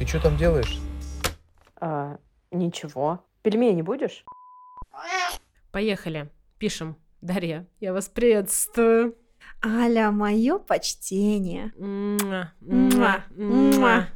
Ты 0.00 0.06
что 0.06 0.18
там 0.18 0.38
делаешь? 0.38 0.78
А, 1.78 2.16
ничего. 2.50 3.22
Пельмени 3.42 3.82
будешь? 3.82 4.24
Поехали. 5.72 6.30
Пишем. 6.56 6.96
Дарья, 7.20 7.66
я 7.80 7.92
вас 7.92 8.08
приветствую. 8.08 9.14
Аля, 9.62 10.10
мое 10.10 10.56
почтение. 10.56 11.74
Муа, 11.76 12.50
Муа, 12.62 13.24
муа. 13.36 14.06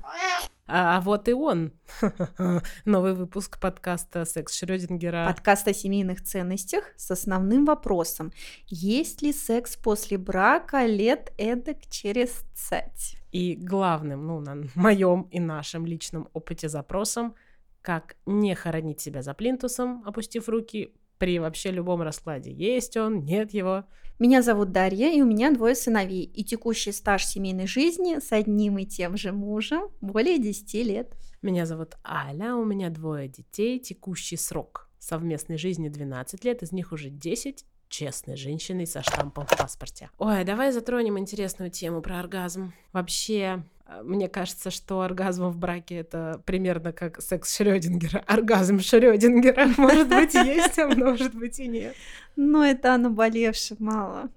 А, 0.66 0.96
а 0.96 1.00
вот 1.02 1.28
и 1.28 1.34
он. 1.34 1.72
Новый 2.86 3.12
выпуск 3.12 3.60
подкаста 3.60 4.24
«Секс 4.24 4.56
Шрёдингера». 4.56 5.26
Подкаст 5.26 5.68
о 5.68 5.74
семейных 5.74 6.22
ценностях 6.22 6.84
с 6.96 7.10
основным 7.10 7.66
вопросом. 7.66 8.32
Есть 8.66 9.20
ли 9.20 9.34
секс 9.34 9.76
после 9.76 10.16
брака 10.16 10.86
лет 10.86 11.34
эдак 11.36 11.86
через 11.90 12.30
цать? 12.54 13.16
И 13.30 13.56
главным, 13.56 14.26
ну, 14.26 14.40
на 14.40 14.64
моем 14.74 15.28
и 15.30 15.38
нашем 15.38 15.84
личном 15.84 16.30
опыте 16.32 16.70
запросом, 16.70 17.34
как 17.82 18.16
не 18.24 18.54
хоронить 18.54 19.02
себя 19.02 19.20
за 19.20 19.34
плинтусом, 19.34 20.02
опустив 20.06 20.48
руки 20.48 20.94
при 21.18 21.38
вообще 21.38 21.70
любом 21.70 22.02
раскладе. 22.02 22.52
Есть 22.52 22.96
он, 22.96 23.24
нет 23.24 23.52
его. 23.54 23.84
Меня 24.18 24.42
зовут 24.42 24.70
Дарья, 24.70 25.12
и 25.12 25.22
у 25.22 25.26
меня 25.26 25.50
двое 25.50 25.74
сыновей, 25.74 26.22
и 26.22 26.44
текущий 26.44 26.92
стаж 26.92 27.26
семейной 27.26 27.66
жизни 27.66 28.20
с 28.20 28.32
одним 28.32 28.78
и 28.78 28.84
тем 28.84 29.16
же 29.16 29.32
мужем 29.32 29.88
более 30.00 30.38
10 30.38 30.74
лет. 30.86 31.16
Меня 31.42 31.66
зовут 31.66 31.96
Аля, 32.06 32.54
у 32.54 32.64
меня 32.64 32.90
двое 32.90 33.28
детей, 33.28 33.78
текущий 33.78 34.36
срок 34.36 34.88
совместной 34.98 35.58
жизни 35.58 35.88
12 35.88 36.44
лет, 36.44 36.62
из 36.62 36.72
них 36.72 36.92
уже 36.92 37.10
10 37.10 37.64
честной 37.88 38.36
женщиной 38.36 38.86
со 38.86 39.02
штампом 39.02 39.46
в 39.46 39.56
паспорте. 39.56 40.10
Ой, 40.18 40.44
давай 40.44 40.72
затронем 40.72 41.18
интересную 41.18 41.70
тему 41.70 42.02
про 42.02 42.18
оргазм. 42.18 42.72
Вообще, 42.92 43.62
мне 44.02 44.28
кажется, 44.28 44.70
что 44.70 45.02
оргазм 45.02 45.48
в 45.48 45.56
браке 45.56 45.96
это 45.96 46.42
примерно 46.46 46.92
как 46.92 47.20
секс 47.20 47.54
Шрёдингера. 47.56 48.18
Оргазм 48.26 48.80
Шрёдингера. 48.80 49.66
Может 49.76 50.08
быть, 50.08 50.34
есть, 50.34 50.78
а 50.78 50.88
может 50.88 51.34
быть 51.34 51.60
и 51.60 51.68
нет. 51.68 51.94
Но 52.36 52.64
это 52.64 52.94
о 52.94 52.98
наболевшем 52.98 53.76
мало. 53.80 54.30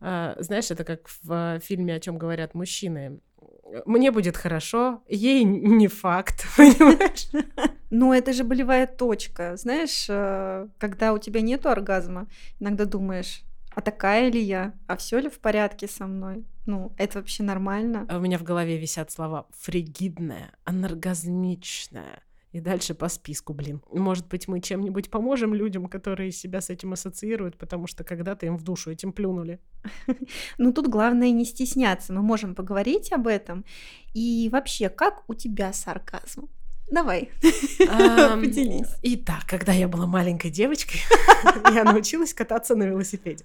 А, 0.00 0.34
Знаешь, 0.38 0.70
это 0.70 0.84
как 0.84 1.08
в 1.22 1.60
фильме 1.60 1.94
«О 1.94 2.00
чем 2.00 2.18
говорят 2.18 2.54
мужчины». 2.54 3.20
Мне 3.84 4.12
будет 4.12 4.36
хорошо, 4.36 5.02
ей 5.08 5.42
не 5.44 5.88
факт, 5.88 6.46
понимаешь? 6.56 7.28
Но 7.90 8.14
это 8.14 8.32
же 8.32 8.44
болевая 8.44 8.86
точка. 8.86 9.56
Знаешь, 9.56 10.06
э, 10.08 10.68
когда 10.78 11.12
у 11.12 11.18
тебя 11.18 11.40
нет 11.40 11.66
оргазма, 11.66 12.28
иногда 12.60 12.84
думаешь, 12.84 13.42
а 13.76 13.82
такая 13.82 14.30
ли 14.30 14.40
я? 14.40 14.72
А 14.86 14.96
все 14.96 15.18
ли 15.18 15.28
в 15.28 15.38
порядке 15.38 15.86
со 15.86 16.06
мной? 16.06 16.46
Ну, 16.64 16.94
это 16.96 17.18
вообще 17.18 17.42
нормально? 17.42 18.06
А 18.08 18.16
У 18.16 18.20
меня 18.20 18.38
в 18.38 18.42
голове 18.42 18.78
висят 18.78 19.10
слова 19.10 19.46
«фригидная», 19.50 20.50
«аноргазмичная». 20.64 22.22
И 22.52 22.60
дальше 22.60 22.94
по 22.94 23.10
списку, 23.10 23.52
блин. 23.52 23.82
Может 23.92 24.28
быть, 24.28 24.48
мы 24.48 24.62
чем-нибудь 24.62 25.10
поможем 25.10 25.52
людям, 25.52 25.88
которые 25.88 26.32
себя 26.32 26.62
с 26.62 26.70
этим 26.70 26.94
ассоциируют, 26.94 27.58
потому 27.58 27.86
что 27.86 28.02
когда-то 28.02 28.46
им 28.46 28.56
в 28.56 28.62
душу 28.62 28.90
этим 28.90 29.12
плюнули. 29.12 29.60
Ну, 30.56 30.72
тут 30.72 30.88
главное 30.88 31.30
не 31.30 31.44
стесняться. 31.44 32.14
Мы 32.14 32.22
можем 32.22 32.54
поговорить 32.54 33.12
об 33.12 33.26
этом. 33.26 33.66
И 34.14 34.48
вообще, 34.50 34.88
как 34.88 35.28
у 35.28 35.34
тебя 35.34 35.74
с 35.74 35.86
оргазмом? 35.86 36.48
Давай, 36.88 37.30
поделись. 38.40 38.86
Итак, 39.02 39.42
когда 39.48 39.72
я 39.72 39.88
была 39.88 40.06
маленькой 40.06 40.52
девочкой, 40.52 41.00
я 41.74 41.82
научилась 41.82 42.32
кататься 42.32 42.76
на 42.76 42.84
велосипеде. 42.84 43.44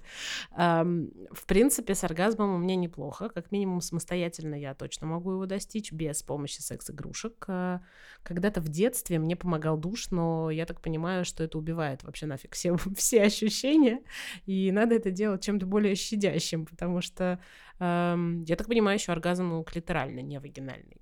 В 0.52 1.44
принципе, 1.46 1.96
с 1.96 2.04
оргазмом 2.04 2.54
у 2.54 2.58
меня 2.58 2.76
неплохо. 2.76 3.28
Как 3.30 3.50
минимум, 3.50 3.80
самостоятельно 3.80 4.54
я 4.54 4.74
точно 4.74 5.08
могу 5.08 5.32
его 5.32 5.46
достичь 5.46 5.90
без 5.90 6.22
помощи 6.22 6.60
секс-игрушек. 6.60 7.44
А, 7.48 7.80
Когда-то 8.22 8.60
в 8.60 8.68
детстве 8.68 9.18
мне 9.18 9.34
помогал 9.34 9.76
душ, 9.76 10.10
но 10.10 10.50
я 10.50 10.64
так 10.64 10.80
понимаю, 10.80 11.24
что 11.24 11.42
это 11.42 11.58
убивает 11.58 12.04
вообще 12.04 12.26
нафиг 12.26 12.54
все, 12.54 12.76
все 12.96 13.22
ощущения. 13.22 14.02
И 14.46 14.70
надо 14.70 14.94
это 14.94 15.10
делать 15.10 15.42
чем-то 15.42 15.66
более 15.66 15.96
щадящим, 15.96 16.64
потому 16.64 17.00
что, 17.00 17.40
я 17.80 18.56
так 18.56 18.68
понимаю, 18.68 18.98
еще 18.98 19.10
оргазм 19.10 19.64
клиторальный, 19.64 20.22
не 20.22 20.38
вагинальный. 20.38 21.01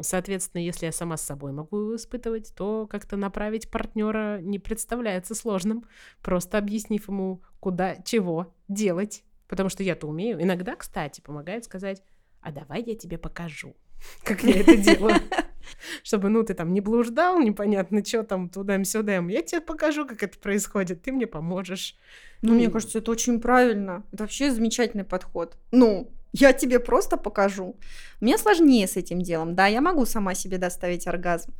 Соответственно, 0.00 0.62
если 0.62 0.86
я 0.86 0.92
сама 0.92 1.16
с 1.16 1.22
собой 1.22 1.52
могу 1.52 1.96
испытывать, 1.96 2.54
то 2.54 2.86
как-то 2.86 3.16
направить 3.16 3.70
партнера 3.70 4.40
не 4.40 4.58
представляется 4.58 5.34
сложным, 5.34 5.84
просто 6.22 6.58
объяснив 6.58 7.08
ему, 7.08 7.42
куда, 7.58 7.96
чего 7.96 8.54
делать. 8.68 9.24
Потому 9.48 9.68
что 9.68 9.82
я-то 9.82 10.06
умею. 10.06 10.40
Иногда, 10.40 10.76
кстати, 10.76 11.20
помогает 11.20 11.64
сказать, 11.64 12.04
а 12.40 12.52
давай 12.52 12.82
я 12.82 12.94
тебе 12.94 13.18
покажу, 13.18 13.74
как 14.24 14.42
я 14.44 14.60
это 14.60 14.76
делаю. 14.76 15.16
Чтобы, 16.02 16.30
ну, 16.30 16.42
ты 16.42 16.54
там 16.54 16.72
не 16.72 16.80
блуждал, 16.80 17.38
непонятно, 17.38 18.04
что 18.04 18.22
там 18.22 18.48
туда-сюда. 18.48 19.16
Я 19.16 19.42
тебе 19.42 19.60
покажу, 19.60 20.06
как 20.06 20.22
это 20.22 20.38
происходит, 20.38 21.02
ты 21.02 21.12
мне 21.12 21.26
поможешь. 21.26 21.96
Ну, 22.42 22.54
мне 22.54 22.70
кажется, 22.70 22.98
это 22.98 23.10
очень 23.10 23.40
правильно. 23.40 24.04
Это 24.12 24.22
вообще 24.22 24.50
замечательный 24.50 25.04
подход. 25.04 25.58
Ну, 25.70 26.10
я 26.32 26.52
тебе 26.52 26.78
просто 26.78 27.16
покажу. 27.16 27.76
Мне 28.20 28.38
сложнее 28.38 28.86
с 28.86 28.96
этим 28.96 29.20
делом. 29.20 29.54
Да, 29.54 29.66
я 29.66 29.80
могу 29.80 30.06
сама 30.06 30.34
себе 30.34 30.58
доставить 30.58 31.06
оргазм 31.06 31.54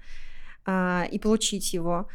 а, 0.65 1.07
и 1.11 1.19
получить 1.19 1.73
его. 1.73 2.09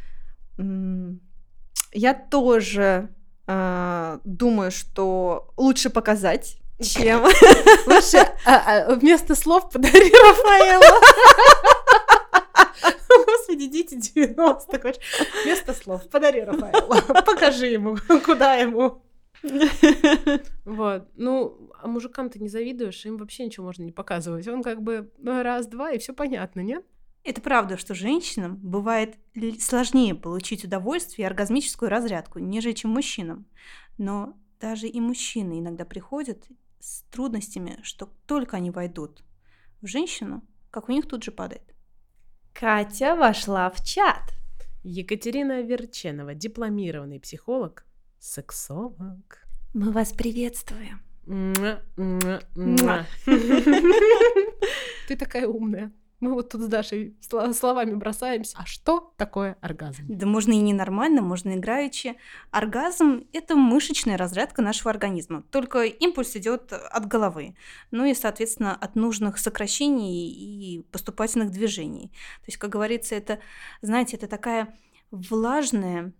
Я 1.92 2.14
тоже 2.14 3.10
а, 3.46 4.20
думаю, 4.24 4.70
что 4.70 5.52
лучше 5.56 5.90
показать, 5.90 6.58
чем... 6.82 7.24
Лучше 7.86 8.18
а, 8.44 8.88
а, 8.88 8.94
вместо 8.94 9.34
слов 9.34 9.70
подари 9.70 10.10
Рафаэлу. 10.10 11.02
Господи, 13.26 13.66
дети 13.66 13.94
90 13.94 14.80
хочешь. 14.80 15.00
Вместо 15.44 15.72
слов 15.74 16.08
подари 16.08 16.42
Рафаэлу. 16.42 17.22
Покажи 17.24 17.66
ему, 17.68 17.96
куда 18.24 18.54
ему. 18.54 19.02
Вот. 20.64 21.08
Ну, 21.16 21.70
а 21.86 21.88
мужикам 21.88 22.30
ты 22.30 22.40
не 22.40 22.48
завидуешь, 22.48 23.06
им 23.06 23.16
вообще 23.16 23.46
ничего 23.46 23.66
можно 23.66 23.84
не 23.84 23.92
показывать. 23.92 24.48
Он 24.48 24.60
как 24.62 24.82
бы 24.82 25.12
ну, 25.18 25.42
раз-два, 25.42 25.92
и 25.92 25.98
все 25.98 26.12
понятно, 26.12 26.60
нет? 26.60 26.84
Это 27.22 27.40
правда, 27.40 27.76
что 27.76 27.94
женщинам 27.94 28.56
бывает 28.56 29.16
сложнее 29.60 30.16
получить 30.16 30.64
удовольствие 30.64 31.24
и 31.24 31.26
оргазмическую 31.26 31.88
разрядку, 31.88 32.40
нежели 32.40 32.72
чем 32.72 32.90
мужчинам. 32.90 33.46
Но 33.98 34.36
даже 34.60 34.88
и 34.88 35.00
мужчины 35.00 35.60
иногда 35.60 35.84
приходят 35.84 36.44
с 36.80 37.02
трудностями, 37.12 37.78
что 37.82 38.10
только 38.26 38.56
они 38.56 38.72
войдут 38.72 39.22
в 39.80 39.86
женщину, 39.86 40.42
как 40.70 40.88
у 40.88 40.92
них 40.92 41.06
тут 41.06 41.22
же 41.22 41.30
падает. 41.30 41.74
Катя 42.52 43.14
вошла 43.14 43.70
в 43.70 43.84
чат. 43.84 44.32
Екатерина 44.82 45.62
Верченова, 45.62 46.34
дипломированный 46.34 47.20
психолог, 47.20 47.84
сексолог. 48.18 49.46
Мы 49.72 49.92
вас 49.92 50.12
приветствуем. 50.12 51.00
Ты 55.08 55.16
такая 55.16 55.46
умная. 55.46 55.92
Мы 56.18 56.32
вот 56.32 56.48
тут 56.48 56.62
с 56.62 56.66
Дашей 56.66 57.14
сло- 57.20 57.52
словами 57.52 57.94
бросаемся. 57.94 58.56
А 58.58 58.64
что 58.64 59.12
такое 59.18 59.58
оргазм? 59.60 60.04
Да 60.08 60.26
можно 60.26 60.52
и 60.52 60.56
ненормально, 60.56 61.20
можно 61.20 61.54
играючи. 61.54 62.16
Оргазм– 62.50 63.26
это 63.34 63.54
мышечная 63.54 64.16
разрядка 64.16 64.62
нашего 64.62 64.90
организма. 64.90 65.42
Только 65.50 65.82
импульс 65.84 66.34
идет 66.36 66.72
от 66.72 67.06
головы. 67.06 67.54
Ну 67.90 68.06
и, 68.06 68.14
соответственно, 68.14 68.74
от 68.74 68.96
нужных 68.96 69.36
сокращений 69.36 70.30
и 70.30 70.82
поступательных 70.90 71.50
движений. 71.50 72.08
То 72.40 72.46
есть, 72.46 72.56
как 72.56 72.70
говорится, 72.70 73.14
это, 73.14 73.40
знаете, 73.82 74.16
это 74.16 74.26
такая 74.26 74.74
влажная 75.10 76.14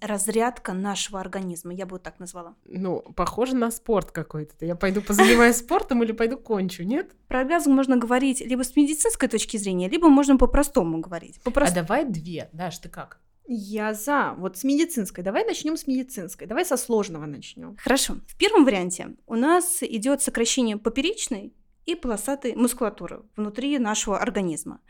разрядка 0.00 0.72
нашего 0.72 1.20
организма. 1.20 1.72
Я 1.74 1.86
бы 1.86 1.92
вот 1.92 2.02
так 2.02 2.18
назвала. 2.20 2.54
Ну, 2.64 3.00
похоже 3.16 3.56
на 3.56 3.70
спорт 3.70 4.12
какой-то. 4.12 4.64
Я 4.64 4.76
пойду 4.76 5.02
позанимаюсь 5.02 5.56
спортом 5.58 6.02
или 6.02 6.12
пойду 6.12 6.36
кончу, 6.36 6.84
нет? 6.84 7.12
Про 7.26 7.40
оргазм 7.40 7.72
можно 7.72 7.96
говорить 7.96 8.40
либо 8.40 8.62
с 8.62 8.76
медицинской 8.76 9.28
точки 9.28 9.56
зрения, 9.56 9.88
либо 9.88 10.08
можно 10.08 10.36
по-простому 10.36 10.98
говорить. 10.98 11.38
А 11.38 11.44
По-простому. 11.44 11.86
давай 11.86 12.04
две. 12.04 12.48
Даш, 12.52 12.78
ты 12.78 12.88
как? 12.88 13.20
Я 13.50 13.94
за. 13.94 14.34
Вот 14.36 14.58
с 14.58 14.64
медицинской. 14.64 15.24
Давай 15.24 15.44
начнем 15.46 15.78
с 15.78 15.86
медицинской. 15.86 16.46
Давай 16.46 16.66
со 16.66 16.76
сложного 16.76 17.24
начнем. 17.24 17.76
Хорошо. 17.78 18.16
В 18.26 18.36
первом 18.36 18.64
варианте 18.66 19.16
у 19.26 19.36
нас 19.36 19.82
идет 19.82 20.20
сокращение 20.20 20.76
поперечной 20.76 21.54
и 21.88 21.94
полосатой 21.94 22.54
мускулатуры 22.54 23.22
внутри 23.34 23.78
нашего 23.78 24.18
организма. 24.18 24.80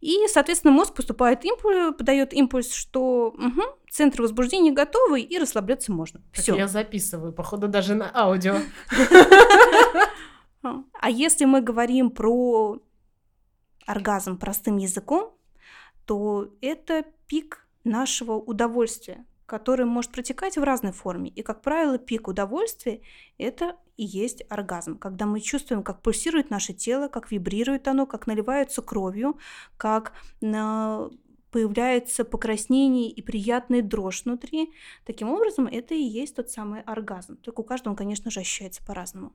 И, 0.00 0.26
соответственно, 0.26 0.72
мозг 0.72 0.92
поступает 0.92 1.44
импульс, 1.44 1.94
подает 1.96 2.32
импульс, 2.34 2.72
что 2.72 3.32
мгм, 3.38 3.62
центр 3.88 4.22
возбуждения 4.22 4.72
готовы 4.72 5.20
и 5.20 5.38
расслабляться 5.38 5.92
можно. 5.92 6.20
Все. 6.32 6.56
Я 6.56 6.66
записываю, 6.66 7.32
походу, 7.32 7.68
даже 7.68 7.94
на 7.94 8.10
аудио. 8.14 8.56
А 11.00 11.08
если 11.08 11.44
мы 11.46 11.62
говорим 11.62 12.10
про 12.10 12.82
оргазм 13.86 14.36
простым 14.36 14.76
языком, 14.76 15.32
то 16.04 16.52
это 16.60 17.04
пик 17.28 17.66
нашего 17.84 18.32
удовольствия, 18.32 19.24
который 19.46 19.86
может 19.86 20.10
протекать 20.10 20.58
в 20.58 20.62
разной 20.64 20.92
форме. 20.92 21.30
И, 21.30 21.42
как 21.42 21.62
правило, 21.62 21.96
пик 21.96 22.26
удовольствия– 22.28 23.00
это 23.38 23.76
и 23.98 24.04
есть 24.04 24.44
оргазм, 24.48 24.96
когда 24.96 25.26
мы 25.26 25.40
чувствуем, 25.40 25.82
как 25.82 26.02
пульсирует 26.02 26.50
наше 26.50 26.72
тело, 26.72 27.08
как 27.08 27.30
вибрирует 27.32 27.88
оно, 27.88 28.06
как 28.06 28.26
наливается 28.26 28.80
кровью, 28.80 29.38
как 29.76 30.12
появляется 31.50 32.24
покраснение 32.24 33.10
и 33.10 33.22
приятная 33.22 33.82
дрожь 33.82 34.24
внутри. 34.24 34.72
Таким 35.04 35.30
образом, 35.30 35.66
это 35.66 35.94
и 35.94 36.02
есть 36.02 36.36
тот 36.36 36.48
самый 36.50 36.82
оргазм. 36.82 37.38
Только 37.38 37.60
у 37.60 37.64
каждого 37.64 37.92
он, 37.92 37.96
конечно 37.96 38.30
же, 38.30 38.40
ощущается 38.40 38.84
по-разному. 38.84 39.32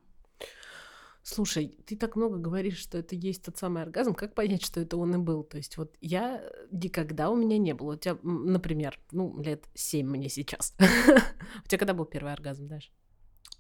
Слушай, 1.24 1.80
ты 1.86 1.96
так 1.98 2.16
много 2.16 2.38
говоришь, 2.38 2.78
что 2.78 2.98
это 2.98 3.16
есть 3.16 3.44
тот 3.44 3.58
самый 3.58 3.82
оргазм. 3.82 4.14
Как 4.14 4.36
понять, 4.36 4.64
что 4.64 4.80
это 4.80 4.98
он 4.98 5.16
и 5.16 5.18
был? 5.18 5.44
То 5.44 5.58
есть 5.58 5.78
вот 5.78 5.96
я 6.02 6.44
никогда 6.72 7.30
у 7.30 7.36
меня 7.36 7.58
не 7.58 7.74
было. 7.74 7.94
У 7.94 7.98
тебя, 7.98 8.18
например, 8.24 9.00
ну, 9.12 9.42
лет 9.42 9.66
семь 9.74 10.08
мне 10.08 10.30
сейчас. 10.30 10.76
У 11.66 11.68
тебя 11.68 11.78
когда 11.78 11.94
был 11.94 12.06
первый 12.06 12.34
оргазм, 12.34 12.68
Даша? 12.68 12.92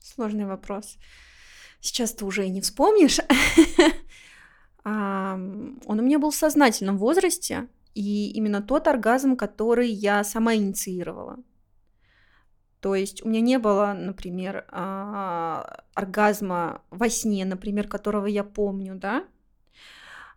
Сложный 0.03 0.45
вопрос. 0.45 0.97
Сейчас 1.79 2.11
ты 2.11 2.25
уже 2.25 2.45
и 2.45 2.49
не 2.49 2.59
вспомнишь. 2.59 3.19
Он 4.83 5.79
у 5.87 6.01
меня 6.01 6.19
был 6.19 6.31
в 6.31 6.35
сознательном 6.35 6.97
возрасте, 6.97 7.69
и 7.95 8.31
именно 8.31 8.61
тот 8.61 8.89
оргазм, 8.89 9.37
который 9.37 9.89
я 9.89 10.25
сама 10.25 10.55
инициировала. 10.55 11.37
То 12.81 12.95
есть 12.95 13.25
у 13.25 13.29
меня 13.29 13.39
не 13.39 13.57
было, 13.59 13.93
например, 13.97 14.65
а, 14.71 15.83
оргазма 15.93 16.81
во 16.89 17.07
сне, 17.07 17.45
например, 17.45 17.87
которого 17.87 18.25
я 18.25 18.43
помню, 18.43 18.95
да. 18.95 19.23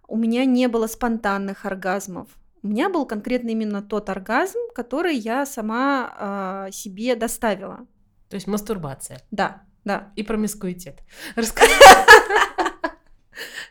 У 0.06 0.16
меня 0.16 0.44
не 0.44 0.68
было 0.68 0.86
спонтанных 0.86 1.66
оргазмов. 1.66 2.28
У 2.62 2.68
меня 2.68 2.88
был 2.88 3.04
конкретно 3.04 3.50
именно 3.50 3.82
тот 3.82 4.10
оргазм, 4.10 4.60
который 4.76 5.16
я 5.16 5.44
сама 5.44 6.68
э, 6.68 6.72
себе 6.72 7.16
доставила. 7.16 7.84
То 8.28 8.34
есть 8.34 8.46
мастурбация. 8.46 9.20
Да, 9.30 9.62
да. 9.84 10.12
И 10.16 10.22
промискуитет. 10.22 11.02
Расскажи, 11.36 11.74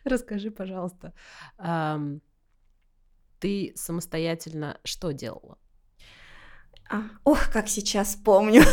Расскажи 0.05 0.51
пожалуйста, 0.51 1.13
ты 3.39 3.73
самостоятельно 3.75 4.79
что 4.83 5.11
делала? 5.11 5.57
А, 6.89 7.01
ох, 7.23 7.49
как 7.51 7.67
сейчас 7.67 8.15
помню. 8.15 8.61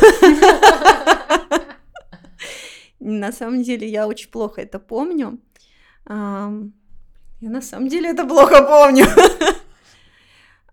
На 2.99 3.31
самом 3.31 3.63
деле 3.63 3.89
я 3.89 4.07
очень 4.07 4.29
плохо 4.29 4.61
это 4.61 4.79
помню. 4.79 5.39
Я 6.07 7.49
на 7.49 7.61
самом 7.61 7.89
деле 7.89 8.11
это 8.11 8.25
плохо 8.25 8.63
помню. 8.63 9.05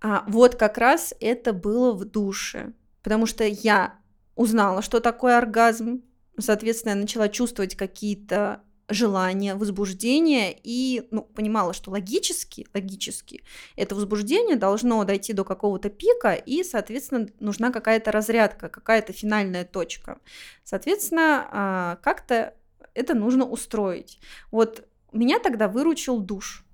А, 0.01 0.25
вот 0.29 0.55
как 0.55 0.79
раз 0.79 1.13
это 1.21 1.53
было 1.53 1.93
в 1.93 2.05
душе, 2.05 2.73
потому 3.03 3.27
что 3.27 3.45
я 3.45 4.00
узнала, 4.41 4.81
что 4.81 5.01
такое 5.01 5.37
оргазм, 5.37 6.03
соответственно, 6.39 6.93
я 6.93 7.01
начала 7.01 7.29
чувствовать 7.29 7.77
какие-то 7.77 8.63
желание, 8.89 9.55
возбуждение, 9.55 10.59
и 10.65 11.07
ну, 11.11 11.23
понимала, 11.23 11.75
что 11.75 11.91
логически, 11.91 12.67
логически 12.75 13.45
это 13.77 13.95
возбуждение 13.95 14.57
должно 14.57 15.05
дойти 15.05 15.35
до 15.35 15.45
какого-то 15.45 15.91
пика, 15.91 16.33
и, 16.33 16.65
соответственно, 16.65 17.29
нужна 17.39 17.71
какая-то 17.71 18.13
разрядка, 18.13 18.71
какая-то 18.71 19.13
финальная 19.13 19.67
точка. 19.67 20.19
Соответственно, 20.65 21.47
а, 21.53 21.97
как-то 22.03 22.55
это 22.95 23.13
нужно 23.13 23.45
устроить. 23.45 24.21
Вот 24.51 24.89
меня 25.13 25.39
тогда 25.39 25.69
выручил 25.69 26.19
душ. 26.19 26.65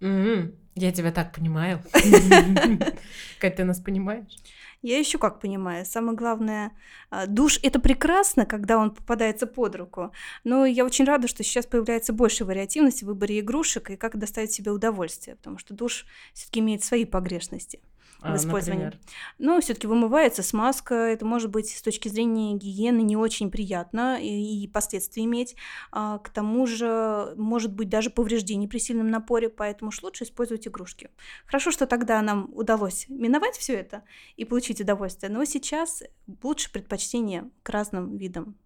Mm-hmm. 0.00 0.54
Я 0.76 0.92
тебя 0.92 1.12
так 1.12 1.34
понимаю. 1.34 1.82
Кать, 3.38 3.56
ты 3.56 3.64
нас 3.64 3.78
понимаешь? 3.78 4.38
Я 4.82 4.98
еще 4.98 5.18
как 5.18 5.40
понимаю. 5.40 5.84
Самое 5.84 6.16
главное, 6.16 6.72
а, 7.10 7.26
душ 7.26 7.58
это 7.62 7.80
прекрасно, 7.80 8.46
когда 8.46 8.78
он 8.78 8.90
попадается 8.94 9.46
под 9.46 9.76
руку. 9.76 10.12
Но 10.42 10.64
я 10.64 10.86
очень 10.86 11.04
рада, 11.04 11.28
что 11.28 11.44
сейчас 11.44 11.66
появляется 11.66 12.14
больше 12.14 12.46
вариативности 12.46 13.04
в 13.04 13.08
выборе 13.08 13.40
игрушек 13.40 13.90
и 13.90 13.96
как 13.96 14.16
доставить 14.18 14.52
себе 14.52 14.70
удовольствие, 14.70 15.36
потому 15.36 15.58
что 15.58 15.74
душ 15.74 16.06
все-таки 16.32 16.60
имеет 16.60 16.82
свои 16.82 17.04
погрешности 17.04 17.80
в 18.22 18.36
использовании. 18.36 18.84
Например? 18.84 19.06
Но 19.38 19.60
все-таки 19.60 19.86
вымывается 19.86 20.42
смазка, 20.42 20.94
это 20.94 21.24
может 21.24 21.50
быть 21.50 21.70
с 21.70 21.82
точки 21.82 22.08
зрения 22.08 22.54
гигиены 22.54 23.02
не 23.02 23.16
очень 23.16 23.50
приятно 23.50 24.20
и, 24.20 24.64
и 24.64 24.68
последствия 24.68 25.24
иметь. 25.24 25.56
А, 25.92 26.18
к 26.18 26.30
тому 26.30 26.66
же 26.66 27.34
может 27.36 27.72
быть 27.72 27.88
даже 27.88 28.10
повреждение 28.10 28.68
при 28.68 28.78
сильном 28.78 29.10
напоре, 29.10 29.48
поэтому 29.48 29.88
уж 29.88 30.02
лучше 30.02 30.24
использовать 30.24 30.66
игрушки. 30.66 31.10
Хорошо, 31.46 31.70
что 31.70 31.86
тогда 31.86 32.20
нам 32.22 32.50
удалось 32.54 33.06
миновать 33.08 33.56
все 33.56 33.74
это 33.74 34.02
и 34.36 34.44
получить 34.44 34.80
удовольствие, 34.80 35.30
но 35.30 35.44
сейчас 35.44 36.02
лучше 36.42 36.72
предпочтение 36.72 37.50
к 37.62 37.70
разным 37.70 38.16
видам. 38.16 38.56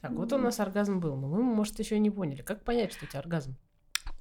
Так, 0.00 0.10
вот 0.12 0.32
у 0.32 0.38
нас 0.38 0.58
оргазм 0.58 0.98
был, 0.98 1.14
но 1.14 1.28
мы, 1.28 1.42
может, 1.42 1.78
еще 1.78 1.98
не 2.00 2.10
поняли. 2.10 2.42
Как 2.42 2.64
понять, 2.64 2.92
что 2.92 3.04
у 3.04 3.08
тебя 3.08 3.20
оргазм? 3.20 3.56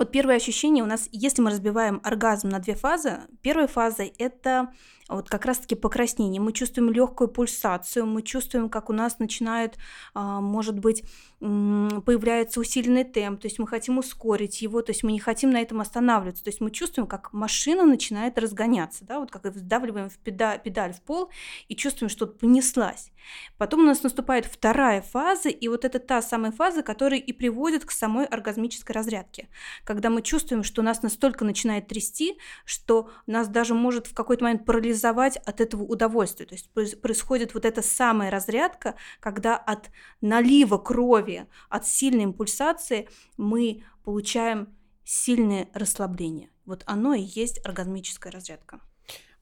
Вот 0.02 0.12
первое 0.12 0.38
ощущение 0.38 0.84
у 0.84 0.88
нас, 0.88 1.08
если 1.12 1.44
мы 1.44 1.52
разбиваем 1.52 2.02
оргазм 2.04 2.50
на 2.50 2.58
две 2.58 2.74
фазы, 2.74 3.20
первая 3.44 3.68
фаза 3.68 4.02
это 4.18 4.74
вот 5.08 5.30
как 5.30 5.46
раз-таки 5.46 5.76
покраснение. 5.76 6.42
Мы 6.42 6.54
чувствуем 6.54 6.92
легкую 6.92 7.28
пульсацию, 7.28 8.08
мы 8.08 8.24
чувствуем, 8.24 8.68
как 8.70 8.90
у 8.90 8.94
нас 8.94 9.20
начинает, 9.20 9.78
а, 10.16 10.42
может 10.42 10.80
быть, 10.80 11.04
появляется 11.42 12.60
усиленный 12.60 13.04
темп, 13.04 13.42
то 13.42 13.48
есть 13.48 13.58
мы 13.58 13.66
хотим 13.66 13.98
ускорить 13.98 14.62
его, 14.62 14.84
то 14.84 14.92
есть 14.92 15.02
мы 15.02 15.12
не 15.12 15.20
хотим 15.20 15.50
на 15.50 15.60
этом 15.60 15.82
останавливаться, 15.82 16.44
то 16.44 16.50
есть 16.50 16.62
мы 16.62 16.70
чувствуем, 16.70 17.08
как 17.08 17.34
машина 17.34 17.84
начинает 17.84 18.38
разгоняться, 18.38 19.06
да, 19.06 19.20
вот 19.20 19.32
как 19.32 19.46
вдавливаем 19.46 20.10
в 20.12 20.20
педаль, 20.20 20.62
педаль 20.62 20.94
в 20.94 21.02
пол 21.02 21.32
и 21.68 21.76
чувствуем, 21.76 22.10
что 22.10 22.28
понеслась. 22.28 23.12
Потом 23.58 23.82
у 23.82 23.86
нас 23.86 24.04
наступает 24.04 24.46
вторая 24.46 25.02
фаза, 25.02 25.50
и 25.50 25.68
вот 25.68 25.84
это 25.84 25.98
та 25.98 26.22
самая 26.22 26.52
фаза, 26.52 26.84
которая 26.84 27.20
и 27.20 27.34
приводит 27.34 27.86
к 27.86 27.92
самой 27.92 28.26
оргазмической 28.26 28.94
разрядке, 28.94 29.50
когда 29.84 30.12
мы 30.12 30.22
чувствуем, 30.22 30.64
что 30.64 30.84
нас 30.84 31.02
настолько 31.02 31.44
начинает 31.44 31.88
трясти, 31.88 32.38
что 32.66 33.10
нас 33.26 33.48
даже 33.48 33.74
может 33.74 34.06
в 34.06 34.14
какой-то 34.14 34.44
момент 34.44 34.66
парализовать 34.66 35.38
от 35.38 35.60
этого 35.60 35.84
удовольствия. 35.84 36.46
То 36.46 36.82
есть 36.82 37.02
происходит 37.02 37.56
вот 37.56 37.66
эта 37.66 37.82
самая 37.82 38.30
разрядка, 38.30 38.96
когда 39.20 39.56
от 39.56 39.90
налива 40.22 40.78
крови 40.78 41.31
крови, 41.32 41.48
от 41.70 41.88
сильной 41.88 42.24
импульсации 42.24 43.08
мы 43.38 43.84
получаем 44.04 44.76
сильное 45.04 45.70
расслабление. 45.74 46.50
Вот 46.66 46.84
оно 46.86 47.14
и 47.14 47.22
есть 47.22 47.64
оргазмическая 47.66 48.32
разрядка. 48.32 48.82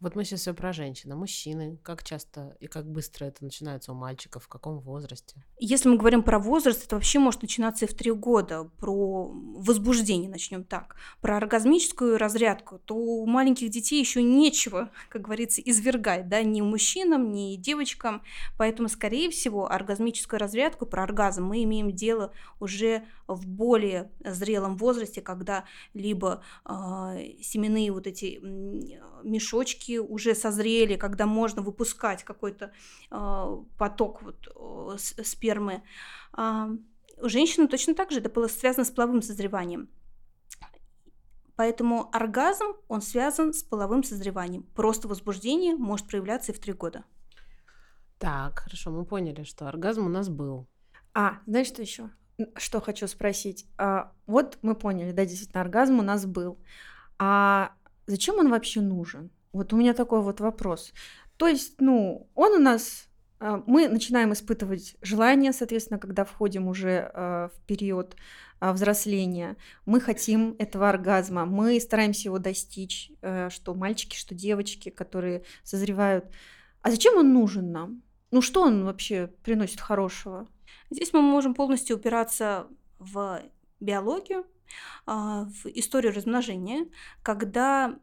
Вот 0.02 0.16
мы 0.16 0.24
сейчас 0.24 0.42
все 0.42 0.54
про 0.54 0.72
женщин. 0.72 1.12
А 1.12 1.16
мужчины, 1.16 1.78
как 1.84 2.04
часто 2.04 2.56
и 2.62 2.68
как 2.68 2.90
быстро 2.90 3.26
это 3.26 3.44
начинается 3.44 3.92
у 3.92 3.96
мальчиков, 3.96 4.46
в 4.46 4.48
каком 4.48 4.80
возрасте? 4.80 5.44
Если 5.60 5.90
мы 5.90 5.98
говорим 5.98 6.24
про 6.24 6.40
возраст, 6.40 6.86
это 6.86 6.96
вообще 6.96 7.20
может 7.20 7.42
начинаться 7.42 7.84
и 7.84 7.88
в 7.88 7.94
три 7.94 8.12
года. 8.12 8.70
Про 8.78 9.30
возбуждение 9.30 10.30
начнем 10.30 10.64
так. 10.64 10.96
Про 11.20 11.36
оргазмическую 11.36 12.18
разрядку, 12.18 12.80
то 12.80 12.96
у 12.96 13.26
маленьких 13.26 13.70
детей 13.70 14.00
еще 14.00 14.24
нечего, 14.24 14.90
как 15.10 15.24
говорится, 15.24 15.62
извергать, 15.62 16.30
да, 16.30 16.44
ни 16.44 16.62
мужчинам, 16.62 17.34
ни 17.34 17.58
девочкам. 17.58 18.24
Поэтому, 18.58 18.88
скорее 18.88 19.30
всего, 19.30 19.70
оргазмическую 19.70 20.40
разрядку, 20.40 20.86
про 20.86 21.04
оргазм 21.04 21.44
мы 21.44 21.64
имеем 21.64 21.92
дело 21.92 22.32
уже 22.62 23.04
в 23.28 23.46
более 23.46 24.12
зрелом 24.22 24.78
возрасте, 24.78 25.22
когда 25.22 25.66
либо 25.94 26.42
э, 26.66 26.72
семенные 27.42 27.92
вот 27.92 28.08
эти 28.08 28.40
мешочки 29.24 29.89
уже 29.98 30.36
созрели, 30.36 30.96
когда 30.96 31.26
можно 31.26 31.62
выпускать 31.62 32.24
какой-то 32.24 32.72
э, 33.12 33.58
поток 33.78 34.22
вот, 34.22 34.96
э, 34.96 34.98
спермы. 35.24 35.84
Э, 36.38 36.68
у 37.22 37.30
женщины 37.30 37.68
точно 37.68 37.96
так 37.96 38.12
же 38.12 38.20
это 38.20 38.30
было 38.30 38.48
связано 38.48 38.86
с 38.86 38.92
половым 38.92 39.22
созреванием. 39.22 39.90
Поэтому 41.56 42.10
оргазм, 42.14 42.68
он 42.88 43.02
связан 43.02 43.54
с 43.54 43.64
половым 43.64 44.04
созреванием. 44.04 44.64
Просто 44.76 45.10
возбуждение 45.10 45.76
может 45.76 46.08
проявляться 46.08 46.54
и 46.54 46.56
в 46.56 46.60
три 46.60 46.72
года. 46.72 47.04
Так, 48.18 48.60
хорошо, 48.60 48.92
мы 48.92 49.04
поняли, 49.06 49.44
что 49.44 49.68
оргазм 49.68 50.06
у 50.06 50.10
нас 50.10 50.30
был. 50.30 50.68
А, 51.14 51.40
знаешь, 51.46 51.68
что 51.68 51.82
еще? 51.82 52.10
Что 52.56 52.80
хочу 52.80 53.08
спросить? 53.08 53.66
А, 53.78 54.14
вот 54.26 54.58
мы 54.62 54.74
поняли, 54.74 55.12
да, 55.12 55.26
действительно, 55.26 55.60
оргазм 55.62 56.00
у 56.00 56.02
нас 56.02 56.26
был. 56.26 56.58
А 57.18 57.74
зачем 58.08 58.36
он 58.36 58.50
вообще 58.50 58.80
нужен? 58.80 59.30
Вот 59.52 59.74
у 59.74 59.78
меня 59.78 59.94
такой 59.94 60.22
вот 60.22 60.40
вопрос. 60.40 60.94
То 61.38 61.48
есть, 61.48 61.80
ну, 61.80 62.30
он 62.36 62.54
у 62.54 62.60
нас 62.60 63.10
а, 63.40 63.64
мы 63.66 63.88
начинаем 63.88 64.34
испытывать 64.34 64.98
желание, 65.02 65.54
соответственно, 65.54 66.00
когда 66.00 66.26
входим 66.26 66.68
уже 66.68 67.10
э, 67.14 67.50
в 67.54 67.66
период 67.66 68.16
э, 68.60 68.72
взросления. 68.72 69.56
Мы 69.86 70.02
хотим 70.02 70.56
этого 70.60 70.90
оргазма, 70.90 71.46
мы 71.46 71.80
стараемся 71.80 72.28
его 72.28 72.38
достичь, 72.38 73.12
э, 73.22 73.50
что 73.50 73.74
мальчики, 73.74 74.18
что 74.18 74.36
девочки, 74.36 74.90
которые 74.90 75.44
созревают. 75.64 76.26
А 76.82 76.92
зачем 76.92 77.18
он 77.18 77.34
нужен 77.34 77.72
нам? 77.72 78.04
Ну 78.32 78.42
что 78.42 78.64
он 78.64 78.84
вообще 78.84 79.28
приносит 79.44 79.80
хорошего? 79.80 80.48
Здесь 80.90 81.14
мы 81.14 81.22
можем 81.22 81.56
полностью 81.56 81.96
упираться 81.96 82.68
в 83.00 83.42
биологию, 83.80 84.46
а, 85.06 85.46
в 85.46 85.66
историю 85.68 86.14
размножения, 86.14 86.88
когда 87.24 87.98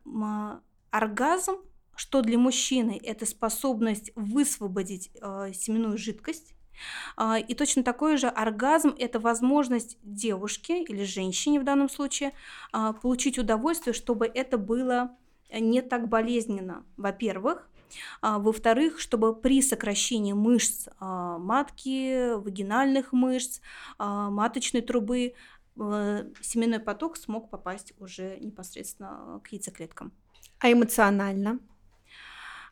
оргазм, 0.91 1.57
что 1.97 2.23
для 2.23 2.39
мужчины 2.39 3.01
это 3.03 3.27
способность 3.27 4.13
высвободить 4.15 5.11
э, 5.21 5.53
семенную 5.55 5.99
жидкость, 5.99 6.55
А, 7.17 7.39
И 7.39 7.55
точно 7.55 7.83
такой 7.83 8.17
же 8.17 8.29
оргазм– 8.29 8.95
это 8.99 9.19
возможность 9.19 9.99
девушке 10.03 10.83
или 10.83 11.05
женщине 11.05 11.61
в 11.61 11.65
данном 11.65 11.89
случае 11.89 12.33
а, 12.73 12.93
получить 12.93 13.39
удовольствие, 13.39 13.95
чтобы 13.95 14.27
это 14.27 14.59
было 14.59 15.17
не 15.51 15.81
так 15.83 16.09
болезненно, 16.09 16.85
во-первых. 16.97 17.69
А, 18.21 18.39
Во-вторых, 18.39 19.01
чтобы 19.01 19.35
при 19.35 19.63
сокращении 19.63 20.33
мышц 20.35 20.89
матки, 21.01 22.35
вагинальных 22.35 23.13
мышц, 23.13 23.61
маточной 23.99 24.83
трубы 24.83 25.35
э, 25.79 26.33
семенной 26.43 26.81
поток 26.81 27.17
смог 27.17 27.49
попасть 27.51 27.95
уже 27.99 28.39
непосредственно 28.41 29.41
к 29.45 29.49
яйцеклеткам. 29.53 30.13
А 30.59 30.73
эмоционально? 30.73 31.61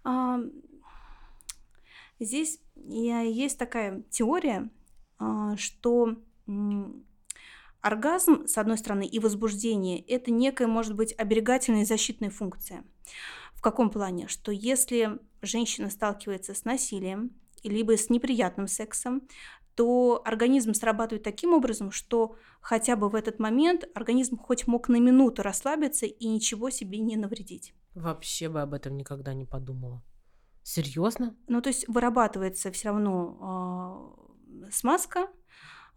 А, 0.04 0.40
Здесь 2.20 2.60
есть 2.76 3.58
такая 3.58 4.02
теория, 4.10 4.70
а, 5.18 5.56
что 5.56 6.16
оргазм, 7.80 8.46
с 8.46 8.56
одной 8.56 8.78
стороны, 8.78 9.06
и 9.06 9.18
возбуждение– 9.18 10.00
это 10.08 10.30
некая, 10.30 10.66
может 10.66 10.94
быть, 10.94 11.14
оберегательная 11.18 11.82
и 11.82 11.86
защитная 11.86 12.30
функция. 12.30 12.84
В 13.52 13.60
каком 13.60 13.90
плане? 13.90 14.28
Что 14.28 14.52
если 14.52 15.18
женщина 15.42 15.90
сталкивается 15.90 16.54
с 16.54 16.64
насилием, 16.64 17.32
либо 17.62 17.96
с 17.96 18.10
неприятным 18.10 18.68
сексом, 18.68 19.28
то 19.74 20.22
организм 20.24 20.74
срабатывает 20.74 21.22
таким 21.22 21.52
образом, 21.54 21.90
что 21.90 22.36
хотя 22.60 22.96
бы 22.96 23.08
в 23.08 23.14
этот 23.14 23.38
момент 23.38 23.84
организм 23.94 24.36
хоть 24.36 24.66
мог 24.66 24.88
на 24.88 24.96
минуту 25.00 25.42
расслабиться 25.42 26.06
и 26.06 26.26
ничего 26.26 26.70
себе 26.70 26.98
не 26.98 27.16
навредить. 27.16 27.74
Вообще 27.94 28.48
бы 28.48 28.60
об 28.62 28.74
этом 28.74 28.96
никогда 28.96 29.34
не 29.34 29.44
подумала. 29.44 30.02
Серьезно? 30.62 31.36
Ну, 31.46 31.60
то 31.60 31.68
есть 31.68 31.86
вырабатывается 31.88 32.70
все 32.72 32.88
равно 32.88 33.38
а, 33.40 34.70
смазка. 34.70 35.28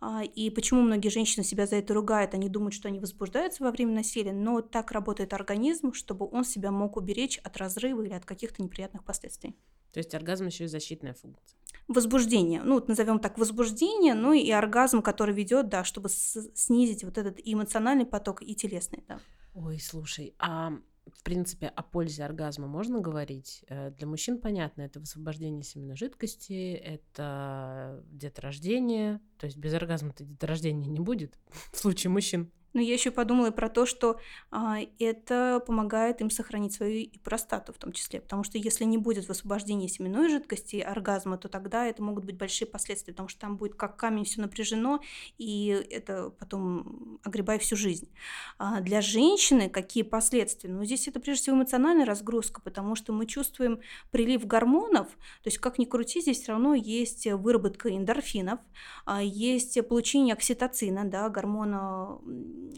а, 0.01 0.24
И 0.24 0.50
почему 0.50 0.81
многие 0.81 1.10
женщины 1.10 1.43
себя 1.46 1.65
за 1.65 1.77
это 1.77 1.93
ругают? 1.93 2.34
Они 2.34 2.50
думают, 2.50 2.74
что 2.74 2.89
они 2.89 3.00
возбуждаются 3.00 3.63
во 3.63 3.72
время 3.72 3.93
насилия, 3.93 4.34
но 4.34 4.62
так 4.62 4.91
работает 4.91 5.34
организм, 5.34 5.93
чтобы 5.93 6.27
он 6.29 6.43
себя 6.43 6.72
мог 6.72 6.98
уберечь 6.98 7.38
от 7.39 7.55
разрыва 7.57 8.01
или 8.01 8.13
от 8.13 8.25
каких-то 8.25 8.62
неприятных 8.62 9.03
последствий. 9.05 9.55
То 9.93 10.00
есть 10.00 10.13
оргазм 10.13 10.48
еще 10.48 10.65
и 10.65 10.67
защитная 10.67 11.13
функция. 11.13 11.57
Возбуждение, 11.88 12.62
ну, 12.63 12.75
вот 12.75 12.88
назовем 12.88 13.20
так 13.20 13.38
возбуждение, 13.38 14.13
ну 14.13 14.34
и 14.34 14.51
оргазм, 14.51 15.01
который 15.01 15.34
ведет, 15.34 15.70
да, 15.70 15.84
чтобы 15.84 16.10
снизить 16.10 17.03
вот 17.03 17.17
этот 17.17 17.39
эмоциональный 17.44 18.06
поток, 18.06 18.41
и 18.41 18.56
телесный, 18.56 19.03
да. 19.08 19.20
Ой, 19.53 19.79
слушай, 19.79 20.36
а 20.38 20.74
в 21.13 21.24
принципе 21.24 21.67
о 21.67 21.84
пользе 21.84 22.24
оргазма 22.25 22.67
можно 22.67 23.00
говорить? 23.00 23.63
Э, 23.70 23.91
Для 23.91 24.08
мужчин 24.08 24.39
понятно, 24.39 24.82
это 24.82 25.00
высвобождение 25.00 25.63
семенной 25.63 25.96
жидкости, 25.96 26.74
это 26.74 28.03
деторождение. 28.12 29.22
То 29.38 29.46
есть 29.46 29.58
без 29.58 29.74
оргазма-то 29.74 30.24
деторождения 30.24 30.89
не 30.89 31.00
будет 31.00 31.39
в 31.72 31.77
случае 31.77 32.12
мужчин. 32.12 32.51
Но 32.77 32.84
я 32.84 32.93
еще 32.93 33.10
подумала 33.10 33.50
про 33.50 33.69
то, 33.69 33.88
что 33.88 34.19
а, 34.51 34.77
это 35.00 35.63
помогает 35.65 36.22
им 36.22 36.29
сохранить 36.29 36.74
свою 36.74 37.00
и 37.00 37.17
простату 37.17 37.74
в 37.74 37.79
том 37.79 37.91
числе. 37.91 38.22
Потому 38.22 38.43
что 38.43 38.60
если 38.60 38.84
не 38.84 39.00
будет 39.00 39.27
высвобождения 39.27 39.88
семенной 39.88 40.29
жидкости, 40.29 40.75
оргазма, 40.75 41.39
то 41.39 41.50
тогда 41.50 41.88
это 41.88 42.03
могут 42.03 42.25
быть 42.25 42.38
большие 42.38 42.67
последствия, 42.67 43.15
потому 43.15 43.29
что 43.29 43.39
там 43.39 43.57
будет 43.57 43.74
как 43.74 43.98
камень 43.98 44.25
все 44.25 44.41
напряжено, 44.41 45.01
и 45.39 45.69
это 45.89 46.29
потом 46.29 47.19
огребает 47.24 47.63
всю 47.63 47.75
жизнь. 47.75 48.12
А 48.60 48.79
для 48.81 49.01
женщины 49.01 49.69
какие 49.69 50.03
последствия? 50.03 50.69
Ну, 50.69 50.86
здесь 50.86 51.07
это 51.07 51.19
прежде 51.19 51.41
всего 51.41 51.55
эмоциональная 51.55 52.05
разгрузка, 52.05 52.62
потому 52.62 52.93
что 52.93 53.12
мы 53.12 53.25
чувствуем 53.25 53.79
прилив 54.12 54.46
гормонов, 54.46 55.07
то 55.07 55.48
есть 55.48 55.57
как 55.57 55.79
ни 55.79 55.86
крути, 55.86 56.22
здесь 56.22 56.43
все 56.43 56.51
равно 56.51 56.75
есть 56.75 57.25
выработка 57.25 57.89
эндорфинов, 57.89 58.60
а, 59.03 59.24
есть 59.24 59.79
получение 59.88 60.34
окситоцина, 60.34 61.05
да, 61.05 61.27
гормона 61.29 62.19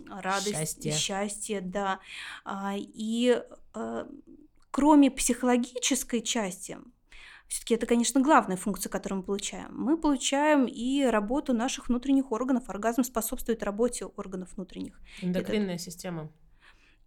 м, 0.08 0.20
радости, 0.20 0.52
Счастья. 0.54 0.92
счастья, 0.92 1.62
да. 1.62 2.00
А, 2.46 2.74
И 2.78 3.42
э, 3.76 4.06
кроме 4.72 5.12
психологической 5.12 6.22
части, 6.22 6.78
все-таки 7.48 7.74
это, 7.74 7.86
конечно, 7.88 8.22
главная 8.22 8.58
функция, 8.58 8.90
которую 8.90 9.20
мы 9.20 9.26
получаем. 9.26 9.72
Мы 9.72 9.98
получаем 9.98 10.66
и 10.66 11.04
работу 11.04 11.54
наших 11.54 11.90
внутренних 11.90 12.32
органов. 12.32 12.70
Оргазм 12.70 13.04
способствует 13.04 13.64
работе 13.64 14.06
органов 14.06 14.50
внутренних. 14.56 15.02
Эндокринная 15.22 15.80
система. 15.80 16.32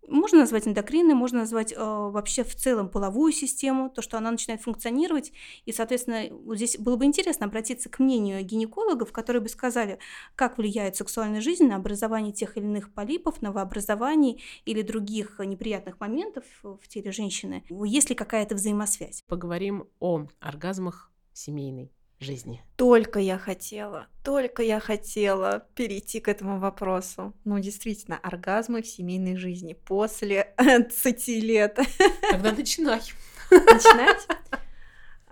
Можно 0.09 0.41
назвать 0.41 0.67
эндокринной, 0.67 1.15
можно 1.15 1.41
назвать 1.41 1.73
э, 1.73 1.77
вообще 1.77 2.43
в 2.43 2.55
целом 2.55 2.89
половую 2.89 3.33
систему, 3.33 3.89
то, 3.89 4.03
что 4.03 4.19
она 4.19 4.31
начинает 4.31 4.61
функционировать. 4.61 5.33
И, 5.65 5.73
соответственно, 5.73 6.27
вот 6.31 6.57
здесь 6.57 6.77
было 6.79 6.97
бы 6.97 7.05
интересно 7.05 7.47
обратиться 7.47 7.89
к 7.89 7.99
мнению 8.01 8.45
гинекологов, 8.45 9.13
которые 9.13 9.43
бы 9.43 9.49
сказали, 9.49 9.99
как 10.35 10.59
влияет 10.59 10.97
сексуальная 10.97 11.41
жизнь 11.41 11.67
на 11.67 11.77
образование 11.77 12.33
тех 12.33 12.57
или 12.57 12.65
иных 12.65 12.93
полипов, 12.93 13.43
новообразований 13.43 14.43
или 14.65 14.83
других 14.83 15.39
неприятных 15.39 16.01
моментов 16.01 16.45
в 16.63 16.89
теле 16.89 17.13
женщины. 17.13 17.65
Есть 17.71 18.11
ли 18.11 18.17
какая-то 18.17 18.57
взаимосвязь? 18.57 19.23
Поговорим 19.29 19.89
о 20.01 20.27
оргазмах 20.41 21.13
семейной 21.33 21.93
жизни. 22.23 22.63
Только 22.77 23.19
я 23.19 23.39
хотела, 23.39 24.07
только 24.25 24.63
я 24.63 24.81
хотела 24.81 25.67
перейти 25.75 26.21
к 26.21 26.29
этому 26.29 26.59
вопросу. 26.59 27.35
Ну, 27.45 27.59
действительно, 27.59 28.19
оргазмы 28.19 28.83
в 28.83 28.87
семейной 28.87 29.37
жизни 29.37 29.75
после 29.75 30.55
30 30.57 31.29
лет. 31.43 31.79
Тогда 32.31 32.53
начинай. 32.57 33.01
Начинать? 33.51 34.27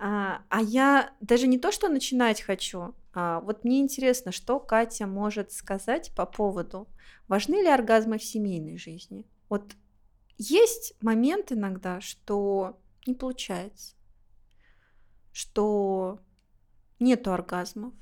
А, 0.03 0.41
а 0.49 0.63
я 0.63 1.11
даже 1.19 1.45
не 1.45 1.59
то, 1.59 1.71
что 1.71 1.87
начинать 1.87 2.41
хочу, 2.41 2.95
а 3.13 3.39
вот 3.41 3.63
мне 3.63 3.81
интересно, 3.81 4.31
что 4.31 4.59
Катя 4.59 5.05
может 5.05 5.51
сказать 5.51 6.11
по 6.15 6.25
поводу, 6.25 6.87
важны 7.27 7.61
ли 7.61 7.67
оргазмы 7.67 8.17
в 8.17 8.23
семейной 8.23 8.77
жизни? 8.77 9.27
Вот 9.47 9.75
есть 10.39 10.95
момент 11.01 11.51
иногда, 11.51 12.01
что 12.01 12.79
не 13.05 13.13
получается, 13.13 13.95
что 15.33 16.19
нету 17.01 17.31
оргазмов. 17.33 17.93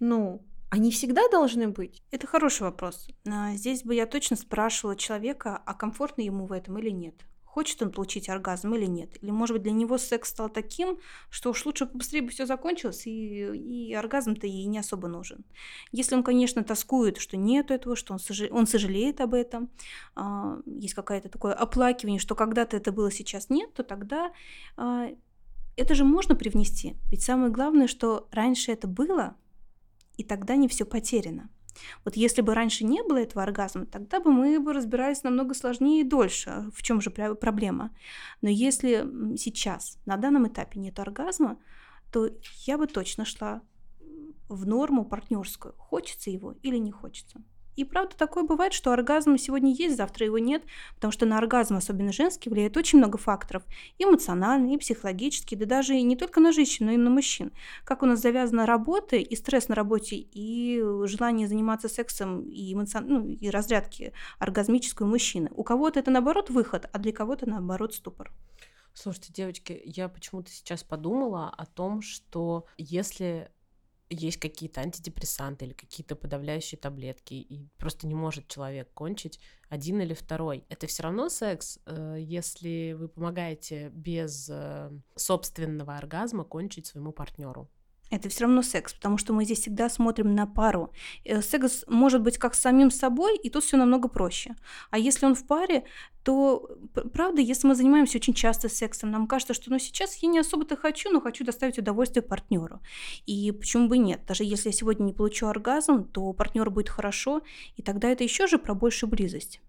Ну, 0.00 0.44
они 0.70 0.90
всегда 0.90 1.28
должны 1.28 1.68
быть. 1.68 2.02
Это 2.10 2.26
хороший 2.26 2.62
вопрос. 2.62 3.06
А, 3.28 3.54
Здесь 3.54 3.84
бы 3.84 3.94
я 3.94 4.06
точно 4.06 4.36
спрашивала 4.36 4.96
человека, 4.96 5.62
а 5.64 5.74
комфортно 5.74 6.22
ему 6.22 6.46
в 6.46 6.52
этом 6.52 6.78
или 6.78 6.90
нет. 6.90 7.14
Хочет 7.44 7.80
он 7.82 7.92
получить 7.92 8.28
оргазм 8.28 8.74
или 8.74 8.86
нет? 8.86 9.22
Или, 9.22 9.30
может 9.30 9.54
быть, 9.54 9.62
для 9.62 9.70
него 9.70 9.96
секс 9.96 10.30
стал 10.30 10.48
таким, 10.48 10.98
что 11.30 11.50
уж 11.50 11.64
лучше 11.64 11.86
побыстрее 11.86 12.22
бы 12.22 12.30
все 12.30 12.46
закончилось, 12.46 13.06
и, 13.06 13.90
и 13.90 13.94
оргазм-то 13.94 14.48
ей 14.48 14.66
не 14.66 14.78
особо 14.78 15.06
нужен. 15.06 15.44
Если 15.92 16.16
он, 16.16 16.24
конечно, 16.24 16.64
тоскует, 16.64 17.18
что 17.18 17.36
нет 17.36 17.70
этого, 17.70 17.94
что 17.94 18.12
он, 18.12 18.18
сожа- 18.18 18.50
он 18.50 18.66
сожалеет 18.66 19.20
об 19.20 19.34
этом, 19.34 19.70
а, 20.16 20.58
есть 20.66 20.94
какое-то 20.94 21.28
такое 21.28 21.52
оплакивание, 21.52 22.18
что 22.18 22.34
когда-то 22.34 22.76
это 22.76 22.90
было, 22.90 23.12
сейчас 23.12 23.48
нет, 23.48 23.72
то 23.72 23.84
тогда 23.84 24.32
а, 24.76 25.10
это 25.76 25.94
же 25.94 26.04
можно 26.04 26.34
привнести. 26.34 26.96
Ведь 27.10 27.22
самое 27.22 27.50
главное, 27.50 27.86
что 27.86 28.28
раньше 28.30 28.72
это 28.72 28.86
было, 28.86 29.36
и 30.16 30.24
тогда 30.24 30.56
не 30.56 30.68
все 30.68 30.84
потеряно. 30.84 31.50
Вот 32.04 32.16
если 32.16 32.40
бы 32.40 32.54
раньше 32.54 32.84
не 32.84 33.02
было 33.02 33.18
этого 33.18 33.42
оргазма, 33.42 33.86
тогда 33.86 34.20
бы 34.20 34.30
мы 34.30 34.60
бы 34.60 34.72
разбирались 34.72 35.24
намного 35.24 35.54
сложнее 35.54 36.02
и 36.02 36.08
дольше, 36.08 36.70
в 36.72 36.82
чем 36.82 37.00
же 37.00 37.10
проблема. 37.10 37.90
Но 38.42 38.48
если 38.48 39.36
сейчас, 39.36 39.98
на 40.06 40.16
данном 40.16 40.46
этапе 40.46 40.78
нет 40.78 41.00
оргазма, 41.00 41.58
то 42.12 42.30
я 42.66 42.78
бы 42.78 42.86
точно 42.86 43.24
шла 43.24 43.62
в 44.48 44.66
норму 44.66 45.04
партнерскую. 45.04 45.74
Хочется 45.76 46.30
его 46.30 46.52
или 46.62 46.76
не 46.76 46.92
хочется. 46.92 47.42
И 47.76 47.84
правда 47.84 48.16
такое 48.16 48.44
бывает, 48.44 48.72
что 48.72 48.92
оргазм 48.92 49.36
сегодня 49.36 49.72
есть, 49.72 49.96
завтра 49.96 50.26
его 50.26 50.38
нет, 50.38 50.62
потому 50.94 51.12
что 51.12 51.26
на 51.26 51.38
оргазм, 51.38 51.76
особенно 51.76 52.12
женский, 52.12 52.50
влияет 52.50 52.76
очень 52.76 52.98
много 52.98 53.18
факторов. 53.18 53.64
И 53.98 54.04
эмоциональные, 54.04 54.76
и 54.76 54.78
психологические, 54.78 55.58
да 55.58 55.66
даже 55.66 55.94
и 55.96 56.02
не 56.02 56.16
только 56.16 56.40
на 56.40 56.52
женщин, 56.52 56.86
но 56.86 56.92
и 56.92 56.96
на 56.96 57.10
мужчин. 57.10 57.52
Как 57.84 58.02
у 58.02 58.06
нас 58.06 58.20
завязана 58.20 58.66
работа, 58.66 59.16
и 59.16 59.36
стресс 59.36 59.68
на 59.68 59.74
работе, 59.74 60.16
и 60.16 60.82
желание 61.04 61.48
заниматься 61.48 61.88
сексом, 61.88 62.42
и, 62.42 62.72
эмоцион... 62.72 63.04
ну, 63.06 63.28
и 63.28 63.50
разрядки 63.50 64.12
оргазмической 64.38 65.06
у 65.06 65.10
мужчины. 65.10 65.50
У 65.54 65.62
кого-то 65.62 66.00
это 66.00 66.10
наоборот 66.10 66.50
выход, 66.50 66.88
а 66.92 66.98
для 66.98 67.12
кого-то 67.12 67.48
наоборот 67.48 67.94
ступор. 67.94 68.32
Слушайте, 68.96 69.32
девочки, 69.32 69.82
я 69.84 70.08
почему-то 70.08 70.52
сейчас 70.52 70.84
подумала 70.84 71.48
о 71.50 71.66
том, 71.66 72.00
что 72.00 72.66
если 72.78 73.50
есть 74.10 74.38
какие-то 74.38 74.80
антидепрессанты 74.80 75.66
или 75.66 75.72
какие-то 75.72 76.16
подавляющие 76.16 76.78
таблетки, 76.78 77.34
и 77.34 77.68
просто 77.78 78.06
не 78.06 78.14
может 78.14 78.48
человек 78.48 78.92
кончить 78.92 79.40
один 79.68 80.00
или 80.00 80.14
второй. 80.14 80.64
Это 80.68 80.86
все 80.86 81.04
равно 81.04 81.28
секс, 81.28 81.78
э, 81.86 82.16
если 82.20 82.92
вы 82.92 83.08
помогаете 83.08 83.88
без 83.90 84.48
э, 84.50 84.90
собственного 85.16 85.96
оргазма 85.96 86.44
кончить 86.44 86.86
своему 86.86 87.12
партнеру. 87.12 87.70
Это 88.16 88.28
все 88.28 88.44
равно 88.44 88.62
секс, 88.62 88.94
потому 88.94 89.18
что 89.18 89.32
мы 89.32 89.44
здесь 89.44 89.60
всегда 89.60 89.88
смотрим 89.88 90.34
на 90.34 90.46
пару. 90.46 90.92
Э, 91.24 91.42
секс 91.42 91.84
может 91.88 92.22
быть 92.22 92.38
как 92.38 92.54
с 92.54 92.60
самим 92.60 92.90
собой, 92.90 93.36
и 93.36 93.50
тут 93.50 93.64
все 93.64 93.76
намного 93.76 94.08
проще. 94.08 94.54
А 94.90 94.98
если 94.98 95.26
он 95.26 95.34
в 95.34 95.46
паре, 95.46 95.84
то, 96.22 96.70
правда, 97.12 97.40
если 97.40 97.66
мы 97.66 97.74
занимаемся 97.74 98.18
очень 98.18 98.34
часто 98.34 98.68
сексом, 98.68 99.10
нам 99.10 99.26
кажется, 99.26 99.52
что 99.52 99.70
ну, 99.70 99.78
сейчас 99.78 100.16
я 100.16 100.28
не 100.28 100.38
особо-то 100.38 100.76
хочу, 100.76 101.10
но 101.10 101.20
хочу 101.20 101.44
доставить 101.44 101.78
удовольствие 101.78 102.22
партнеру. 102.22 102.80
И 103.26 103.52
почему 103.52 103.88
бы 103.88 103.98
нет? 103.98 104.24
Даже 104.26 104.44
если 104.44 104.70
я 104.70 104.72
сегодня 104.72 105.04
не 105.04 105.12
получу 105.12 105.46
оргазм, 105.46 106.04
то 106.04 106.32
партнеру 106.32 106.70
будет 106.70 106.88
хорошо, 106.88 107.42
и 107.76 107.82
тогда 107.82 108.08
это 108.08 108.24
еще 108.24 108.46
же 108.46 108.58
про 108.58 108.74
большую 108.74 109.10
близость. 109.10 109.60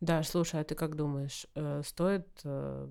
Да, 0.00 0.22
слушай, 0.22 0.60
а 0.60 0.64
ты 0.64 0.74
как 0.74 0.96
думаешь, 0.96 1.46
э, 1.54 1.82
стоит 1.84 2.28
э, 2.44 2.88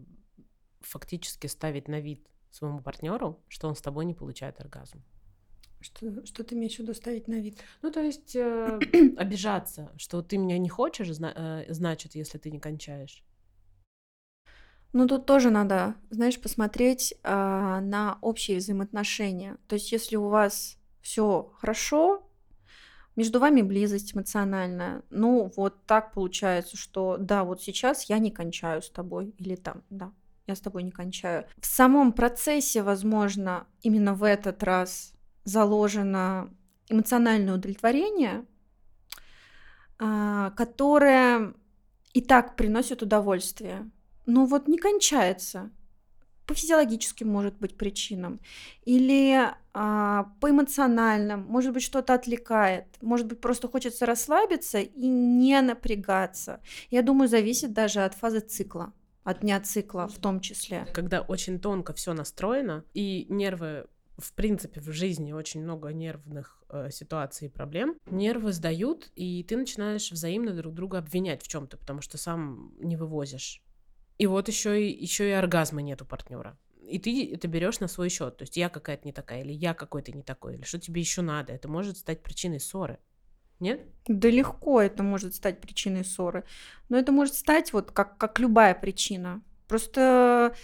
фактически 0.81 1.47
ставить 1.47 1.87
на 1.87 2.01
вид 2.01 2.25
своему 2.51 2.81
партнеру, 2.81 3.39
что 3.47 3.67
он 3.67 3.75
с 3.75 3.81
тобой 3.81 4.05
не 4.05 4.13
получает 4.13 4.59
оргазм? 4.59 5.03
Что, 5.81 6.25
что 6.25 6.43
ты 6.43 6.55
имеешь 6.55 6.75
в 6.75 6.79
виду 6.79 6.93
ставить 6.93 7.27
на 7.27 7.35
вид? 7.35 7.57
Ну, 7.81 7.91
то 7.91 8.01
есть 8.01 8.35
э, 8.35 8.79
обижаться, 9.17 9.91
что 9.97 10.21
ты 10.21 10.37
меня 10.37 10.57
не 10.57 10.69
хочешь, 10.69 11.13
зна- 11.13 11.33
э, 11.35 11.73
значит, 11.73 12.15
если 12.15 12.37
ты 12.37 12.51
не 12.51 12.59
кончаешь. 12.59 13.23
Ну, 14.91 15.07
тут 15.07 15.25
тоже 15.25 15.51
надо, 15.51 15.95
знаешь, 16.09 16.41
посмотреть 16.41 17.13
а, 17.23 17.79
на 17.79 18.17
общие 18.21 18.57
взаимоотношения. 18.57 19.57
То 19.67 19.75
есть, 19.75 19.91
если 19.91 20.15
у 20.15 20.29
вас 20.29 20.77
все 21.01 21.53
хорошо, 21.59 22.27
между 23.15 23.39
вами 23.39 23.61
близость 23.61 24.15
эмоциональная, 24.15 25.03
ну, 25.09 25.51
вот 25.55 25.85
так 25.85 26.13
получается, 26.13 26.75
что 26.75 27.17
да, 27.19 27.43
вот 27.43 27.61
сейчас 27.61 28.05
я 28.05 28.17
не 28.17 28.31
кончаю 28.31 28.81
с 28.81 28.89
тобой, 28.89 29.35
или 29.37 29.55
там, 29.55 29.83
да, 29.89 30.11
я 30.49 30.55
с 30.55 30.61
тобой 30.61 30.83
не 30.83 30.91
кончаю. 30.91 31.45
В 31.59 31.65
самом 31.65 32.11
процессе, 32.11 32.81
возможно, 32.81 33.67
именно 33.81 34.13
в 34.13 34.23
этот 34.23 34.63
раз 34.63 35.13
заложено 35.43 36.49
эмоциональное 36.89 37.55
удовлетворение, 37.55 38.45
а, 39.99 40.51
которое 40.51 41.53
и 42.13 42.21
так 42.21 42.55
приносит 42.55 43.01
удовольствие. 43.01 43.89
Но 44.25 44.45
вот 44.45 44.67
не 44.67 44.77
кончается 44.77 45.69
по 46.45 46.55
физиологическим, 46.55 47.29
может 47.29 47.59
быть, 47.59 47.77
причинам, 47.77 48.39
или 48.83 49.53
а, 49.73 50.31
по 50.41 50.49
эмоциональным, 50.49 51.45
может 51.47 51.73
быть, 51.73 51.83
что-то 51.83 52.15
отвлекает, 52.15 52.85
может 53.01 53.27
быть, 53.27 53.39
просто 53.39 53.67
хочется 53.67 54.07
расслабиться 54.07 54.79
и 54.79 55.07
не 55.07 55.61
напрягаться. 55.61 56.59
Я 56.89 57.03
думаю, 57.03 57.27
зависит 57.27 57.73
даже 57.73 57.99
от 58.03 58.15
фазы 58.15 58.39
цикла 58.39 58.93
от 59.23 59.41
дня 59.41 59.59
цикла 59.59 60.07
в 60.07 60.17
том 60.17 60.39
числе. 60.39 60.87
Когда 60.93 61.21
очень 61.21 61.59
тонко 61.59 61.93
все 61.93 62.13
настроено, 62.13 62.83
и 62.93 63.25
нервы 63.29 63.87
в 64.19 64.33
принципе, 64.33 64.81
в 64.81 64.91
жизни 64.91 65.31
очень 65.31 65.63
много 65.63 65.89
нервных 65.89 66.61
э, 66.69 66.89
ситуаций 66.91 67.47
и 67.47 67.51
проблем. 67.51 67.95
Нервы 68.05 68.53
сдают, 68.53 69.11
и 69.15 69.43
ты 69.43 69.57
начинаешь 69.57 70.11
взаимно 70.11 70.53
друг 70.53 70.73
друга 70.73 70.97
обвинять 70.97 71.41
в 71.41 71.47
чем-то, 71.47 71.77
потому 71.77 72.01
что 72.01 72.17
сам 72.17 72.73
не 72.79 72.95
вывозишь. 72.95 73.63
И 74.17 74.27
вот 74.27 74.47
еще 74.47 74.85
и, 74.85 75.03
еще 75.03 75.29
и 75.29 75.31
оргазма 75.31 75.81
нет 75.81 76.01
у 76.01 76.05
партнера. 76.05 76.57
И 76.81 76.99
ты 76.99 77.33
это 77.33 77.47
берешь 77.47 77.79
на 77.79 77.87
свой 77.87 78.09
счет. 78.09 78.37
То 78.37 78.43
есть 78.43 78.57
я 78.57 78.69
какая-то 78.69 79.05
не 79.05 79.13
такая, 79.13 79.41
или 79.41 79.53
я 79.53 79.73
какой-то 79.73 80.11
не 80.11 80.23
такой, 80.23 80.55
или 80.55 80.63
что 80.63 80.79
тебе 80.79 81.01
еще 81.01 81.21
надо. 81.21 81.53
Это 81.53 81.67
может 81.67 81.97
стать 81.97 82.23
причиной 82.23 82.59
ссоры. 82.59 82.99
Нет? 83.59 83.85
Да 84.07 84.29
легко 84.29 84.81
это 84.81 85.03
может 85.03 85.35
стать 85.35 85.61
причиной 85.61 86.05
ссоры. 86.05 86.43
Но 86.87 86.97
это 86.97 87.11
может 87.11 87.35
стать 87.35 87.73
вот 87.73 87.91
как, 87.91 88.17
как 88.17 88.39
любая 88.39 88.73
причина. 88.73 89.41
Просто 89.67 90.55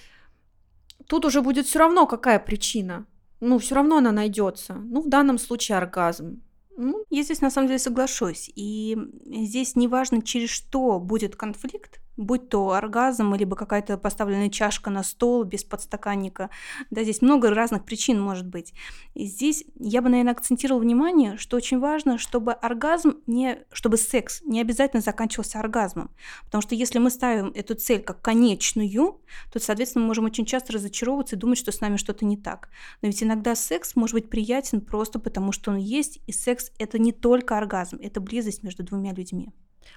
тут 1.07 1.25
уже 1.25 1.41
будет 1.41 1.65
все 1.65 1.79
равно, 1.79 2.07
какая 2.07 2.39
причина. 2.39 3.05
Ну, 3.39 3.59
все 3.59 3.75
равно 3.75 3.97
она 3.97 4.11
найдется. 4.11 4.73
Ну, 4.75 5.01
в 5.01 5.09
данном 5.09 5.37
случае 5.37 5.77
оргазм. 5.77 6.41
Ну, 6.77 7.05
я 7.09 7.23
здесь 7.23 7.41
на 7.41 7.51
самом 7.51 7.67
деле 7.67 7.79
соглашусь. 7.79 8.51
И 8.55 8.97
здесь 9.25 9.75
неважно, 9.75 10.21
через 10.21 10.49
что 10.49 10.99
будет 10.99 11.35
конфликт, 11.35 11.99
будь 12.17 12.49
то 12.49 12.71
оргазм, 12.71 13.33
либо 13.35 13.55
какая-то 13.55 13.97
поставленная 13.97 14.49
чашка 14.49 14.89
на 14.89 15.03
стол 15.03 15.43
без 15.43 15.63
подстаканника. 15.63 16.49
Да, 16.89 17.03
здесь 17.03 17.21
много 17.21 17.49
разных 17.53 17.85
причин 17.85 18.19
может 18.19 18.47
быть. 18.47 18.73
И 19.13 19.25
здесь 19.25 19.65
я 19.79 20.01
бы, 20.01 20.09
наверное, 20.09 20.33
акцентировала 20.33 20.81
внимание, 20.81 21.37
что 21.37 21.57
очень 21.57 21.79
важно, 21.79 22.17
чтобы 22.17 22.53
оргазм 22.53 23.17
не, 23.27 23.65
чтобы 23.71 23.97
секс 23.97 24.41
не 24.43 24.61
обязательно 24.61 25.01
заканчивался 25.01 25.59
оргазмом. 25.59 26.11
Потому 26.45 26.61
что 26.61 26.75
если 26.75 26.99
мы 26.99 27.09
ставим 27.09 27.51
эту 27.55 27.75
цель 27.75 28.01
как 28.01 28.21
конечную, 28.21 29.19
то, 29.51 29.59
соответственно, 29.59 30.03
мы 30.03 30.07
можем 30.07 30.25
очень 30.25 30.45
часто 30.45 30.73
разочаровываться 30.73 31.35
и 31.35 31.39
думать, 31.39 31.57
что 31.57 31.71
с 31.71 31.81
нами 31.81 31.97
что-то 31.97 32.25
не 32.25 32.37
так. 32.37 32.69
Но 33.01 33.07
ведь 33.07 33.21
иногда 33.23 33.55
секс 33.55 33.95
может 33.95 34.13
быть 34.13 34.29
приятен 34.29 34.81
просто 34.81 35.19
потому, 35.19 35.51
что 35.51 35.71
он 35.71 35.77
есть, 35.77 36.19
и 36.27 36.31
секс— 36.31 36.71
это 36.79 36.99
не 36.99 37.11
только 37.11 37.57
оргазм, 37.57 37.97
это 38.01 38.19
близость 38.21 38.63
между 38.63 38.83
двумя 38.83 39.13
людьми. 39.13 39.51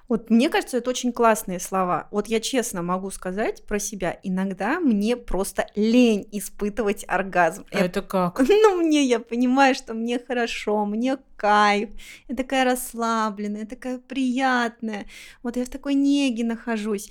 Вот 0.08 0.30
мне 0.30 0.48
кажется, 0.48 0.78
это 0.78 0.90
очень 0.90 1.12
классные 1.12 1.60
слова. 1.60 2.08
Вот 2.10 2.28
я 2.28 2.40
честно 2.40 2.82
могу 2.82 3.10
сказать 3.10 3.64
про 3.66 3.78
себя, 3.78 4.18
иногда 4.22 4.80
мне 4.80 5.16
просто 5.16 5.66
лень 5.74 6.26
испытывать 6.32 7.04
оргазм. 7.06 7.66
А 7.72 7.78
это 7.78 8.02
как? 8.02 8.40
Ну, 8.48 8.76
мне, 8.76 9.04
я 9.04 9.20
понимаю, 9.20 9.74
что 9.74 9.94
мне 9.94 10.18
хорошо, 10.18 10.84
мне 10.84 11.18
кайф, 11.36 11.90
я 12.28 12.34
такая 12.34 12.64
расслабленная, 12.64 13.66
такая 13.66 13.98
приятная, 13.98 15.06
вот 15.42 15.56
я 15.56 15.64
в 15.64 15.68
такой 15.68 15.94
неге 15.94 16.44
нахожусь. 16.44 17.10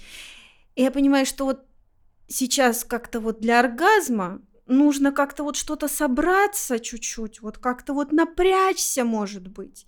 И 0.75 0.83
я 0.83 0.91
понимаю, 0.91 1.25
что 1.25 1.45
вот 1.45 1.65
сейчас 2.27 2.83
как-то 2.83 3.19
вот 3.19 3.39
для 3.39 3.59
оргазма 3.59 4.41
нужно 4.65 5.11
как-то 5.11 5.43
вот 5.43 5.55
что-то 5.55 5.87
собраться 5.87 6.79
чуть-чуть, 6.79 7.41
вот 7.41 7.57
как-то 7.57 7.93
вот 7.93 8.11
напрячься, 8.11 9.03
может 9.03 9.47
быть 9.47 9.85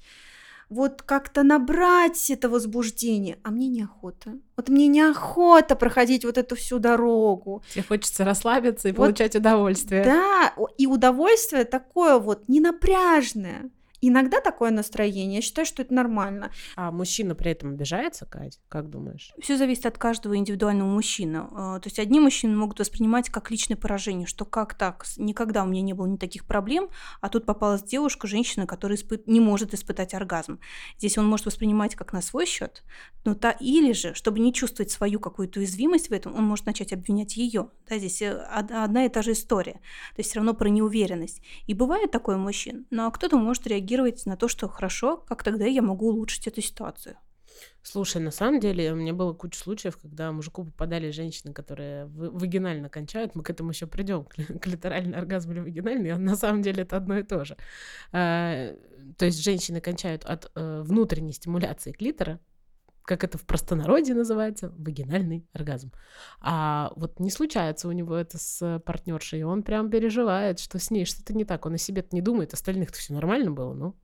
вот 0.70 1.02
как-то 1.02 1.44
набрать 1.44 2.30
это 2.30 2.48
возбуждение, 2.48 3.40
а 3.44 3.50
мне 3.52 3.68
неохота. 3.68 4.38
Вот 4.56 4.70
мне 4.70 4.88
неохота 4.88 5.76
проходить 5.76 6.26
вот 6.26 6.38
эту 6.38 6.56
всю 6.56 6.80
дорогу. 6.80 7.64
Тебе 7.74 7.84
хочется 7.84 8.24
расслабиться 8.24 8.90
и 8.90 8.92
вот, 8.92 8.98
получать 8.98 9.36
удовольствие. 9.36 10.04
Да, 10.04 10.54
и 10.78 10.86
удовольствие 10.86 11.66
такое 11.66 12.20
вот 12.20 12.48
ненапряжное. 12.48 13.72
Иногда 14.02 14.40
такое 14.40 14.72
настроение, 14.72 15.36
я 15.36 15.42
считаю, 15.42 15.66
что 15.66 15.82
это 15.82 15.94
нормально. 15.94 16.52
А 16.76 16.92
мужчина 16.92 17.36
при 17.36 17.52
этом 17.52 17.72
обижается, 17.72 18.26
Кать? 18.26 18.60
Как 18.70 18.90
думаешь? 18.90 19.34
Все 19.42 19.58
зависит 19.58 19.86
от 19.86 19.98
каждого 19.98 20.38
индивидуального 20.38 20.88
мужчины. 20.88 21.48
А, 21.52 21.80
то 21.80 21.88
есть 21.88 22.00
одни 22.00 22.20
мужчины 22.20 22.56
могут 22.56 22.80
воспринимать 22.80 23.30
как 23.30 23.52
личное 23.52 23.76
поражение, 23.76 24.28
что 24.28 24.46
как 24.46 24.74
так, 24.74 25.06
никогда 25.18 25.64
у 25.64 25.68
меня 25.68 25.82
не 25.82 25.94
было 25.94 26.08
ни 26.08 26.18
таких 26.18 26.46
проблем, 26.46 26.90
а 27.22 27.30
тут 27.30 27.46
попалась 27.46 27.84
девушка, 27.84 28.28
женщина, 28.28 28.66
которая 28.66 28.98
испы... 28.98 29.22
не 29.26 29.40
может 29.40 29.74
испытать 29.74 30.14
оргазм. 30.14 30.60
Здесь 30.98 31.18
он 31.18 31.28
может 31.28 31.46
воспринимать 31.46 31.96
как 31.96 32.14
на 32.14 32.22
свой 32.22 32.46
счет, 32.46 32.84
но 33.26 33.34
та 33.34 33.52
или 33.52 33.92
же, 33.92 34.14
чтобы 34.14 34.40
не 34.40 34.54
чувствовать 34.54 34.92
свою 34.92 35.20
какую-то 35.20 35.60
уязвимость 35.60 36.10
в 36.10 36.14
этом, 36.14 36.36
он 36.36 36.46
может 36.46 36.66
начать 36.66 36.94
обвинять 36.94 37.36
ее. 37.36 37.70
Да, 37.90 37.98
здесь 37.98 38.22
э, 38.22 38.32
одна 38.32 39.06
и 39.06 39.10
та 39.10 39.22
же 39.22 39.34
история. 39.34 39.74
То 40.16 40.20
есть 40.20 40.30
все 40.30 40.40
равно 40.40 40.54
про 40.54 40.70
неуверенность. 40.70 41.42
И 41.68 41.74
бывает 41.74 42.12
такое 42.12 42.38
мужчин, 42.38 42.86
но 42.90 43.12
кто-то 43.12 43.38
может 43.38 43.68
реагировать 43.68 43.89
реагировать 43.90 44.26
на 44.26 44.38
то, 44.38 44.48
что 44.48 44.68
хорошо, 44.68 45.18
как 45.18 45.44
тогда 45.44 45.66
я 45.66 45.82
могу 45.82 46.10
улучшить 46.10 46.48
эту 46.48 46.62
ситуацию. 46.62 47.16
Слушай, 47.82 48.22
на 48.22 48.32
самом 48.32 48.60
деле, 48.60 48.94
у 48.94 48.96
меня 48.96 49.14
было 49.14 49.34
куча 49.34 49.60
случаев, 49.60 49.98
когда 49.98 50.32
мужику 50.32 50.64
попадали 50.64 51.12
женщины, 51.12 51.52
которые 51.54 52.06
вагинально 52.06 52.90
кончают. 52.90 53.36
Мы 53.36 53.44
к 53.44 53.50
этому 53.50 53.72
еще 53.72 53.88
придем, 53.88 54.26
клиторальный 54.62 55.18
оргазм 55.18 55.52
или 55.52 55.60
вагинальный, 55.60 56.12
а 56.12 56.18
на 56.18 56.36
самом 56.36 56.62
деле 56.62 56.84
это 56.84 56.98
одно 56.98 57.18
и 57.18 57.24
то 57.24 57.44
же. 57.44 57.58
А, 58.12 58.76
то 59.18 59.26
есть 59.26 59.44
женщины 59.44 59.82
кончают 59.82 60.26
от 60.26 60.52
э, 60.56 60.82
внутренней 60.86 61.34
стимуляции 61.34 61.92
клитора, 61.92 62.40
как 63.10 63.24
это 63.24 63.40
в 63.40 63.46
простонародье 63.46 64.14
называется, 64.14 64.72
вагинальный 64.78 65.44
оргазм. 65.52 65.92
А 66.42 66.92
вот 66.96 67.20
не 67.20 67.32
случается 67.32 67.88
у 67.88 67.92
него 67.92 68.16
это 68.16 68.38
с 68.38 68.80
партнершей, 68.86 69.40
и 69.40 69.44
он 69.44 69.64
прям 69.64 69.90
переживает, 69.90 70.60
что 70.60 70.78
с 70.78 70.92
ней 70.92 71.06
что-то 71.06 71.34
не 71.34 71.44
так. 71.44 71.66
Он 71.66 71.74
о 71.74 71.78
себе-то 71.80 72.10
не 72.12 72.22
думает, 72.22 72.54
остальных-то 72.54 73.00
все 73.00 73.16
нормально 73.16 73.50
было, 73.50 73.74
ну. 73.74 73.96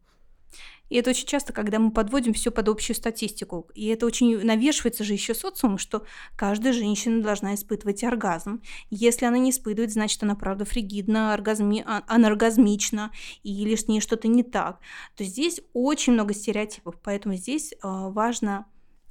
И 0.89 0.95
это 0.95 1.11
очень 1.11 1.27
часто, 1.27 1.53
когда 1.53 1.77
мы 1.77 1.91
подводим 1.91 2.33
все 2.33 2.49
под 2.49 2.67
общую 2.67 2.95
статистику. 2.95 3.69
И 3.75 3.85
это 3.87 4.07
очень 4.07 4.43
навешивается 4.43 5.03
же 5.03 5.13
еще 5.13 5.35
социумом, 5.35 5.77
что 5.77 6.05
каждая 6.35 6.73
женщина 6.73 7.21
должна 7.21 7.53
испытывать 7.53 8.03
оргазм. 8.03 8.63
Если 8.89 9.25
она 9.25 9.37
не 9.37 9.51
испытывает, 9.51 9.91
значит, 9.91 10.23
она 10.23 10.33
правда 10.33 10.65
фригидна, 10.65 11.33
оргазми... 11.33 11.83
А, 11.85 12.03
аноргазмична, 12.07 13.11
или 13.43 13.75
с 13.75 13.87
ней 13.87 14.01
что-то 14.01 14.27
не 14.27 14.41
так. 14.41 14.79
То 15.15 15.23
здесь 15.23 15.61
очень 15.73 16.13
много 16.13 16.33
стереотипов, 16.33 16.95
поэтому 17.03 17.35
здесь 17.35 17.73
э, 17.73 17.77
важно 17.83 18.65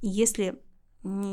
если 0.09 0.61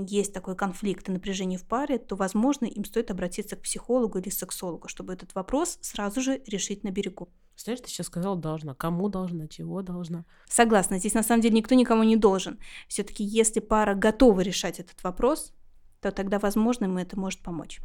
есть 0.06 0.34
такой 0.34 0.54
конфликт 0.54 1.08
и 1.08 1.12
напряжение 1.12 1.58
в 1.58 1.64
паре, 1.64 1.98
то, 1.98 2.14
возможно, 2.14 2.66
им 2.66 2.84
стоит 2.84 3.10
обратиться 3.10 3.56
к 3.56 3.62
психологу 3.62 4.18
или 4.18 4.28
сексологу, 4.28 4.88
чтобы 4.88 5.14
этот 5.14 5.34
вопрос 5.34 5.78
сразу 5.80 6.20
же 6.20 6.42
решить 6.46 6.84
на 6.84 6.90
берегу. 6.90 7.30
Знаешь, 7.56 7.80
ты 7.80 7.88
сейчас 7.88 8.06
сказал 8.06 8.36
должна. 8.36 8.74
Кому 8.74 9.08
должна, 9.08 9.48
чего 9.48 9.82
должна? 9.82 10.24
Согласна. 10.48 10.98
Здесь 10.98 11.14
на 11.14 11.22
самом 11.22 11.42
деле 11.42 11.56
никто 11.56 11.74
никому 11.74 12.02
не 12.02 12.16
должен. 12.16 12.58
Все-таки, 12.88 13.24
если 13.24 13.60
пара 13.60 13.94
готова 13.94 14.40
решать 14.40 14.80
этот 14.80 15.02
вопрос, 15.02 15.52
то 16.00 16.10
тогда, 16.10 16.38
возможно, 16.38 16.86
ему 16.86 16.98
это 16.98 17.18
может 17.18 17.40
помочь. 17.40 17.80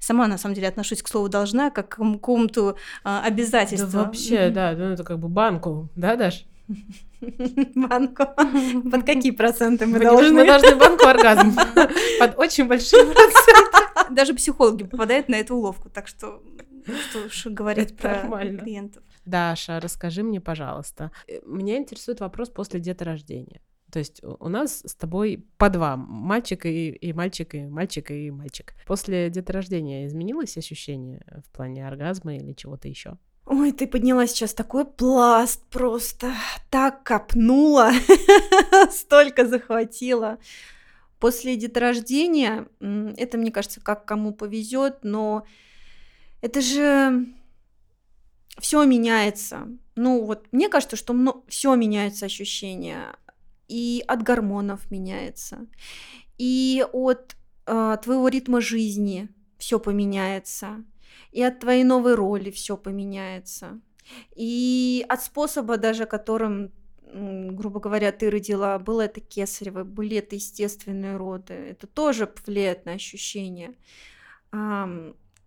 Сама, 0.00 0.26
на 0.26 0.38
самом 0.38 0.54
деле, 0.54 0.68
отношусь 0.68 1.02
к 1.02 1.08
слову 1.08 1.28
«должна» 1.28 1.70
как 1.70 1.88
к 1.90 1.96
какому-то 1.96 2.76
а, 3.04 3.22
обязательству. 3.22 3.88
Да 3.90 4.04
вообще, 4.04 4.50
да, 4.50 4.72
ну 4.72 4.84
это 4.84 5.04
как 5.04 5.20
бы 5.20 5.28
банку, 5.28 5.88
да, 5.94 6.16
Даш? 6.16 6.46
Банку. 7.74 8.24
Под 8.90 9.04
какие 9.04 9.32
проценты 9.32 9.86
мы 9.86 9.98
Мы 9.98 10.04
должны? 10.04 10.46
должны 10.46 10.76
банку 10.76 11.06
оргазм. 11.06 11.54
Под 12.18 12.38
очень 12.38 12.66
большие 12.68 13.04
проценты. 13.12 14.14
Даже 14.14 14.34
психологи 14.34 14.84
попадают 14.84 15.28
на 15.28 15.36
эту 15.36 15.56
уловку, 15.56 15.90
так 15.90 16.06
что 16.08 16.42
что 17.10 17.26
уж 17.26 17.46
говорить 17.46 17.96
про 17.96 18.22
клиентов. 18.40 19.02
Даша, 19.26 19.78
расскажи 19.80 20.22
мне, 20.22 20.40
пожалуйста. 20.40 21.10
э, 21.26 21.40
Меня 21.44 21.76
интересует 21.76 22.20
вопрос 22.20 22.48
после 22.48 22.80
деторождения. 22.80 23.60
То 23.92 23.98
есть 23.98 24.22
у 24.24 24.36
у 24.40 24.48
нас 24.48 24.82
с 24.86 24.94
тобой 24.94 25.46
по 25.58 25.68
два, 25.68 25.96
мальчик 25.96 26.64
и, 26.66 26.90
и 26.90 27.12
мальчик, 27.12 27.54
и 27.54 27.66
мальчик, 27.66 28.10
и 28.10 28.30
мальчик. 28.30 28.72
После 28.86 29.28
деторождения 29.30 30.06
изменилось 30.06 30.56
ощущение 30.56 31.22
в 31.46 31.50
плане 31.54 31.86
оргазма 31.86 32.36
или 32.36 32.52
чего-то 32.54 32.88
еще? 32.88 33.18
Ой, 33.50 33.72
ты 33.72 33.86
подняла 33.86 34.26
сейчас 34.26 34.52
такой 34.52 34.84
пласт 34.84 35.62
просто. 35.70 36.34
Так 36.68 37.02
копнула, 37.02 37.92
столько 38.90 39.46
захватила. 39.46 40.38
После 41.18 41.56
деторождения, 41.56 42.68
это, 42.78 43.38
мне 43.38 43.50
кажется, 43.50 43.80
как 43.80 44.04
кому 44.04 44.34
повезет, 44.34 44.98
но 45.02 45.46
это 46.42 46.60
же 46.60 47.26
все 48.58 48.84
меняется. 48.84 49.66
Ну 49.96 50.26
вот, 50.26 50.46
мне 50.52 50.68
кажется, 50.68 50.96
что 50.96 51.42
все 51.48 51.74
меняется 51.74 52.26
ощущение. 52.26 53.16
И 53.66 54.04
от 54.06 54.22
гормонов 54.22 54.90
меняется. 54.90 55.66
И 56.36 56.84
от 56.92 57.34
а, 57.64 57.96
твоего 57.96 58.28
ритма 58.28 58.60
жизни 58.60 59.30
все 59.58 59.80
поменяется. 59.80 60.84
И 61.32 61.42
от 61.42 61.60
твоей 61.60 61.84
новой 61.84 62.14
роли 62.14 62.50
все 62.50 62.76
поменяется. 62.76 63.80
И 64.34 65.04
от 65.08 65.22
способа 65.22 65.76
даже, 65.76 66.06
которым, 66.06 66.72
грубо 67.02 67.80
говоря, 67.80 68.12
ты 68.12 68.30
родила, 68.30 68.78
было 68.78 69.02
это 69.02 69.20
кесарево, 69.20 69.84
были 69.84 70.16
это 70.16 70.36
естественные 70.36 71.16
роды. 71.16 71.54
Это 71.54 71.86
тоже 71.86 72.32
влияет 72.46 72.86
на 72.86 72.92
ощущения. 72.92 73.74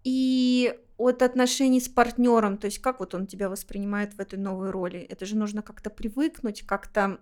И 0.03 0.79
от 0.97 1.21
отношений 1.23 1.79
с 1.79 1.89
партнером, 1.89 2.57
то 2.57 2.65
есть 2.65 2.79
как 2.79 2.99
вот 2.99 3.15
он 3.15 3.25
тебя 3.25 3.49
воспринимает 3.49 4.13
в 4.13 4.19
этой 4.19 4.37
новой 4.37 4.69
роли. 4.69 4.99
Это 4.99 5.25
же 5.25 5.35
нужно 5.35 5.63
как-то 5.63 5.89
привыкнуть, 5.89 6.61
как-то 6.61 7.19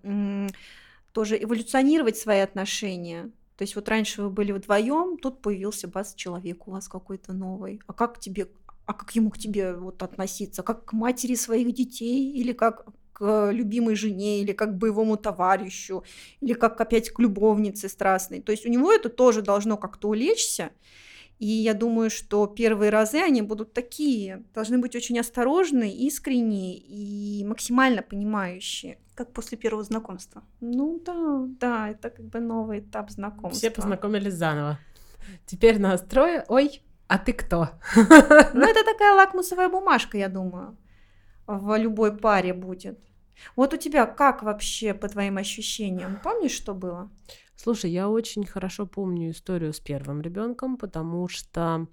тоже 1.14 1.42
эволюционировать 1.42 2.18
свои 2.18 2.40
отношения. 2.40 3.32
То 3.60 3.64
есть 3.64 3.76
вот 3.76 3.90
раньше 3.90 4.22
вы 4.22 4.30
были 4.30 4.54
вдвоем, 4.54 5.18
тут 5.18 5.42
появился 5.42 5.90
бас 5.90 6.14
человек 6.16 6.66
у 6.66 6.72
вас 6.72 6.88
какой-то 6.88 7.34
новый. 7.34 7.82
А 7.88 7.94
как 7.94 8.18
тебе, 8.18 8.48
а 8.86 8.94
как 8.94 9.14
ему 9.16 9.32
к 9.32 9.38
тебе 9.38 9.74
вот 9.74 10.02
относиться? 10.02 10.64
Как 10.64 10.86
к 10.86 10.94
матери 10.94 11.36
своих 11.36 11.74
детей 11.74 12.32
или 12.32 12.54
как 12.54 12.86
к 13.12 13.52
любимой 13.52 13.96
жене, 13.96 14.40
или 14.40 14.54
как 14.54 14.70
к 14.70 14.78
боевому 14.78 15.18
товарищу, 15.18 16.06
или 16.40 16.54
как 16.54 16.80
опять 16.80 17.10
к 17.10 17.20
любовнице 17.20 17.90
страстной. 17.90 18.40
То 18.40 18.54
есть 18.54 18.66
у 18.66 18.70
него 18.70 18.94
это 18.94 19.10
тоже 19.10 19.42
должно 19.42 19.76
как-то 19.76 20.08
улечься. 20.08 20.70
И 21.40 21.48
я 21.48 21.74
думаю, 21.74 22.10
что 22.10 22.48
первые 22.48 22.92
разы 22.92 23.20
они 23.20 23.42
будут 23.42 23.74
такие, 23.74 24.44
должны 24.54 24.78
быть 24.78 24.96
очень 24.96 25.18
осторожны, 25.20 25.90
искренние 25.90 26.78
и 26.78 27.46
максимально 27.46 28.02
понимающие. 28.02 28.98
Как 29.16 29.34
после 29.34 29.58
первого 29.58 29.84
знакомства. 29.84 30.44
Ну 30.60 31.02
да, 31.06 31.46
да, 31.60 31.90
это 31.90 32.10
как 32.10 32.26
бы 32.26 32.40
новый 32.42 32.80
этап 32.80 33.10
знакомства. 33.10 33.58
Все 33.58 33.72
познакомились 33.72 34.34
заново. 34.34 34.80
Теперь 35.46 35.80
нас 35.80 36.02
трое. 36.02 36.44
Ой, 36.50 36.82
а 37.08 37.18
ты 37.18 37.34
кто? 37.34 37.70
Ну 37.96 38.66
это 38.66 38.84
такая 38.84 39.14
лакмусовая 39.14 39.70
бумажка, 39.70 40.18
я 40.18 40.28
думаю, 40.28 40.78
в 41.48 41.78
любой 41.78 42.18
паре 42.18 42.54
будет. 42.54 43.00
Вот 43.56 43.74
у 43.74 43.78
тебя 43.78 44.06
как 44.06 44.44
вообще 44.44 44.94
по 44.94 45.08
твоим 45.08 45.38
ощущениям? 45.38 46.20
Помнишь, 46.22 46.52
что 46.52 46.74
было? 46.74 47.10
Слушай, 47.62 47.92
я 47.92 48.08
очень 48.08 48.46
хорошо 48.46 48.88
помню 48.88 49.32
историю 49.32 49.74
с 49.74 49.82
первым 49.82 50.22
ребенком, 50.22 50.78
потому 50.78 51.28
что 51.28 51.88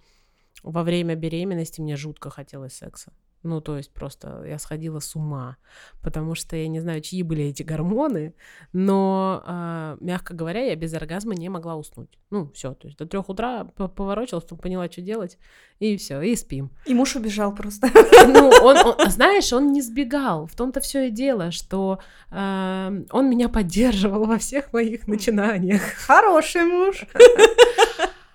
во 0.63 0.85
время 0.85 1.17
беременности 1.17 1.81
мне 1.81 1.97
жутко 1.97 2.31
хотелось 2.31 2.75
секса. 2.75 3.13
Ну, 3.47 3.61
то 3.61 3.77
есть 3.77 3.93
просто 3.93 4.43
я 4.45 4.59
сходила 4.59 4.99
с 4.99 5.15
ума, 5.15 5.57
потому 6.03 6.35
что 6.35 6.57
я 6.57 6.67
не 6.67 6.81
знаю, 6.81 7.01
чьи 7.01 7.23
были 7.23 7.45
эти 7.45 7.63
гормоны, 7.63 8.35
но, 8.73 9.41
э, 9.47 9.97
мягко 10.01 10.35
говоря, 10.35 10.65
я 10.65 10.75
без 10.75 10.93
оргазма 10.95 11.35
не 11.37 11.49
могла 11.49 11.77
уснуть. 11.77 12.19
Ну, 12.31 12.51
все, 12.55 12.75
то 12.75 12.89
есть 12.89 12.99
до 12.99 13.07
трех 13.07 13.29
утра 13.29 13.65
поворочилась, 13.65 14.43
поняла, 14.45 14.91
что 14.91 15.01
делать, 15.01 15.39
и 15.79 15.97
все, 15.97 16.21
и 16.23 16.35
спим. 16.35 16.71
И 16.87 16.93
муж 16.95 17.15
убежал 17.15 17.55
просто. 17.55 17.89
Ну, 18.27 18.49
он, 18.63 18.77
он- 18.79 19.11
знаешь, 19.11 19.53
он 19.53 19.71
не 19.73 19.81
сбегал. 19.81 20.47
В 20.49 20.57
том-то 20.57 20.81
все 20.81 21.07
и 21.07 21.11
дело, 21.13 21.53
что 21.53 22.01
э, 22.33 23.05
он 23.13 23.31
меня 23.31 23.49
поддерживал 23.49 24.25
во 24.25 24.39
всех 24.39 24.73
моих 24.73 25.07
начинаниях. 25.07 25.83
Хороший 25.83 26.65
муж. 26.65 27.05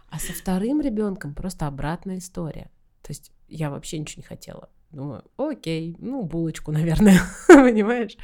А 0.10 0.20
со 0.20 0.32
вторым 0.32 0.80
ребенком 0.80 1.34
просто 1.34 1.68
обратная 1.68 2.20
история. 2.20 2.70
То 3.02 3.10
есть 3.12 3.32
я 3.50 3.70
вообще 3.70 3.98
ничего 4.00 4.22
не 4.22 4.28
хотела. 4.28 4.70
Думаю, 4.92 5.24
окей, 5.38 5.96
ну, 6.00 6.24
булочку, 6.24 6.72
наверное, 6.74 7.20
понимаешь? 7.48 8.18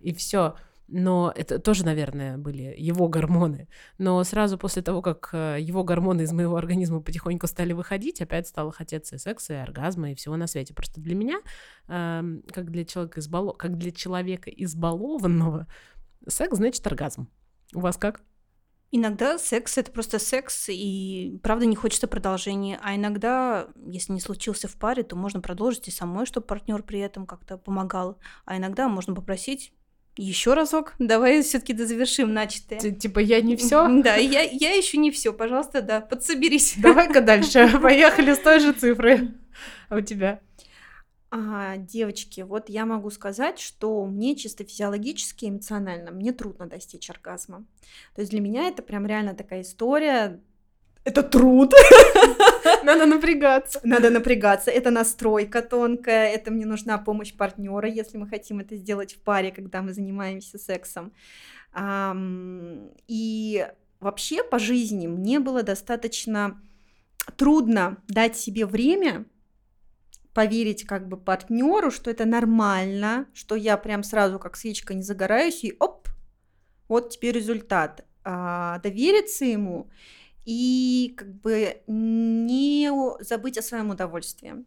И 0.00 0.12
все. 0.12 0.54
Но 0.92 1.32
это 1.36 1.60
тоже, 1.60 1.84
наверное, 1.84 2.36
были 2.36 2.74
его 2.76 3.08
гормоны. 3.08 3.68
Но 3.98 4.22
сразу 4.24 4.58
после 4.58 4.82
того, 4.82 5.02
как 5.02 5.30
э, 5.32 5.58
его 5.60 5.84
гормоны 5.84 6.22
из 6.22 6.32
моего 6.32 6.56
организма 6.56 7.00
потихоньку 7.00 7.46
стали 7.46 7.72
выходить, 7.72 8.20
опять 8.20 8.48
стало 8.48 8.72
хотеться 8.72 9.14
и 9.14 9.18
секса, 9.18 9.54
и 9.54 9.56
оргазма, 9.56 10.10
и 10.10 10.14
всего 10.16 10.36
на 10.36 10.48
свете. 10.48 10.74
Просто 10.74 11.00
для 11.00 11.14
меня, 11.14 11.40
эм, 11.86 12.42
как 12.52 12.72
для 12.72 12.84
человека, 12.84 13.20
избало... 13.20 13.52
как 13.52 13.78
для 13.78 13.92
человека 13.92 14.50
избалованного, 14.50 15.68
секс 16.26 16.56
значит 16.56 16.84
оргазм. 16.88 17.28
У 17.72 17.78
вас 17.78 17.96
как? 17.96 18.20
Иногда 18.92 19.38
секс 19.38 19.78
это 19.78 19.92
просто 19.92 20.18
секс, 20.18 20.68
и 20.68 21.38
правда 21.44 21.64
не 21.66 21.76
хочется 21.76 22.08
продолжения. 22.08 22.78
А 22.82 22.96
иногда, 22.96 23.68
если 23.86 24.12
не 24.12 24.20
случился 24.20 24.66
в 24.66 24.74
паре, 24.76 25.04
то 25.04 25.14
можно 25.14 25.40
продолжить 25.40 25.86
и 25.86 25.92
самой, 25.92 26.26
чтобы 26.26 26.46
партнер 26.46 26.82
при 26.82 26.98
этом 26.98 27.24
как-то 27.26 27.56
помогал. 27.56 28.18
А 28.46 28.56
иногда 28.56 28.88
можно 28.88 29.14
попросить 29.14 29.72
еще 30.16 30.54
разок. 30.54 30.94
Давай 30.98 31.40
все-таки 31.42 31.72
дозавершим 31.72 32.34
начатое. 32.34 32.80
Т- 32.80 32.90
Типа 32.90 33.20
я 33.20 33.40
не 33.40 33.54
все? 33.54 33.86
Да, 34.02 34.16
я, 34.16 34.42
я 34.42 34.72
еще 34.72 34.98
не 34.98 35.12
все, 35.12 35.32
пожалуйста, 35.32 35.82
да, 35.82 36.00
подсоберись. 36.00 36.74
Давай-ка 36.78 37.20
дальше. 37.20 37.70
Поехали 37.82 38.34
с 38.34 38.38
той 38.38 38.58
же 38.58 38.72
цифры. 38.72 39.34
А 39.88 39.96
у 39.96 40.00
тебя? 40.00 40.40
А, 41.32 41.76
девочки, 41.76 42.40
вот 42.40 42.68
я 42.68 42.86
могу 42.86 43.08
сказать, 43.10 43.60
что 43.60 44.04
мне 44.04 44.34
чисто 44.34 44.64
физиологически, 44.64 45.46
эмоционально, 45.46 46.10
мне 46.10 46.32
трудно 46.32 46.66
достичь 46.66 47.08
оргазма. 47.08 47.64
То 48.14 48.22
есть 48.22 48.32
для 48.32 48.40
меня 48.40 48.66
это 48.66 48.82
прям 48.82 49.06
реально 49.06 49.34
такая 49.34 49.62
история. 49.62 50.40
Это 51.04 51.22
труд. 51.22 51.72
Надо 52.82 53.06
напрягаться. 53.06 53.80
Надо 53.84 54.10
напрягаться. 54.10 54.72
Это 54.72 54.90
настройка 54.90 55.62
тонкая, 55.62 56.30
это 56.30 56.50
мне 56.50 56.66
нужна 56.66 56.98
помощь 56.98 57.32
партнера, 57.32 57.88
если 57.88 58.18
мы 58.18 58.26
хотим 58.28 58.58
это 58.58 58.74
сделать 58.74 59.14
в 59.14 59.20
паре, 59.20 59.52
когда 59.52 59.82
мы 59.82 59.94
занимаемся 59.94 60.58
сексом. 60.58 61.12
И 63.06 63.66
вообще 64.00 64.42
по 64.42 64.58
жизни 64.58 65.06
мне 65.06 65.38
было 65.38 65.62
достаточно 65.62 66.60
трудно 67.36 67.98
дать 68.08 68.36
себе 68.36 68.66
время 68.66 69.26
поверить 70.34 70.84
как 70.84 71.08
бы 71.08 71.16
партнеру, 71.16 71.90
что 71.90 72.10
это 72.10 72.24
нормально, 72.24 73.26
что 73.34 73.54
я 73.54 73.76
прям 73.76 74.02
сразу 74.02 74.38
как 74.38 74.56
свечка 74.56 74.94
не 74.94 75.02
загораюсь 75.02 75.64
и 75.64 75.76
оп, 75.78 76.08
вот 76.88 77.10
тебе 77.10 77.32
результат. 77.32 78.04
А, 78.22 78.78
довериться 78.80 79.44
ему 79.44 79.90
и 80.44 81.14
как 81.16 81.32
бы 81.40 81.82
не 81.86 82.90
забыть 83.20 83.58
о 83.58 83.62
своем 83.62 83.90
удовольствии. 83.90 84.64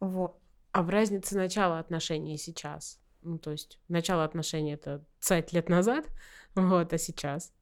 Вот. 0.00 0.38
А 0.72 0.82
в 0.82 0.88
разнице 0.90 1.36
начала 1.36 1.78
отношений 1.78 2.38
сейчас? 2.38 3.00
Ну, 3.22 3.38
то 3.38 3.50
есть 3.50 3.78
начало 3.88 4.24
отношений 4.24 4.74
это 4.74 5.04
5 5.26 5.52
лет 5.52 5.68
назад, 5.68 6.06
вот, 6.54 6.92
а 6.92 6.98
сейчас? 6.98 7.52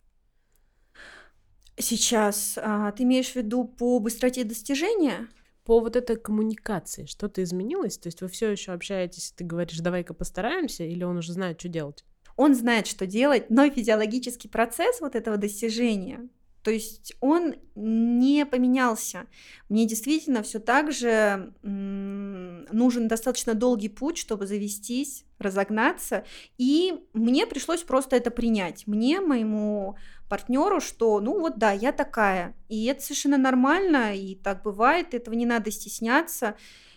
Сейчас 1.78 2.58
а, 2.58 2.92
ты 2.92 3.02
имеешь 3.02 3.32
в 3.32 3.36
виду 3.36 3.64
по 3.64 3.98
быстроте 3.98 4.44
достижения? 4.44 5.28
По 5.66 5.80
вот 5.80 5.96
этой 5.96 6.16
коммуникации 6.16 7.04
что-то 7.04 7.42
изменилось? 7.42 7.98
То 7.98 8.06
есть 8.06 8.22
вы 8.22 8.28
все 8.28 8.48
еще 8.50 8.72
общаетесь, 8.72 9.34
ты 9.36 9.44
говоришь, 9.44 9.80
давай-ка 9.80 10.14
постараемся, 10.14 10.84
или 10.84 11.04
он 11.04 11.18
уже 11.18 11.32
знает, 11.32 11.60
что 11.60 11.68
делать? 11.68 12.04
Он 12.36 12.54
знает, 12.54 12.86
что 12.86 13.06
делать, 13.06 13.50
но 13.50 13.68
физиологический 13.68 14.48
процесс 14.48 15.00
вот 15.00 15.16
этого 15.16 15.36
достижения, 15.38 16.28
То 16.66 16.72
есть 16.72 17.14
он 17.20 17.54
не 17.76 18.44
поменялся. 18.44 19.26
Мне 19.68 19.86
действительно 19.86 20.42
все 20.42 20.58
так 20.58 20.90
же 20.90 21.52
нужен 21.62 23.06
достаточно 23.06 23.54
долгий 23.54 23.88
путь, 23.88 24.18
чтобы 24.18 24.48
завестись, 24.48 25.24
разогнаться. 25.38 26.24
И 26.58 26.94
мне 27.12 27.46
пришлось 27.46 27.84
просто 27.84 28.16
это 28.16 28.32
принять. 28.32 28.88
Мне, 28.88 29.20
моему 29.20 29.96
партнеру, 30.28 30.80
что, 30.80 31.20
ну 31.20 31.40
вот 31.40 31.58
да, 31.58 31.72
я 31.72 31.92
такая. 31.92 32.54
И 32.68 32.86
это 32.86 33.02
совершенно 33.02 33.38
нормально, 33.38 34.14
и 34.14 34.34
так 34.34 34.62
бывает, 34.62 35.14
этого 35.14 35.34
не 35.34 35.46
надо 35.46 35.70
стесняться. 35.70 36.56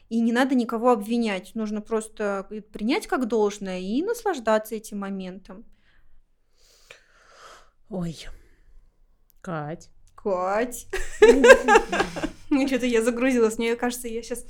И 0.09 0.21
не 0.21 0.31
надо 0.31 0.55
никого 0.55 0.89
обвинять. 0.89 1.53
Нужно 1.53 1.81
просто 1.81 2.47
принять 2.73 3.05
как 3.05 3.27
должное 3.27 3.79
и 3.79 4.01
наслаждаться 4.01 4.73
этим 4.73 4.99
моментом. 4.99 5.65
Ой, 7.89 8.17
Кать. 9.41 9.89
Кать. 10.15 10.87
Что-то 12.67 12.85
я 12.85 13.01
загрузилась. 13.01 13.57
Мне 13.57 13.75
кажется, 13.75 14.07
я 14.07 14.21
сейчас 14.21 14.45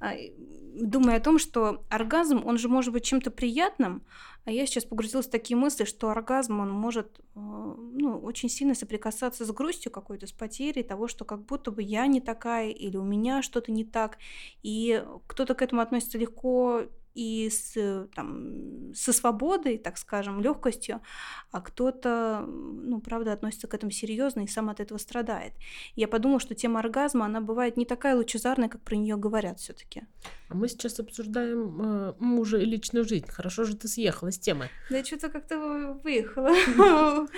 думаю 0.00 1.16
о 1.16 1.20
том, 1.20 1.38
что 1.38 1.84
оргазм, 1.88 2.42
он 2.44 2.58
же 2.58 2.68
может 2.68 2.92
быть 2.92 3.04
чем-то 3.04 3.30
приятным, 3.30 4.02
а 4.44 4.50
я 4.50 4.64
сейчас 4.66 4.84
погрузилась 4.84 5.26
в 5.26 5.30
такие 5.30 5.56
мысли, 5.56 5.84
что 5.84 6.08
оргазм, 6.08 6.60
он 6.60 6.70
может 6.70 7.18
э, 7.18 7.20
ну, 7.34 8.18
очень 8.22 8.48
сильно 8.48 8.74
соприкасаться 8.74 9.44
с 9.44 9.50
грустью 9.50 9.92
какой-то, 9.92 10.26
с 10.26 10.32
потерей 10.32 10.82
того, 10.82 11.06
что 11.06 11.24
как 11.24 11.44
будто 11.44 11.70
бы 11.70 11.82
я 11.82 12.06
не 12.06 12.20
такая 12.20 12.70
или 12.70 12.96
у 12.96 13.04
меня 13.04 13.42
что-то 13.42 13.72
не 13.72 13.84
так. 13.84 14.18
И 14.62 15.04
кто-то 15.26 15.54
к 15.54 15.62
этому 15.62 15.82
относится 15.82 16.16
легко 16.16 16.84
и 17.18 17.50
с, 17.50 18.06
там, 18.14 18.94
со 18.94 19.12
свободой, 19.12 19.76
так 19.76 19.98
скажем, 19.98 20.40
легкостью, 20.40 21.00
а 21.50 21.60
кто-то, 21.60 22.44
ну, 22.46 23.00
правда, 23.00 23.32
относится 23.32 23.66
к 23.66 23.74
этому 23.74 23.90
серьезно 23.90 24.42
и 24.42 24.46
сам 24.46 24.70
от 24.70 24.78
этого 24.78 24.98
страдает. 24.98 25.52
Я 25.96 26.06
подумала, 26.06 26.38
что 26.38 26.54
тема 26.54 26.78
оргазма, 26.78 27.26
она 27.26 27.40
бывает 27.40 27.76
не 27.76 27.84
такая 27.84 28.14
лучезарная, 28.14 28.68
как 28.68 28.82
про 28.82 28.94
нее 28.94 29.16
говорят 29.16 29.58
все-таки. 29.58 30.02
А 30.48 30.54
мы 30.54 30.68
сейчас 30.68 30.98
обсуждаем 31.00 31.82
э, 31.82 32.14
мужа 32.20 32.56
и 32.58 32.64
личную 32.64 33.04
жизнь. 33.04 33.26
Хорошо 33.28 33.64
же 33.64 33.76
ты 33.76 33.88
съехала 33.88 34.30
с 34.30 34.38
темы. 34.38 34.70
Да 34.88 35.04
что-то 35.04 35.28
как-то 35.28 35.58
выехала. 36.02 36.54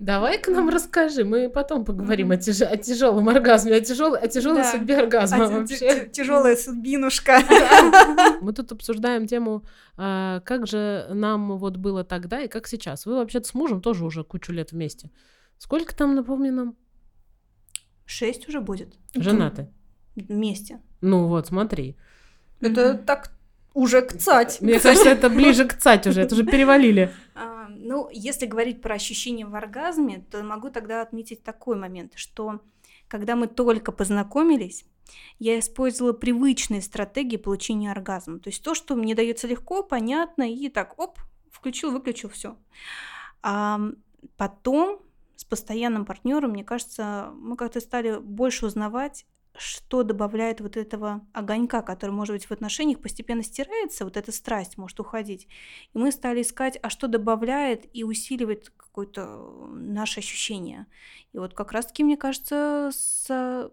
Давай 0.00 0.38
к 0.38 0.48
нам 0.48 0.68
расскажи, 0.68 1.24
мы 1.24 1.48
потом 1.48 1.84
поговорим 1.84 2.32
о, 2.32 2.36
тяж... 2.36 2.60
о 2.60 2.76
тяжелом 2.76 3.28
оргазме, 3.28 3.76
о 3.76 3.80
тяжелой, 3.80 4.64
судьбе 4.64 4.98
оргазма 4.98 5.46
вообще. 5.46 6.08
Тяжелая 6.12 6.56
судьбинушка. 6.56 7.38
Мы 8.40 8.52
тут 8.52 8.72
обсуждаем 8.72 9.27
тему, 9.28 9.64
а, 9.96 10.40
как 10.40 10.66
же 10.66 11.06
нам 11.12 11.56
вот 11.58 11.76
было 11.76 12.02
тогда 12.02 12.40
и 12.40 12.48
как 12.48 12.66
сейчас. 12.66 13.06
Вы 13.06 13.14
вообще-то 13.14 13.46
с 13.46 13.54
мужем 13.54 13.80
тоже 13.80 14.04
уже 14.04 14.24
кучу 14.24 14.52
лет 14.52 14.72
вместе. 14.72 15.10
Сколько 15.58 15.94
там, 15.94 16.14
напомни 16.16 16.50
нам, 16.50 16.76
Шесть 18.04 18.48
уже 18.48 18.60
будет 18.60 18.96
женаты? 19.14 19.68
вместе. 20.16 20.80
Ну 21.00 21.28
вот, 21.28 21.48
смотри. 21.48 21.96
Это 22.60 22.94
так 22.94 23.30
уже 23.74 24.02
кцать. 24.02 24.60
Мне 24.60 24.80
кажется, 24.80 25.10
это 25.10 25.28
ближе 25.28 25.66
к 25.66 25.74
цать 25.74 26.06
уже, 26.06 26.22
это 26.22 26.34
уже 26.34 26.44
перевалили. 26.44 27.12
А, 27.34 27.68
ну, 27.68 28.08
если 28.10 28.46
говорить 28.46 28.80
про 28.80 28.94
ощущения 28.94 29.46
в 29.46 29.54
оргазме, 29.54 30.24
то 30.30 30.42
могу 30.42 30.70
тогда 30.70 31.02
отметить 31.02 31.44
такой 31.44 31.76
момент, 31.76 32.12
что 32.16 32.60
когда 33.08 33.36
мы 33.36 33.46
только 33.46 33.92
познакомились, 33.92 34.84
я 35.38 35.58
использовала 35.58 36.12
привычные 36.12 36.82
стратегии 36.82 37.36
получения 37.36 37.90
оргазма. 37.90 38.38
То 38.38 38.48
есть 38.48 38.62
то, 38.62 38.74
что 38.74 38.94
мне 38.96 39.14
дается 39.14 39.46
легко, 39.46 39.82
понятно, 39.82 40.50
и 40.50 40.68
так, 40.68 40.98
оп, 40.98 41.18
включил, 41.50 41.90
выключил, 41.90 42.28
все. 42.28 42.56
А 43.42 43.80
потом 44.36 45.00
с 45.36 45.44
постоянным 45.44 46.04
партнером, 46.04 46.50
мне 46.50 46.64
кажется, 46.64 47.30
мы 47.34 47.56
как-то 47.56 47.80
стали 47.80 48.18
больше 48.18 48.66
узнавать, 48.66 49.26
что 49.56 50.02
добавляет 50.02 50.60
вот 50.60 50.76
этого 50.76 51.26
огонька, 51.32 51.82
который, 51.82 52.10
может 52.10 52.34
быть, 52.34 52.46
в 52.46 52.52
отношениях 52.52 53.00
постепенно 53.00 53.42
стирается, 53.42 54.04
вот 54.04 54.16
эта 54.16 54.32
страсть 54.32 54.78
может 54.78 55.00
уходить. 55.00 55.48
И 55.94 55.98
мы 55.98 56.12
стали 56.12 56.42
искать, 56.42 56.78
а 56.82 56.90
что 56.90 57.08
добавляет 57.08 57.86
и 57.92 58.04
усиливает 58.04 58.72
какое-то 58.76 59.68
наше 59.72 60.20
ощущение. 60.20 60.86
И 61.32 61.38
вот 61.38 61.54
как 61.54 61.72
раз-таки, 61.72 62.04
мне 62.04 62.16
кажется, 62.16 62.90
с... 62.92 63.70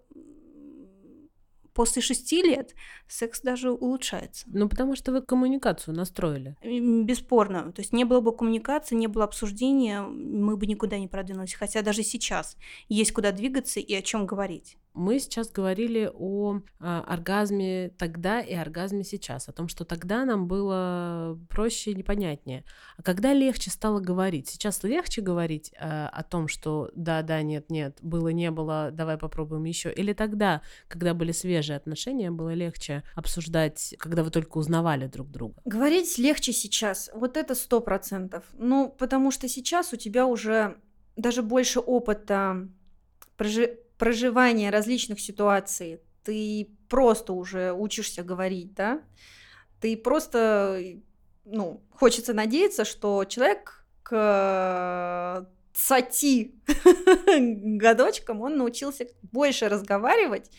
после 1.75 2.01
шести 2.01 2.41
лет 2.41 2.73
секс 3.07 3.41
даже 3.41 3.69
улучшается. 3.69 4.45
Ну, 4.47 4.67
потому 4.67 4.95
что 4.95 5.11
вы 5.11 5.21
коммуникацию 5.21 5.93
настроили. 5.95 6.55
М, 6.61 7.05
Бесспорно. 7.05 7.71
То 7.73 7.81
есть 7.81 7.93
не 7.93 8.05
было 8.05 8.21
бы 8.21 8.35
коммуникации, 8.35 8.95
не 8.95 9.07
было 9.07 9.25
обсуждения, 9.25 10.01
мы 10.01 10.57
бы 10.57 10.65
никуда 10.65 10.97
не 10.97 11.07
продвинулись. 11.07 11.53
Хотя 11.53 11.81
даже 11.81 12.01
сейчас 12.01 12.57
есть 12.87 13.11
куда 13.11 13.31
двигаться 13.31 13.79
и 13.79 13.93
о 13.93 14.01
чем 14.01 14.25
говорить. 14.25 14.77
Мы 14.95 15.19
сейчас 15.19 15.51
говорили 15.51 16.09
о 16.13 16.61
а, 16.79 17.01
оргазме 17.01 17.91
тогда 17.97 18.39
и 18.39 18.53
оргазме 18.53 19.03
сейчас, 19.03 19.49
о 19.49 19.51
том, 19.51 19.67
что 19.67 19.83
тогда 19.83 20.23
нам 20.23 20.47
было 20.47 21.37
проще 21.49 21.91
и 21.91 21.95
непонятнее. 21.95 22.63
А 22.95 23.03
когда 23.03 23.33
легче 23.33 23.71
стало 23.71 23.99
говорить? 23.99 24.47
Сейчас 24.47 24.81
легче 24.83 25.21
говорить 25.21 25.73
а, 25.77 26.07
о 26.07 26.23
том, 26.23 26.47
что 26.47 26.91
да, 26.95 27.23
да, 27.23 27.41
нет, 27.41 27.69
нет, 27.69 27.97
было, 28.01 28.29
не 28.29 28.49
было, 28.51 28.89
давай 28.89 29.17
попробуем 29.17 29.65
еще. 29.65 29.91
Или 29.91 30.13
тогда, 30.13 30.61
когда 30.87 31.13
были 31.13 31.33
свежие 31.33 31.64
отношения, 31.73 32.31
было 32.31 32.53
легче 32.53 33.03
обсуждать, 33.15 33.95
когда 33.97 34.23
вы 34.23 34.31
только 34.31 34.57
узнавали 34.57 35.07
друг 35.07 35.29
друга? 35.29 35.55
Говорить 35.65 36.17
легче 36.17 36.53
сейчас. 36.53 37.09
Вот 37.13 37.37
это 37.37 37.55
сто 37.55 37.81
процентов. 37.81 38.43
Ну, 38.53 38.89
потому 38.89 39.31
что 39.31 39.47
сейчас 39.47 39.93
у 39.93 39.97
тебя 39.97 40.25
уже 40.25 40.77
даже 41.15 41.41
больше 41.41 41.79
опыта 41.79 42.67
прожи- 43.37 43.77
проживания 43.97 44.69
различных 44.69 45.19
ситуаций. 45.19 46.01
Ты 46.23 46.69
просто 46.89 47.33
уже 47.33 47.71
учишься 47.73 48.23
говорить, 48.23 48.73
да? 48.73 49.01
Ты 49.79 49.97
просто, 49.97 50.81
ну, 51.45 51.81
хочется 51.91 52.33
надеяться, 52.33 52.85
что 52.85 53.25
человек 53.25 53.85
к 54.03 55.47
20 55.75 56.51
годочкам 57.77 58.41
он 58.41 58.57
научился 58.57 59.07
больше 59.31 59.67
разговаривать 59.67 60.49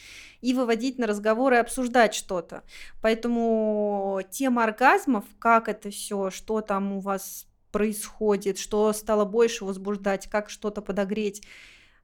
и 0.41 0.55
выводить 0.55 0.99
на 0.99 1.07
разговоры 1.07 1.57
и 1.57 1.61
обсуждать 1.61 2.15
что-то. 2.15 2.63
Поэтому 3.03 4.21
тема 4.31 4.65
оргазмов, 4.65 5.25
как 5.39 5.69
это 5.69 5.91
все, 5.91 6.31
что 6.31 6.61
там 6.61 6.93
у 6.93 7.01
вас 7.01 7.47
происходит, 7.73 8.59
что 8.59 8.93
стало 8.93 9.25
больше 9.25 9.65
возбуждать, 9.65 10.29
как 10.29 10.51
что-то 10.51 10.83
подогреть. 10.83 11.43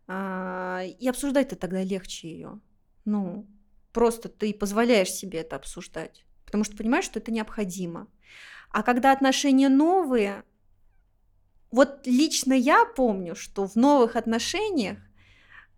а, 0.07 0.83
И 0.99 1.09
обсуждать-то 1.09 1.57
тогда 1.57 1.83
легче 1.83 2.29
ее. 2.29 2.61
Ну, 3.05 3.47
просто 3.92 4.29
ты 4.29 4.53
позволяешь 4.55 5.11
себе 5.11 5.40
это 5.40 5.57
обсуждать, 5.57 6.25
потому 6.45 6.64
что 6.64 6.77
понимаешь, 6.77 7.05
что 7.05 7.18
это 7.18 7.33
необходимо. 7.33 8.09
А 8.71 8.83
когда 8.83 9.12
отношения 9.12 9.68
новые, 9.68 10.45
вот 11.71 12.07
лично 12.07 12.53
я 12.53 12.85
помню, 12.85 13.35
что 13.35 13.66
в 13.66 13.77
новых 13.77 14.16
отношениях 14.16 14.99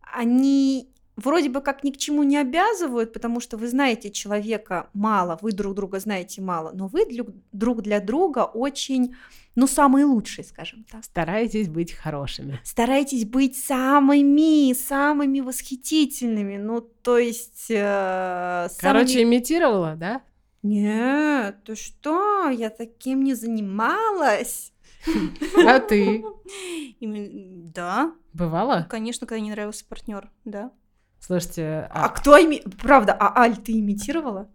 они 0.01 0.94
вроде 1.17 1.49
бы 1.49 1.61
как 1.61 1.85
ни 1.85 1.91
к 1.91 1.97
чему 1.97 2.23
не 2.23 2.37
обязывают, 2.37 3.13
потому 3.13 3.41
что 3.41 3.57
вы 3.57 3.69
знаете 3.69 4.11
человека 4.11 4.89
мало, 4.95 5.39
вы 5.43 5.53
друг 5.53 5.75
друга 5.75 6.01
знаете 6.01 6.41
мало, 6.43 6.73
но 6.75 6.87
вы 6.89 7.07
друг 7.53 7.83
для 7.83 8.01
друга 8.01 8.41
очень, 8.45 9.15
ну, 9.55 9.67
самые 9.67 10.05
лучшие, 10.05 10.45
скажем 10.45 10.85
так. 10.91 11.05
Старайтесь 11.05 11.69
быть 11.69 11.93
хорошими. 11.93 12.61
Старайтесь 12.65 13.25
быть 13.25 13.57
самыми, 13.57 14.73
самыми 14.73 15.41
восхитительными, 15.41 16.57
ну, 16.57 16.81
то 16.81 17.19
есть... 17.19 17.67
э, 17.71 18.69
Короче, 18.79 19.21
самыми- 19.21 19.23
имитировала, 19.23 19.95
да? 19.97 20.23
Нет, 20.63 21.63
ты 21.65 21.77
что, 21.77 22.49
я 22.49 22.71
таким 22.71 23.23
не 23.23 23.35
занималась. 23.35 24.73
А 25.67 25.79
ты? 25.81 26.25
Да, 27.01 28.15
Бывало? 28.33 28.87
конечно, 28.89 29.27
когда 29.27 29.41
не 29.41 29.51
нравился 29.51 29.85
партнер, 29.87 30.31
да. 30.45 30.71
Слушайте, 31.27 31.89
А 31.91 32.05
а, 32.05 32.09
кто 32.11 32.37
ими... 32.37 32.63
Правда, 32.83 33.17
а 33.19 33.41
Аль, 33.41 33.57
ты 33.57 33.79
имитировала? 33.79 34.49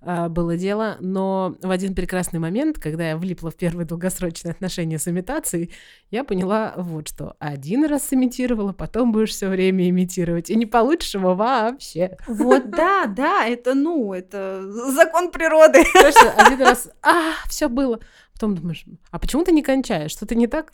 а, 0.00 0.28
было 0.28 0.56
дело, 0.56 0.96
но 1.00 1.56
в 1.62 1.70
один 1.70 1.94
прекрасный 1.94 2.40
момент, 2.40 2.78
когда 2.78 3.08
я 3.08 3.16
влипла 3.16 3.50
в 3.50 3.56
первые 3.56 3.86
долгосрочные 3.86 4.52
отношения 4.52 4.98
с 4.98 5.06
имитацией, 5.08 5.72
я 6.10 6.24
поняла 6.24 6.74
вот 6.76 7.08
что. 7.08 7.36
Один 7.38 7.84
раз 7.84 8.08
сымитировала, 8.08 8.72
потом 8.72 9.12
будешь 9.12 9.30
все 9.30 9.48
время 9.48 9.88
имитировать, 9.88 10.50
и 10.50 10.56
не 10.56 10.66
получишь 10.66 11.14
его 11.14 11.34
вообще. 11.34 12.16
Вот, 12.26 12.70
да, 12.70 13.06
да, 13.06 13.46
это, 13.46 13.74
ну, 13.74 14.12
это 14.12 14.62
закон 14.92 15.30
природы. 15.30 15.84
Потому 15.94 16.12
что 16.12 16.30
один 16.32 16.60
раз, 16.60 16.88
а, 17.02 17.32
все 17.48 17.68
было. 17.68 18.00
Потом 18.32 18.54
думаешь, 18.54 18.84
а 19.10 19.18
почему 19.18 19.44
ты 19.44 19.52
не 19.52 19.62
кончаешь? 19.62 20.10
Что-то 20.10 20.34
не 20.34 20.46
так? 20.46 20.72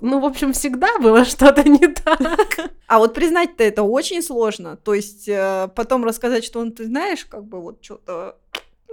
Ну, 0.00 0.20
в 0.20 0.24
общем, 0.24 0.52
всегда 0.52 0.98
было 0.98 1.24
что-то 1.24 1.68
не 1.68 1.86
так. 1.86 2.70
А 2.86 2.98
вот 2.98 3.14
признать-то 3.14 3.64
это 3.64 3.82
очень 3.82 4.22
сложно. 4.22 4.76
То 4.76 4.94
есть 4.94 5.28
э, 5.28 5.68
потом 5.74 6.04
рассказать, 6.04 6.44
что 6.44 6.60
он, 6.60 6.72
ты 6.72 6.84
знаешь, 6.84 7.24
как 7.24 7.44
бы 7.44 7.60
вот 7.60 7.78
что-то 7.82 8.36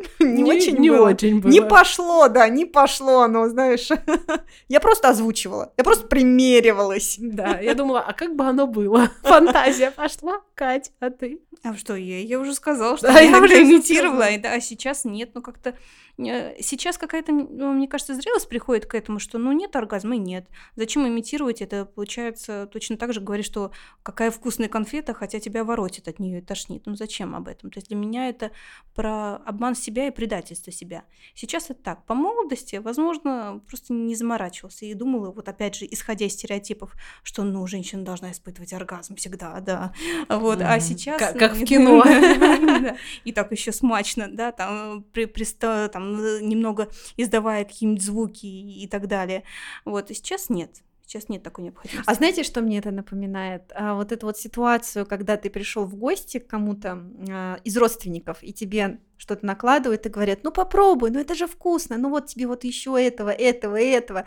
Не 0.20 0.44
очень 0.44 0.78
Не 0.78 0.90
было. 0.90 1.10
очень 1.10 1.40
было. 1.42 1.52
Не 1.52 1.62
пошло, 1.62 2.28
да, 2.28 2.48
не 2.50 2.66
пошло 2.66 3.22
оно, 3.22 3.48
знаешь. 3.50 3.90
Я 4.70 4.80
просто 4.80 5.10
озвучивала, 5.10 5.74
я 5.78 5.84
просто 5.84 6.08
примеривалась. 6.08 7.18
Да, 7.20 7.60
я 7.60 7.74
думала, 7.76 8.02
а 8.02 8.14
как 8.14 8.36
бы 8.36 8.46
оно 8.46 8.68
было? 8.68 9.10
Фантазия 9.24 9.92
пошла, 9.92 10.42
Кать, 10.56 10.92
а 11.00 11.10
ты? 11.10 11.40
А 11.64 11.76
что, 11.78 11.96
я, 11.96 12.20
я 12.22 12.40
уже 12.40 12.56
сказала, 12.56 12.98
что 12.98 13.08
Да, 13.08 13.20
я 13.20 13.40
уже 13.40 13.62
имитировала, 13.62 14.28
и 14.32 14.38
да, 14.40 14.54
а 14.54 14.60
сейчас 14.62 15.06
нет, 15.06 15.32
ну 15.36 15.44
как-то... 15.44 15.76
э, 16.18 16.56
Сейчас 16.60 16.98
какая-то, 16.98 17.32
ну, 17.32 17.72
мне 17.74 17.88
кажется, 17.88 18.16
зрелость 18.16 18.50
приходит 18.50 18.88
к 18.88 18.96
этому, 18.96 19.20
что 19.20 19.38
ну 19.38 19.52
нет 19.52 19.76
оргазма 19.76 20.16
нет. 20.18 20.48
Зачем 20.76 21.08
имитировать 21.08 21.62
это? 21.62 21.86
Получается, 21.86 22.68
точно 22.74 22.98
так 22.98 23.14
же 23.14 23.22
говоришь, 23.22 23.46
что 23.46 23.72
какая 24.02 24.32
вкусная 24.32 24.70
конфета, 24.70 25.14
хотя 25.14 25.40
тебя 25.40 25.64
воротит 25.64 26.08
от 26.08 26.18
нее 26.18 26.40
и 26.40 26.42
тошнит. 26.42 26.82
Ну 26.88 26.96
зачем 26.96 27.36
об 27.36 27.48
этом? 27.48 27.70
То 27.70 27.78
есть 27.78 27.90
для 27.90 27.98
меня 27.98 28.28
это 28.30 28.50
про 28.96 29.36
обман 29.46 29.76
себя 29.76 30.08
и 30.08 30.12
предательство 30.12 30.72
себя. 30.74 31.04
Сейчас 31.36 31.66
это 31.66 31.76
так. 31.76 32.06
По 32.08 32.16
молодости, 32.16 32.78
возможно, 32.78 33.62
просто 33.68 33.94
не 33.94 34.16
заморачивался 34.16 34.86
и 34.88 34.96
думала, 34.96 35.32
вот 35.32 35.48
опять 35.48 35.76
же, 35.76 35.86
исходя 35.90 36.26
из 36.26 36.34
стереотипов, 36.34 36.96
что, 37.22 37.44
ну, 37.44 37.68
женщина 37.68 38.04
должна 38.04 38.32
испытывать 38.32 38.74
оргазм 38.74 39.16
всегда, 39.16 39.60
да. 39.60 39.94
Вот, 40.28 40.60
а 40.62 40.72
Мгм. 40.72 40.82
сейчас... 40.82 41.20
Как- 41.20 41.38
как 41.38 41.51
в 41.54 41.62
э, 41.62 41.66
кино. 41.66 42.04
И 43.24 43.32
так 43.32 43.52
еще 43.52 43.72
смачно, 43.72 44.28
да, 44.32 44.52
там, 44.52 45.06
э, 45.16 45.90
там 45.92 46.20
э, 46.20 46.42
немного 46.42 46.90
издавая 47.18 47.66
какие-нибудь 47.66 48.04
звуки 48.04 48.46
и 48.46 48.88
так 48.88 49.08
далее. 49.08 49.44
Вот, 49.86 50.12
и 50.12 50.14
сейчас 50.14 50.50
нет. 50.50 50.82
Сейчас 51.12 51.28
нет 51.28 51.44
такой 51.44 51.66
необходимости. 51.66 52.10
А 52.10 52.14
знаете, 52.14 52.44
что 52.44 52.62
мне 52.62 52.78
это 52.78 52.90
напоминает? 52.90 53.64
А, 53.76 53.96
вот 53.96 54.14
эту 54.14 54.28
вот 54.28 54.38
ситуацию, 54.38 55.06
когда 55.06 55.36
ты 55.36 55.50
пришел 55.50 55.84
в 55.84 55.96
гости 55.96 56.40
к 56.40 56.48
кому-то 56.48 57.04
а, 57.30 57.60
из 57.66 57.76
родственников, 57.76 58.38
и 58.42 58.54
тебе 58.54 59.02
что-то 59.18 59.46
накладывают 59.46 60.06
и 60.06 60.10
говорят, 60.10 60.40
ну 60.44 60.52
попробуй, 60.52 61.12
ну 61.12 61.20
это 61.20 61.36
же 61.36 61.48
вкусно, 61.48 61.98
ну 61.98 62.10
вот 62.10 62.28
тебе 62.28 62.48
вот 62.48 62.64
еще 62.64 62.96
этого, 62.98 63.30
этого, 63.30 63.76
этого. 63.76 64.26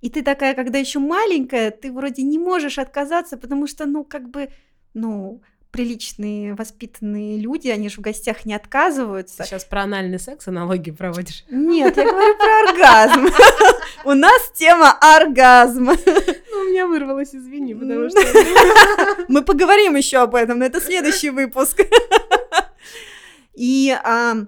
И 0.00 0.10
ты 0.10 0.24
такая, 0.24 0.54
когда 0.54 0.76
еще 0.76 0.98
маленькая, 0.98 1.70
ты 1.70 1.92
вроде 1.92 2.24
не 2.24 2.40
можешь 2.40 2.80
отказаться, 2.80 3.36
потому 3.36 3.68
что, 3.68 3.86
ну, 3.86 4.02
как 4.02 4.28
бы, 4.28 4.50
ну, 4.92 5.40
приличные, 5.74 6.54
воспитанные 6.54 7.36
люди, 7.36 7.66
они 7.66 7.88
же 7.88 7.96
в 7.96 8.00
гостях 8.00 8.44
не 8.44 8.54
отказываются. 8.54 9.42
Сейчас 9.42 9.64
про 9.64 9.82
анальный 9.82 10.20
секс 10.20 10.46
аналогии 10.46 10.92
проводишь. 10.92 11.44
Нет, 11.50 11.96
я 11.96 12.04
говорю 12.04 12.38
про 12.38 12.68
оргазм. 12.68 13.34
У 14.04 14.12
нас 14.12 14.52
тема 14.54 14.96
оргазм. 15.00 15.86
Ну, 15.86 16.58
у 16.60 16.70
меня 16.70 16.86
вырвалось, 16.86 17.34
извини, 17.34 17.74
потому 17.74 18.08
что... 18.08 18.20
Мы 19.28 19.42
поговорим 19.42 19.96
еще 19.96 20.18
об 20.18 20.36
этом, 20.36 20.60
но 20.60 20.66
это 20.66 20.80
следующий 20.80 21.30
выпуск. 21.30 21.80
И, 23.54 23.98
а, 24.04 24.46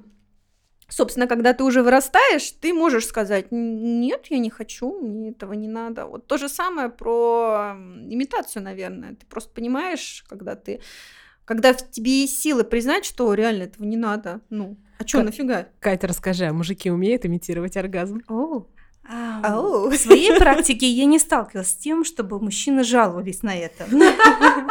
собственно, 0.89 1.27
когда 1.27 1.53
ты 1.53 1.65
уже 1.65 1.83
вырастаешь, 1.83 2.51
ты 2.53 2.73
можешь 2.75 3.07
сказать, 3.07 3.47
«Н- 3.51 4.01
нет, 4.01 4.27
я 4.31 4.39
не 4.39 4.51
хочу, 4.51 4.93
мне 5.01 5.31
этого 5.31 5.53
не 5.55 5.69
надо. 5.69 6.07
Вот 6.07 6.27
то 6.27 6.39
же 6.39 6.49
самое 6.49 6.89
про 6.89 7.75
имитацию, 8.09 8.63
наверное. 8.63 9.15
Ты 9.15 9.27
просто 9.27 9.51
понимаешь, 9.55 10.25
когда 10.29 10.55
ты 10.55 10.81
когда 11.45 11.73
в 11.73 11.91
тебе 11.91 12.23
есть 12.23 12.41
силы 12.41 12.65
признать, 12.65 13.05
что 13.05 13.33
реально 13.33 13.63
этого 13.65 13.85
не 13.85 13.97
надо. 13.97 14.41
Ну, 14.51 14.77
а 14.99 15.07
что, 15.07 15.19
Как- 15.19 15.27
нафига? 15.27 15.69
Катя, 15.79 16.09
расскажи, 16.09 16.45
а 16.47 16.53
мужики 16.53 16.91
умеют 16.91 17.25
имитировать 17.25 17.77
оргазм? 17.77 18.21
В 19.91 19.97
своей 19.97 20.39
практике 20.39 20.87
я 20.87 21.05
не 21.05 21.19
сталкивалась 21.19 21.71
с 21.71 21.77
тем, 21.77 22.05
чтобы 22.05 22.41
мужчины 22.41 22.85
жаловались 22.85 23.43
на 23.43 23.55
это. 23.55 23.87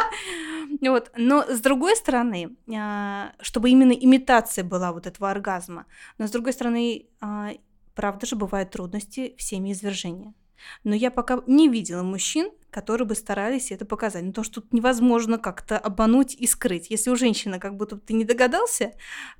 Вот. 0.82 1.10
Но 1.16 1.42
с 1.42 1.60
другой 1.60 1.96
стороны, 1.96 2.56
а, 2.76 3.32
чтобы 3.40 3.70
именно 3.70 3.92
имитация 3.92 4.62
была 4.62 4.92
вот 4.92 5.06
этого 5.06 5.30
оргазма, 5.30 5.86
но 6.18 6.26
с 6.26 6.30
другой 6.30 6.52
стороны, 6.52 7.06
а, 7.20 7.52
правда 7.94 8.26
же 8.26 8.36
бывают 8.36 8.70
трудности 8.70 9.34
в 9.38 9.42
семье 9.42 9.72
извержения. 9.72 10.34
Но 10.84 10.94
я 10.94 11.10
пока 11.10 11.42
не 11.46 11.68
видела 11.68 12.02
мужчин, 12.02 12.50
которые 12.70 13.06
бы 13.06 13.14
старались 13.14 13.70
это 13.72 13.84
показать. 13.84 14.24
Ну, 14.24 14.32
то, 14.32 14.42
что 14.42 14.60
тут 14.60 14.72
невозможно 14.72 15.38
как-то 15.38 15.78
обмануть 15.78 16.34
и 16.34 16.46
скрыть. 16.46 16.90
Если 16.90 17.10
у 17.10 17.16
женщины 17.16 17.58
как 17.58 17.76
будто 17.76 17.96
ты 17.96 18.12
не 18.12 18.24
догадался, 18.24 18.92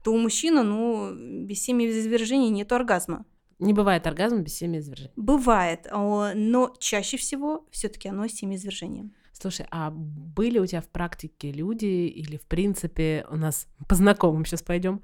то 0.03 0.13
у 0.13 0.19
мужчины, 0.19 0.63
ну, 0.63 1.13
без 1.15 1.63
семьи 1.63 1.91
извержения 1.91 2.49
нет 2.51 2.73
оргазма. 2.73 3.25
Не 3.59 3.73
бывает 3.73 4.07
оргазма 4.07 4.40
без 4.40 4.55
семяизвержения. 4.57 5.12
Бывает, 5.16 5.87
о, 5.90 6.33
но 6.35 6.75
чаще 6.79 7.16
всего 7.16 7.66
все-таки 7.71 8.09
оно 8.09 8.29
с 8.29 8.33
семяизвержением. 8.33 9.12
Слушай, 9.33 9.66
а 9.71 9.90
были 9.90 10.59
у 10.59 10.66
тебя 10.66 10.81
в 10.81 10.88
практике 10.88 11.53
люди 11.53 11.85
или, 11.85 12.37
в 12.37 12.47
принципе, 12.47 13.27
у 13.31 13.37
нас 13.37 13.66
по 13.88 13.95
знакомым 13.95 14.45
сейчас 14.45 14.62
пойдем, 14.62 15.03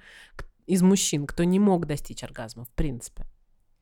из 0.67 0.83
мужчин, 0.83 1.27
кто 1.27 1.45
не 1.45 1.59
мог 1.59 1.87
достичь 1.87 2.23
оргазма, 2.23 2.65
в 2.65 2.71
принципе? 2.71 3.27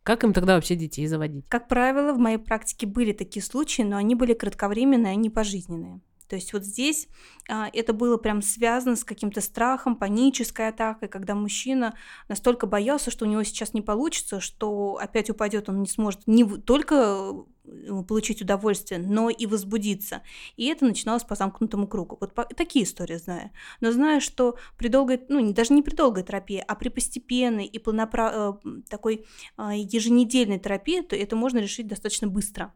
Как 0.02 0.24
им 0.24 0.32
тогда 0.32 0.54
вообще 0.54 0.76
детей 0.76 1.06
заводить? 1.06 1.46
Как 1.48 1.68
правило, 1.68 2.12
в 2.12 2.18
моей 2.18 2.38
практике 2.38 2.86
были 2.86 3.12
такие 3.12 3.44
случаи, 3.44 3.82
но 3.82 3.96
они 3.96 4.14
были 4.14 4.34
кратковременные, 4.34 5.12
они 5.12 5.30
пожизненные. 5.30 6.00
То 6.30 6.36
есть 6.36 6.52
вот 6.52 6.64
здесь 6.64 7.08
а, 7.48 7.68
это 7.72 7.92
было 7.92 8.16
прям 8.16 8.40
связано 8.40 8.94
с 8.94 9.02
каким-то 9.02 9.40
страхом, 9.40 9.96
панической 9.96 10.68
атакой, 10.68 11.08
когда 11.08 11.34
мужчина 11.34 11.96
настолько 12.28 12.68
боялся, 12.68 13.10
что 13.10 13.24
у 13.24 13.28
него 13.28 13.42
сейчас 13.42 13.74
не 13.74 13.82
получится, 13.82 14.38
что 14.38 14.96
опять 15.02 15.28
упадет, 15.28 15.68
он 15.68 15.82
не 15.82 15.88
сможет 15.88 16.20
не 16.28 16.44
только 16.44 17.34
э, 17.64 18.02
получить 18.06 18.42
удовольствие, 18.42 19.00
но 19.00 19.28
и 19.28 19.44
возбудиться. 19.46 20.22
И 20.56 20.66
это 20.66 20.84
начиналось 20.84 21.24
по 21.24 21.34
замкнутому 21.34 21.88
кругу. 21.88 22.16
Вот 22.20 22.32
по- 22.32 22.44
такие 22.44 22.84
истории 22.84 23.16
знаю. 23.16 23.50
Но 23.80 23.90
знаю, 23.90 24.20
что 24.20 24.56
при 24.78 24.86
долгой, 24.86 25.20
ну 25.28 25.52
даже 25.52 25.74
не 25.74 25.82
при 25.82 25.96
долгой 25.96 26.22
терапии, 26.22 26.62
а 26.64 26.76
при 26.76 26.90
постепенной 26.90 27.66
и 27.66 27.78
планопра- 27.80 28.54
э, 28.64 28.80
такой 28.88 29.26
а, 29.56 29.74
еженедельной 29.74 30.60
терапии, 30.60 31.00
то 31.00 31.16
это 31.16 31.34
можно 31.34 31.58
решить 31.58 31.88
достаточно 31.88 32.28
быстро. 32.28 32.72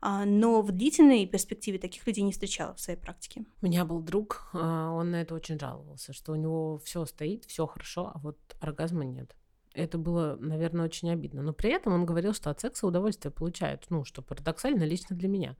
А, 0.00 0.24
Но 0.24 0.62
в 0.62 0.72
длительной 0.72 1.26
перспективе 1.26 1.78
таких 1.78 2.06
людей 2.06 2.22
не 2.22 2.32
встречала 2.32 2.74
в 2.74 2.80
своей 2.80 2.98
практике. 2.98 3.44
У 3.62 3.66
меня 3.66 3.84
был 3.84 4.00
друг, 4.00 4.48
а, 4.52 4.90
он 4.90 5.10
на 5.10 5.22
это 5.22 5.34
очень 5.34 5.58
жаловался, 5.58 6.12
что 6.12 6.32
у 6.32 6.36
него 6.36 6.78
все 6.84 7.04
стоит, 7.06 7.44
все 7.44 7.66
хорошо, 7.66 8.12
а 8.14 8.18
вот 8.18 8.38
оргазма 8.60 9.04
нет. 9.04 9.34
Это 9.74 9.98
было, 9.98 10.36
наверное, 10.40 10.86
очень 10.86 11.10
обидно. 11.10 11.42
Но 11.42 11.52
при 11.52 11.70
этом 11.70 11.92
он 11.92 12.06
говорил, 12.06 12.32
что 12.32 12.50
от 12.50 12.60
секса 12.60 12.86
удовольствие 12.86 13.30
получает. 13.30 13.84
Ну, 13.90 14.04
что 14.04 14.22
парадоксально 14.22 14.84
лично 14.84 15.14
для 15.14 15.28
меня. 15.28 15.54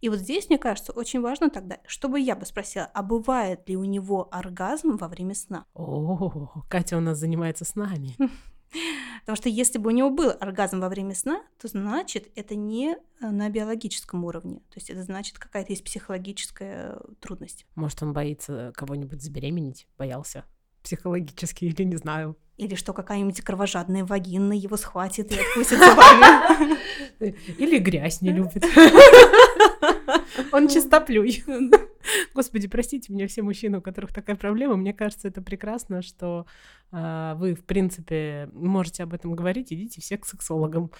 И 0.00 0.08
вот 0.08 0.20
здесь, 0.20 0.48
мне 0.48 0.58
кажется, 0.58 0.92
очень 0.92 1.20
важно 1.20 1.50
тогда, 1.50 1.78
чтобы 1.86 2.20
я 2.20 2.36
бы 2.36 2.46
спросила, 2.46 2.88
а 2.94 3.02
бывает 3.02 3.68
ли 3.68 3.76
у 3.76 3.84
него 3.84 4.28
оргазм 4.30 4.96
во 4.96 5.08
время 5.08 5.34
сна? 5.34 5.66
О, 5.74 6.62
Катя 6.68 6.96
у 6.96 7.00
нас 7.00 7.18
занимается 7.18 7.64
с 7.64 7.74
нами. 7.74 8.16
Потому 9.20 9.36
что 9.36 9.48
если 9.48 9.78
бы 9.78 9.88
у 9.88 9.94
него 9.94 10.10
был 10.10 10.32
оргазм 10.40 10.80
во 10.80 10.88
время 10.88 11.14
сна, 11.14 11.42
то 11.60 11.68
значит 11.68 12.28
это 12.34 12.54
не 12.54 12.96
э, 13.20 13.30
на 13.30 13.48
биологическом 13.48 14.24
уровне. 14.24 14.60
То 14.70 14.76
есть 14.76 14.90
это 14.90 15.02
значит 15.02 15.38
какая-то 15.38 15.72
есть 15.72 15.84
психологическая 15.84 16.96
э, 16.96 17.00
трудность. 17.20 17.66
Может, 17.74 18.02
он 18.02 18.12
боится 18.12 18.72
кого-нибудь 18.74 19.22
забеременеть? 19.22 19.86
Боялся? 19.96 20.44
Психологически 20.82 21.64
или 21.64 21.82
не 21.82 21.96
знаю. 21.96 22.36
Или 22.56 22.74
что 22.74 22.92
какая-нибудь 22.92 23.40
кровожадная 23.42 24.04
вагина 24.04 24.52
его 24.52 24.76
схватит 24.76 25.30
и 25.30 25.38
откусит 25.38 25.78
зубами. 25.78 26.76
Или 27.58 27.78
грязь 27.78 28.20
не 28.20 28.32
любит. 28.32 28.64
Он 30.52 30.68
чистоплюй. 30.68 31.44
Господи, 32.34 32.68
простите 32.68 33.12
меня 33.12 33.26
все 33.26 33.42
мужчины, 33.42 33.78
у 33.78 33.82
которых 33.82 34.12
такая 34.12 34.36
проблема. 34.36 34.76
Мне 34.76 34.92
кажется, 34.92 35.28
это 35.28 35.42
прекрасно, 35.42 36.02
что 36.02 36.46
а, 36.90 37.34
вы, 37.34 37.54
в 37.54 37.64
принципе, 37.64 38.48
можете 38.52 39.02
об 39.02 39.14
этом 39.14 39.34
говорить. 39.34 39.72
Идите 39.72 40.00
все 40.00 40.18
к 40.18 40.26
сексологам. 40.26 40.90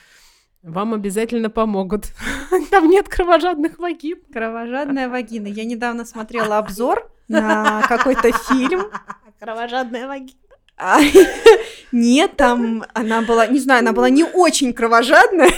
Вам 0.63 0.95
обязательно 0.95 1.51
помогут. 1.51 2.13
Там 2.71 2.89
нет 2.89 3.09
кровожадных 3.09 3.79
вагин. 3.79 4.19
Кровожадная 4.33 5.09
вагина. 5.11 5.47
Я 5.47 5.65
недавно 5.65 6.05
смотрела 6.05 6.59
обзор 6.59 7.11
на 7.29 7.83
какой-то 7.89 8.33
фильм. 8.33 8.87
Кровожадная 9.39 10.07
вагина. 10.07 10.39
Нет, 11.91 12.37
там 12.37 12.85
она 12.95 13.23
была, 13.23 13.49
не 13.49 13.59
знаю, 13.59 13.81
она 13.81 13.93
была 13.93 14.11
не 14.11 14.23
очень 14.23 14.73
кровожадная. 14.73 15.51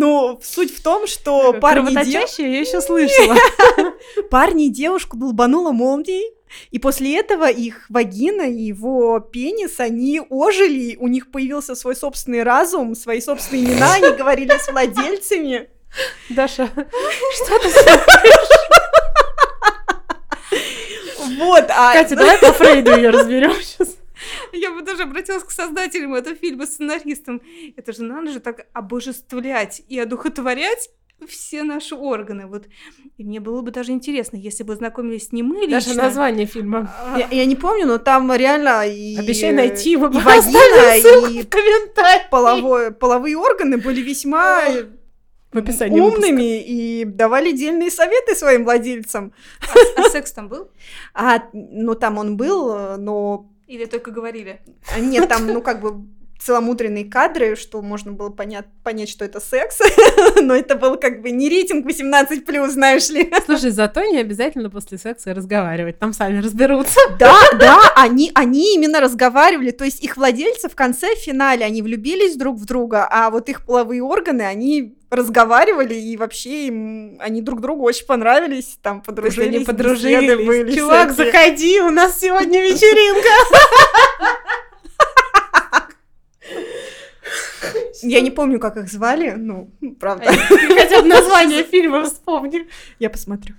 Но 0.00 0.40
суть 0.42 0.74
в 0.74 0.82
том, 0.82 1.06
что 1.06 1.52
парни, 1.52 1.88
де- 1.88 1.92
Кровоточащая 1.92 2.48
я 2.48 2.60
еще 2.60 2.80
слышала. 2.80 3.36
парни 4.30 4.68
девушку 4.68 5.18
долбанула 5.18 5.72
молнией, 5.72 6.32
и 6.70 6.78
после 6.78 7.18
этого 7.18 7.50
их 7.50 7.84
вагина 7.90 8.48
и 8.48 8.62
его 8.62 9.20
пенис, 9.20 9.78
они 9.78 10.22
ожили, 10.30 10.96
у 10.96 11.06
них 11.06 11.30
появился 11.30 11.74
свой 11.74 11.94
собственный 11.94 12.44
разум, 12.44 12.94
свои 12.94 13.20
собственные 13.20 13.66
имена, 13.66 13.92
они 13.92 14.16
говорили 14.16 14.56
с 14.56 14.72
владельцами. 14.72 15.68
Даша, 16.30 16.70
что 17.34 17.58
ты 17.58 17.68
Вот, 21.36 21.64
а... 21.68 21.92
Катя, 21.92 22.16
давай 22.16 22.38
по 22.38 22.54
Фрейду 22.54 22.96
ее 22.96 23.10
разберем 23.10 23.52
сейчас. 23.60 23.99
Я 24.52 24.70
бы 24.72 24.82
даже 24.82 25.02
обратилась 25.02 25.44
к 25.44 25.50
создателям 25.50 26.14
этого 26.14 26.36
фильма, 26.36 26.66
сценаристам. 26.66 27.40
Это 27.76 27.92
же 27.92 28.02
надо 28.02 28.30
же 28.32 28.40
так 28.40 28.66
обожествлять 28.72 29.82
и 29.88 29.98
одухотворять 29.98 30.90
все 31.28 31.62
наши 31.64 31.94
органы. 31.94 32.46
Вот. 32.46 32.64
И 33.18 33.24
мне 33.24 33.40
было 33.40 33.60
бы 33.60 33.70
даже 33.70 33.92
интересно, 33.92 34.36
если 34.38 34.62
бы 34.62 34.74
знакомились 34.74 35.32
не 35.32 35.42
мы 35.42 35.56
лично. 35.66 35.72
Даже 35.72 35.94
название 35.94 36.46
фильма. 36.46 36.90
а, 36.98 37.18
Я, 37.18 37.28
я 37.30 37.44
не 37.44 37.56
помню, 37.56 37.86
но 37.86 37.98
там 37.98 38.32
реально 38.32 38.86
и... 38.86 39.16
Обещай 39.18 39.52
найти, 39.52 39.96
мы 39.98 40.06
и 40.06 40.10
вагина, 40.10 41.00
ссылку 41.02 41.28
и 41.30 41.42
в 41.42 41.48
комментариях. 41.50 42.30
половой- 42.30 42.90
половые 42.90 43.36
органы 43.36 43.76
были 43.76 44.00
весьма 44.00 44.62
В 45.52 45.58
описании 45.58 46.00
умными 46.00 46.62
и 46.62 47.04
давали 47.04 47.52
дельные 47.52 47.90
советы 47.90 48.34
своим 48.34 48.64
владельцам. 48.64 49.34
а 49.98 50.08
секс 50.08 50.32
там 50.32 50.48
был? 50.48 50.70
А, 51.12 51.42
ну, 51.52 51.94
там 51.96 52.16
он 52.16 52.38
был, 52.38 52.96
но 52.96 53.49
Или 53.70 53.84
только 53.84 54.10
говорили? 54.10 54.60
а, 54.92 54.98
нет, 54.98 55.28
там, 55.28 55.46
ну, 55.46 55.62
как 55.62 55.80
бы 55.80 56.04
целомудренные 56.40 57.04
кадры, 57.04 57.54
что 57.54 57.82
можно 57.82 58.10
было 58.10 58.30
понять, 58.30 58.64
понять, 58.82 59.08
что 59.08 59.24
это 59.24 59.38
секс, 59.38 59.78
но 60.42 60.56
это 60.56 60.74
был 60.74 60.96
как 60.96 61.22
бы 61.22 61.30
не 61.30 61.48
рейтинг 61.48 61.86
18+, 61.86 62.68
знаешь 62.68 63.08
ли. 63.10 63.32
Слушай, 63.44 63.70
зато 63.70 64.02
не 64.06 64.18
обязательно 64.18 64.70
после 64.70 64.98
секса 64.98 65.34
разговаривать, 65.34 66.00
там 66.00 66.12
сами 66.12 66.40
разберутся. 66.40 66.98
Да, 67.20 67.36
да, 67.58 67.78
они, 67.94 68.32
они 68.34 68.74
именно 68.74 68.98
разговаривали, 68.98 69.70
то 69.70 69.84
есть 69.84 70.02
их 70.02 70.16
владельцы 70.16 70.68
в 70.68 70.74
конце, 70.74 71.14
в 71.14 71.18
финале, 71.18 71.64
они 71.64 71.82
влюбились 71.82 72.36
друг 72.36 72.56
в 72.56 72.64
друга, 72.64 73.06
а 73.08 73.30
вот 73.30 73.48
их 73.48 73.66
половые 73.66 74.02
органы, 74.02 74.42
они 74.42 74.96
разговаривали, 75.10 75.94
и 75.94 76.16
вообще 76.16 76.66
им, 76.68 77.16
они 77.20 77.42
друг 77.42 77.60
другу 77.60 77.84
очень 77.84 78.06
понравились, 78.06 78.78
там 78.82 79.02
подружились, 79.02 79.56
Они 79.56 79.64
подружились. 79.64 80.46
были 80.46 80.76
Чувак, 80.76 81.12
всякие. 81.12 81.32
заходи, 81.32 81.80
у 81.80 81.90
нас 81.90 82.18
сегодня 82.20 82.60
вечеринка. 82.68 83.28
Я 88.02 88.20
не 88.22 88.30
помню, 88.30 88.58
как 88.58 88.76
их 88.78 88.90
звали, 88.90 89.34
ну, 89.36 89.70
правда. 90.00 90.32
Ты 90.48 90.74
хотя 90.74 91.02
бы 91.02 91.08
название 91.08 91.64
фильма 91.64 92.04
вспомни. 92.04 92.66
Я 92.98 93.10
посмотрю. 93.10 93.54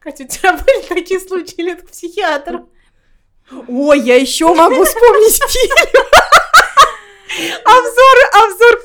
Катя, 0.00 0.24
у 0.24 0.26
тебя 0.26 0.54
были 0.54 0.82
такие 0.88 1.20
случаи 1.20 1.54
или 1.58 1.72
это 1.72 1.86
к 1.86 1.90
психиатру? 1.90 2.68
Ой, 3.68 4.00
я 4.00 4.16
еще 4.16 4.52
могу 4.54 4.84
вспомнить 4.84 5.40
фильм. 5.52 5.76
Обзор, 7.64 8.44
обзор 8.44 8.80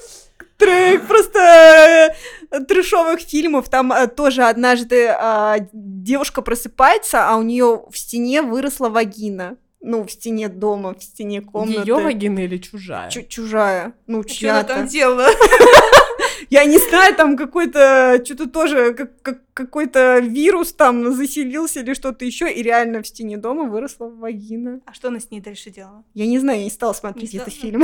трек 0.58 1.08
просто 1.08 2.14
э, 2.52 2.60
трешовых 2.62 3.20
фильмов. 3.20 3.70
Там 3.70 3.92
э, 3.92 4.08
тоже 4.08 4.44
однажды 4.44 5.08
а, 5.08 5.58
девушка 5.74 6.42
просыпается, 6.42 7.30
а 7.30 7.36
у 7.38 7.42
нее 7.42 7.84
в 7.90 7.98
стене 7.98 8.42
выросла 8.42 8.90
вагина. 8.90 9.58
Ну, 9.82 10.04
в 10.04 10.12
стене 10.12 10.50
дома, 10.50 10.96
в 10.96 11.04
стене 11.04 11.42
комнаты. 11.42 11.80
Ее 11.82 11.96
вагина 11.96 12.40
или 12.40 12.58
чужая? 12.58 13.10
Чу- 13.12 13.22
чужая. 13.28 13.94
Ну, 14.08 14.24
Что 14.28 14.50
она 14.52 14.64
там 14.64 14.78
чья-то. 14.90 14.92
делала? 14.92 15.28
Я 16.50 16.66
не 16.66 16.78
знаю, 16.80 17.16
там 17.16 17.38
какой-то, 17.38 18.20
что-то 18.24 18.48
тоже, 18.50 18.94
как- 18.94 19.22
как- 19.22 19.42
какой-то 19.54 20.20
вирус 20.20 20.74
там 20.74 21.14
заселился 21.14 21.82
или 21.82 21.94
что-то 21.94 22.26
еще, 22.26 22.52
и 22.52 22.62
реально 22.64 23.02
в 23.04 23.08
стене 23.08 23.38
дома 23.38 23.64
выросла 23.70 24.08
вагина. 24.08 24.80
А 24.86 24.94
что 24.94 25.10
она 25.10 25.20
с 25.20 25.30
ней 25.32 25.40
дальше 25.40 25.70
делала? 25.70 26.04
Я 26.14 26.26
не 26.26 26.40
знаю, 26.40 26.60
я 26.60 26.66
не 26.66 26.72
стала 26.72 26.94
смотреть 26.94 27.34
Не 27.34 27.40
этот 27.40 27.54
фильм. 27.54 27.84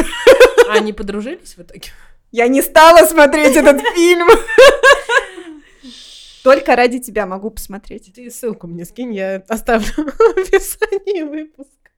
А 0.70 0.74
они 0.74 0.94
подружились 0.94 1.56
в 1.56 1.62
итоге? 1.62 1.90
Я 2.32 2.48
не 2.48 2.62
стала 2.62 3.06
смотреть 3.06 3.56
этот 3.58 3.82
фильм. 3.96 4.28
Только 6.44 6.76
ради 6.76 7.00
тебя 7.00 7.26
могу 7.28 7.52
посмотреть. 7.52 8.12
Ты 8.16 8.32
ссылку 8.32 8.68
мне 8.68 8.86
скинь, 8.86 9.14
я 9.14 9.44
оставлю 9.48 9.88
в 9.96 10.38
описании 10.38 11.24
выпуска. 11.24 11.92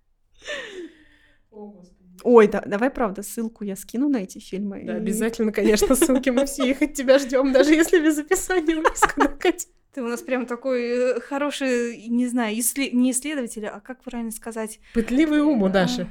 Ой, 2.23 2.47
да, 2.47 2.61
давай, 2.65 2.89
правда, 2.89 3.21
ссылку 3.21 3.63
я 3.63 3.75
скину 3.75 4.09
на 4.09 4.17
эти 4.23 4.39
фильмы. 4.39 4.83
Да, 4.85 4.93
и- 4.95 4.97
обязательно, 4.97 5.51
конечно, 5.51 5.95
ссылки 5.95 6.29
мы 6.29 6.45
все 6.45 6.69
их 6.69 6.81
от 6.81 6.93
тебя 6.93 7.19
ждем, 7.19 7.51
даже 7.51 7.73
если 7.73 7.99
без 7.99 8.17
описания 8.17 8.75
выпуска. 8.75 9.27
Катя? 9.39 9.67
Ты 9.93 10.01
у 10.01 10.07
нас 10.07 10.21
прям 10.21 10.45
такой 10.47 10.81
э, 11.17 11.19
хороший, 11.19 12.07
не 12.07 12.27
знаю, 12.27 12.55
иссле- 12.57 12.91
не 12.91 13.11
исследователь, 13.11 13.67
а 13.67 13.79
как 13.79 14.01
правильно 14.03 14.31
сказать? 14.31 14.79
Пытливый 14.93 15.41
ум 15.41 15.61
у 15.63 15.69
Даши. 15.69 16.07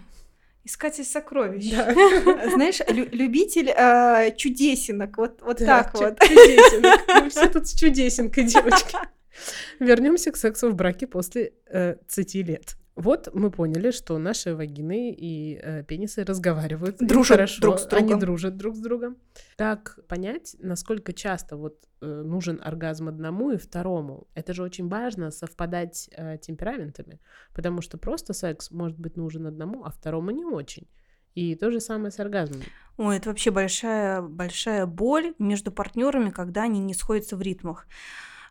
Искатель 0.64 1.04
сокровищ. 1.04 1.70
Да. 1.70 1.92
Знаешь, 2.54 2.80
лю- 2.88 3.08
любитель 3.10 3.68
э, 3.76 4.32
чудесинок, 4.36 5.16
вот, 5.18 5.42
вот 5.42 5.58
Да, 5.58 5.82
так 5.82 5.92
чу- 5.92 6.04
вот. 6.04 6.20
Чудесинок. 6.20 7.00
Мы 7.22 7.30
все 7.30 7.48
тут 7.48 7.66
с 7.66 7.74
чудесинкой, 7.74 8.44
девочки. 8.44 8.96
Вернемся 9.80 10.30
к 10.30 10.36
сексу 10.36 10.70
в 10.70 10.74
браке 10.74 11.06
после 11.08 11.52
э, 11.66 11.96
30 12.14 12.34
лет. 12.46 12.76
Вот 12.94 13.30
мы 13.32 13.50
поняли, 13.50 13.90
что 13.90 14.18
наши 14.18 14.54
вагины 14.54 15.12
и 15.12 15.58
э, 15.62 15.82
пенисы 15.84 16.24
разговаривают. 16.24 16.96
Дружат 17.00 17.36
хорошо, 17.36 17.62
друг 17.62 17.78
с 17.78 17.86
Они 17.92 18.08
другом. 18.08 18.20
дружат 18.20 18.56
друг 18.56 18.76
с 18.76 18.80
другом. 18.80 19.16
Как 19.56 19.98
понять, 20.08 20.56
насколько 20.58 21.14
часто 21.14 21.56
вот 21.56 21.78
э, 22.02 22.06
нужен 22.06 22.60
оргазм 22.62 23.08
одному 23.08 23.50
и 23.50 23.56
второму? 23.56 24.26
Это 24.34 24.52
же 24.52 24.62
очень 24.62 24.88
важно 24.88 25.30
совпадать 25.30 26.10
э, 26.12 26.36
темпераментами, 26.38 27.18
потому 27.54 27.80
что 27.80 27.96
просто 27.96 28.34
секс 28.34 28.70
может 28.70 28.98
быть 28.98 29.16
нужен 29.16 29.46
одному, 29.46 29.84
а 29.84 29.90
второму 29.90 30.30
не 30.30 30.44
очень. 30.44 30.86
И 31.34 31.54
то 31.54 31.70
же 31.70 31.80
самое 31.80 32.10
с 32.10 32.20
оргазмом. 32.20 32.60
Ой, 32.98 33.16
это 33.16 33.30
вообще 33.30 33.50
большая, 33.50 34.20
большая 34.20 34.84
боль 34.84 35.34
между 35.38 35.72
партнерами, 35.72 36.28
когда 36.28 36.64
они 36.64 36.78
не 36.78 36.92
сходятся 36.92 37.36
в 37.36 37.42
ритмах. 37.42 37.86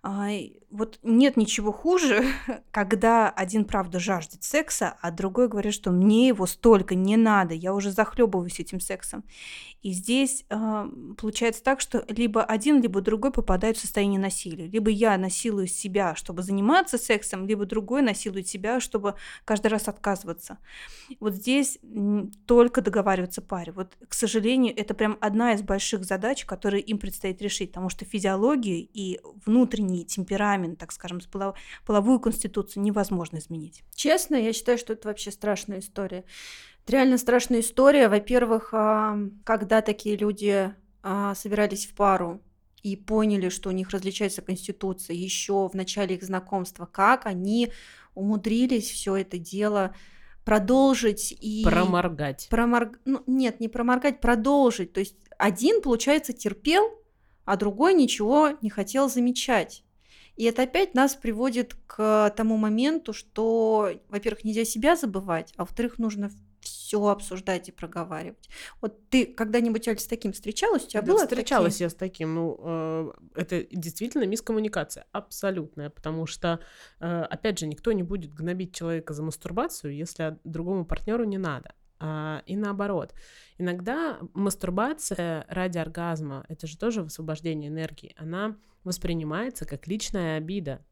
А, 0.04 0.30
вот 0.72 0.98
нет 1.04 1.38
ничего 1.38 1.72
хуже, 1.72 2.24
когда 2.72 3.30
один, 3.30 3.66
правда, 3.66 4.00
жаждет 4.00 4.44
секса, 4.44 4.98
а 5.00 5.12
другой 5.12 5.48
говорит, 5.48 5.74
что 5.74 5.92
мне 5.92 6.30
его 6.30 6.48
столько 6.48 6.96
не 6.96 7.18
надо, 7.18 7.54
я 7.54 7.74
уже 7.74 7.92
захлебываюсь 7.92 8.60
этим 8.60 8.80
сексом. 8.80 9.24
И 9.84 9.92
здесь 9.92 10.46
а, 10.50 10.88
получается 11.18 11.64
так, 11.64 11.82
что 11.82 12.04
либо 12.08 12.44
один, 12.44 12.82
либо 12.82 13.02
другой 13.02 13.32
попадает 13.32 13.78
в 13.78 13.82
состояние 13.82 14.20
насилия. 14.20 14.68
Либо 14.68 14.90
я 14.90 15.18
насилую 15.18 15.68
себя, 15.68 16.16
чтобы 16.16 16.42
заниматься 16.42 16.98
сексом, 16.98 17.46
либо 17.46 17.66
другой 17.66 18.02
насилует 18.02 18.48
себя, 18.48 18.80
чтобы 18.80 19.16
каждый 19.46 19.68
раз 19.68 19.88
отказываться. 19.88 20.58
Вот 21.20 21.34
здесь 21.34 21.80
только 22.48 22.82
договариваться 22.82 23.42
паре. 23.42 23.72
Вот, 23.72 23.98
к 24.08 24.14
сожалению, 24.14 24.74
это 24.76 24.94
прям 24.94 25.18
одна 25.20 25.54
из 25.54 25.62
больших 25.62 26.06
задач, 26.06 26.46
которые 26.46 26.82
им 26.82 26.98
предстоит 26.98 27.42
решить, 27.42 27.72
потому 27.72 27.90
что 27.90 28.06
физиологию 28.06 28.88
и 28.94 29.20
внутренний 29.46 29.91
темперамент, 30.00 30.80
так 30.80 30.92
скажем, 30.92 31.20
половую 31.86 32.20
конституцию 32.20 32.84
невозможно 32.84 33.38
изменить. 33.38 33.84
Честно, 33.94 34.36
я 34.36 34.54
считаю, 34.54 34.78
что 34.78 34.94
это 34.94 35.08
вообще 35.08 35.32
страшная 35.32 35.80
история. 35.80 36.24
Это 36.84 36.94
реально 36.94 37.18
страшная 37.18 37.60
история. 37.60 38.10
Во-первых, 38.10 38.74
а, 38.74 39.18
когда 39.44 39.82
такие 39.82 40.18
люди 40.18 40.74
а, 41.04 41.36
собирались 41.36 41.86
в 41.86 41.94
пару 41.94 42.42
и 42.84 42.96
поняли, 42.96 43.50
что 43.50 43.70
у 43.70 43.72
них 43.72 43.90
различается 43.92 44.42
конституция 44.42 45.16
еще 45.16 45.68
в 45.68 45.74
начале 45.74 46.16
их 46.16 46.24
знакомства, 46.24 46.86
как 46.86 47.26
они 47.26 47.72
умудрились 48.16 48.90
все 48.90 49.18
это 49.18 49.38
дело 49.38 49.96
продолжить 50.44 51.32
и 51.40 51.62
Проморгать. 51.64 52.48
проморг... 52.50 53.00
ну, 53.06 53.24
нет, 53.28 53.60
не 53.60 53.68
проморгать, 53.68 54.20
продолжить. 54.22 54.92
То 54.94 55.00
есть 55.00 55.16
один, 55.38 55.82
получается, 55.82 56.34
терпел, 56.34 56.84
а 57.46 57.58
другой 57.58 57.94
ничего 57.94 58.58
не 58.62 58.70
хотел 58.70 59.10
замечать. 59.10 59.84
И 60.36 60.46
это 60.46 60.64
опять 60.64 60.94
нас 60.96 61.16
приводит 61.16 61.76
к 61.88 62.34
тому 62.36 62.58
моменту, 62.58 63.14
что, 63.14 63.92
во-первых, 64.10 64.44
нельзя 64.44 64.66
себя 64.66 64.96
забывать, 64.96 65.54
а 65.58 65.64
во-вторых, 65.64 66.00
нужно 66.00 66.32
все 66.62 67.08
обсуждать 67.08 67.70
и 67.70 67.72
проговаривать. 67.72 68.50
Вот 68.82 69.10
ты 69.10 69.26
когда-нибудь, 69.26 69.88
Аль, 69.88 69.98
с 69.98 70.06
таким 70.06 70.32
встречалась? 70.32 70.86
У 70.86 70.88
тебя 70.88 71.02
Да, 71.02 71.14
было 71.14 71.24
встречалась 71.24 71.74
такие? 71.74 71.86
я 71.86 71.90
с 71.90 71.96
таким. 71.96 72.36
Ну, 72.36 72.60
э, 72.64 73.12
это 73.36 73.66
действительно 73.72 74.26
мискоммуникация, 74.26 75.06
абсолютная, 75.12 75.90
потому 75.90 76.28
что, 76.28 76.60
э, 77.00 77.22
опять 77.24 77.60
же, 77.60 77.68
никто 77.68 77.92
не 77.92 78.04
будет 78.04 78.34
гнобить 78.34 78.76
человека 78.76 79.14
за 79.14 79.24
мастурбацию, 79.24 79.96
если 79.96 80.38
другому 80.44 80.86
партнеру 80.86 81.24
не 81.24 81.38
надо. 81.38 81.74
А, 82.04 82.42
и 82.48 82.56
наоборот. 82.56 83.14
Иногда 83.60 84.20
мастурбация 84.34 85.46
ради 85.48 85.78
оргазма, 85.78 86.44
это 86.50 86.66
же 86.66 86.76
тоже 86.76 87.04
высвобождение 87.04 87.70
энергии, 87.70 88.16
она 88.18 88.58
воспринимается 88.84 89.66
как 89.66 89.88
личная 89.88 90.38
обида. 90.38 90.84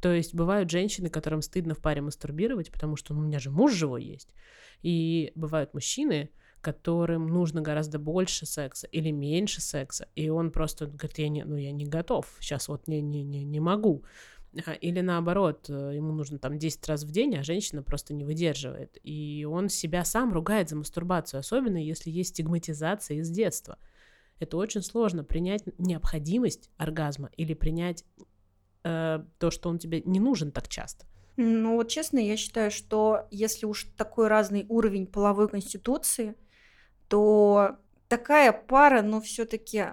То 0.00 0.10
есть 0.10 0.34
бывают 0.34 0.70
женщины, 0.70 1.10
которым 1.10 1.42
стыдно 1.42 1.74
в 1.74 1.80
паре 1.80 2.00
мастурбировать, 2.00 2.72
потому 2.72 2.96
что 2.96 3.12
ну, 3.12 3.20
у 3.20 3.24
меня 3.24 3.38
же 3.38 3.50
муж 3.50 3.74
живой 3.74 4.04
есть. 4.04 4.34
И 4.80 5.32
бывают 5.34 5.74
мужчины, 5.74 6.30
которым 6.62 7.26
нужно 7.26 7.60
гораздо 7.60 7.98
больше 7.98 8.46
секса 8.46 8.86
или 8.86 9.10
меньше 9.10 9.60
секса, 9.60 10.08
и 10.14 10.30
он 10.30 10.50
просто 10.50 10.86
говорит, 10.86 11.18
я 11.18 11.28
не, 11.28 11.44
ну, 11.44 11.56
я 11.56 11.72
не 11.72 11.84
готов, 11.84 12.34
сейчас 12.40 12.68
вот 12.68 12.88
не, 12.88 13.02
не, 13.02 13.22
не, 13.22 13.44
не 13.44 13.60
могу. 13.60 14.02
А, 14.66 14.72
Или 14.72 15.00
наоборот, 15.00 15.66
э, 15.68 15.92
ему 15.94 16.12
нужно 16.12 16.38
там 16.38 16.58
10 16.58 16.86
раз 16.86 17.04
в 17.04 17.10
день, 17.10 17.36
а 17.36 17.42
женщина 17.42 17.82
просто 17.82 18.14
не 18.14 18.24
выдерживает. 18.24 18.98
И 19.02 19.46
он 19.48 19.68
себя 19.68 20.04
сам 20.04 20.32
ругает 20.32 20.68
за 20.68 20.76
мастурбацию, 20.76 21.40
особенно 21.40 21.76
если 21.76 22.10
есть 22.10 22.30
стигматизация 22.30 23.18
из 23.18 23.30
детства. 23.30 23.78
Это 24.40 24.56
очень 24.56 24.82
сложно 24.82 25.24
принять 25.24 25.62
необходимость 25.78 26.70
оргазма 26.76 27.30
или 27.36 27.54
принять 27.54 28.04
э, 28.84 29.24
то, 29.38 29.50
что 29.50 29.68
он 29.68 29.78
тебе 29.78 30.02
не 30.04 30.20
нужен 30.20 30.52
так 30.52 30.68
часто. 30.68 31.06
Ну 31.36 31.74
вот 31.74 31.88
честно, 31.88 32.18
я 32.18 32.36
считаю, 32.36 32.70
что 32.70 33.26
если 33.30 33.66
уж 33.66 33.88
такой 33.96 34.28
разный 34.28 34.66
уровень 34.68 35.06
половой 35.06 35.48
конституции, 35.48 36.36
то 37.08 37.76
такая 38.08 38.52
пара, 38.52 39.02
ну 39.02 39.20
все-таки 39.20 39.86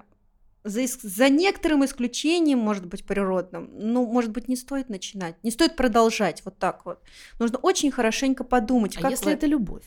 за, 0.64 0.82
за 0.86 1.30
некоторым 1.30 1.84
исключением, 1.86 2.59
может 2.59 2.86
быть, 2.86 3.05
природным, 3.05 3.70
ну, 3.74 4.05
может 4.05 4.32
быть, 4.32 4.47
не 4.47 4.55
стоит 4.55 4.89
начинать, 4.89 5.36
не 5.43 5.51
стоит 5.51 5.76
продолжать 5.76 6.43
вот 6.45 6.57
так 6.57 6.86
вот. 6.86 7.01
Нужно 7.39 7.57
очень 7.57 7.91
хорошенько 7.91 8.43
подумать, 8.43 8.97
А 8.97 9.01
как 9.01 9.12
если 9.12 9.26
вы- 9.26 9.32
это 9.32 9.47
любовь? 9.47 9.84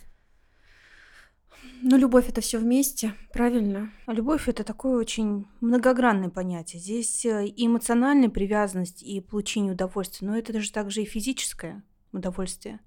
Ну, 1.83 1.97
любовь 1.99 2.29
это 2.31 2.41
все 2.41 2.59
вместе, 2.59 3.13
правильно? 3.33 3.91
А 4.07 4.13
Любовь 4.15 4.49
это 4.49 4.65
такое 4.65 4.97
очень 4.99 5.47
многогранное 5.61 6.31
понятие. 6.31 6.81
Здесь 6.81 7.27
э, 7.27 7.47
и 7.47 7.67
эмоциональная 7.67 8.31
привязанность, 8.31 9.03
и 9.03 9.21
получение 9.21 9.73
удовольствия, 9.73 10.27
но 10.27 10.37
это 10.39 10.59
же 10.61 10.73
также 10.73 11.03
и 11.03 11.05
физическое 11.05 11.83
удовольствие. 12.17 12.81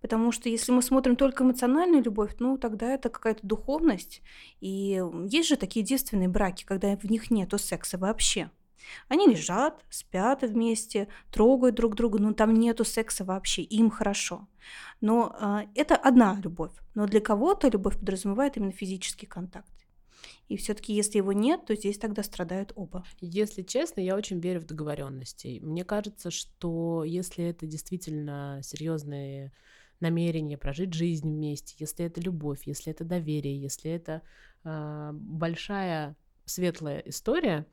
Потому 0.00 0.32
что 0.32 0.48
если 0.48 0.72
мы 0.72 0.82
смотрим 0.82 1.16
только 1.16 1.44
эмоциональную 1.44 2.02
любовь, 2.02 2.34
ну 2.38 2.58
тогда 2.58 2.92
это 2.92 3.08
какая-то 3.08 3.46
духовность. 3.46 4.22
И 4.60 5.02
есть 5.26 5.48
же 5.48 5.56
такие 5.56 5.84
девственные 5.84 6.28
браки, 6.28 6.64
когда 6.64 6.96
в 6.96 7.04
них 7.04 7.30
нету 7.30 7.58
секса 7.58 7.98
вообще. 7.98 8.50
Они 9.08 9.26
лежат, 9.26 9.84
спят 9.90 10.42
вместе, 10.42 11.08
трогают 11.30 11.76
друг 11.76 11.94
друга, 11.94 12.18
но 12.18 12.32
там 12.32 12.54
нету 12.54 12.84
секса 12.84 13.24
вообще, 13.24 13.62
им 13.62 13.90
хорошо. 13.90 14.48
Но 15.00 15.34
а, 15.38 15.64
это 15.74 15.96
одна 15.96 16.38
любовь. 16.42 16.72
Но 16.94 17.06
для 17.06 17.20
кого-то 17.20 17.68
любовь 17.68 17.98
подразумевает 17.98 18.56
именно 18.56 18.72
физический 18.72 19.26
контакт. 19.26 19.81
И 20.52 20.56
все-таки, 20.58 20.92
если 20.92 21.16
его 21.16 21.32
нет, 21.32 21.64
то 21.64 21.74
здесь 21.74 21.96
тогда 21.96 22.22
страдают 22.22 22.72
оба. 22.74 23.06
Если 23.22 23.62
честно, 23.62 24.02
я 24.02 24.14
очень 24.14 24.38
верю 24.38 24.60
в 24.60 24.66
договоренности. 24.66 25.60
Мне 25.62 25.82
кажется, 25.82 26.30
что 26.30 27.04
если 27.04 27.46
это 27.46 27.64
действительно 27.66 28.60
серьезные 28.62 29.54
намерения 30.00 30.58
прожить 30.58 30.92
жизнь 30.92 31.26
вместе, 31.26 31.74
если 31.78 32.04
это 32.04 32.20
любовь, 32.20 32.66
если 32.66 32.92
это 32.92 33.02
доверие, 33.02 33.62
если 33.62 33.92
это 33.92 34.20
а, 34.62 35.12
большая 35.14 36.16
светлая 36.44 36.98
история, 36.98 37.64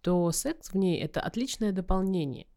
то 0.00 0.32
секс 0.32 0.70
в 0.70 0.74
ней 0.74 1.00
это 1.00 1.20
отличное 1.20 1.70
дополнение. 1.70 2.48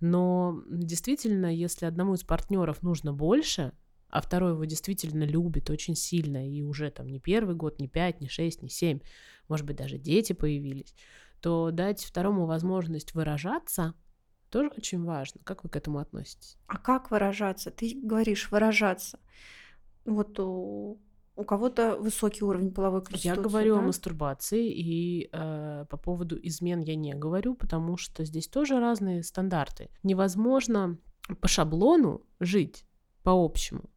Но 0.00 0.62
действительно, 0.68 1.46
если 1.46 1.86
одному 1.86 2.12
из 2.12 2.24
партнеров 2.24 2.82
нужно 2.82 3.14
больше, 3.14 3.72
а 4.14 4.20
второй 4.20 4.52
его 4.52 4.64
действительно 4.64 5.24
любит 5.24 5.70
очень 5.70 5.96
сильно, 5.96 6.48
и 6.48 6.62
уже 6.62 6.88
там 6.92 7.08
не 7.08 7.18
первый 7.18 7.56
год, 7.56 7.80
не 7.80 7.88
пять, 7.88 8.20
не 8.20 8.28
шесть, 8.28 8.62
не 8.62 8.68
семь, 8.68 9.00
может 9.48 9.66
быть, 9.66 9.74
даже 9.74 9.98
дети 9.98 10.32
появились, 10.32 10.94
то 11.40 11.72
дать 11.72 12.04
второму 12.04 12.46
возможность 12.46 13.12
выражаться 13.14 13.94
тоже 14.50 14.70
очень 14.76 15.02
важно. 15.02 15.40
Как 15.42 15.64
вы 15.64 15.68
к 15.68 15.74
этому 15.74 15.98
относитесь? 15.98 16.56
А 16.68 16.78
как 16.78 17.10
выражаться? 17.10 17.72
Ты 17.72 18.00
говоришь 18.00 18.52
выражаться. 18.52 19.18
Вот 20.04 20.38
у, 20.38 21.00
у 21.34 21.44
кого-то 21.44 21.96
высокий 21.96 22.44
уровень 22.44 22.72
половой 22.72 23.02
конституции. 23.02 23.36
Я 23.36 23.42
говорю 23.42 23.74
о 23.74 23.80
да? 23.80 23.86
мастурбации, 23.86 24.70
и 24.70 25.28
э, 25.32 25.86
по 25.90 25.96
поводу 25.96 26.38
измен 26.40 26.82
я 26.82 26.94
не 26.94 27.14
говорю, 27.14 27.56
потому 27.56 27.96
что 27.96 28.24
здесь 28.24 28.46
тоже 28.46 28.78
разные 28.78 29.24
стандарты. 29.24 29.90
Невозможно 30.04 30.98
по 31.40 31.48
шаблону 31.48 32.22
жить, 32.38 32.86
по 33.24 33.32
общему. 33.32 33.90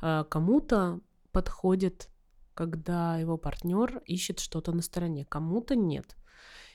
Э, 0.00 0.24
кому-то 0.28 1.00
подходит, 1.32 2.08
когда 2.54 3.18
его 3.18 3.36
партнер 3.36 4.02
ищет 4.06 4.40
что-то 4.40 4.72
на 4.72 4.82
стороне, 4.82 5.24
кому-то 5.24 5.76
нет. 5.76 6.16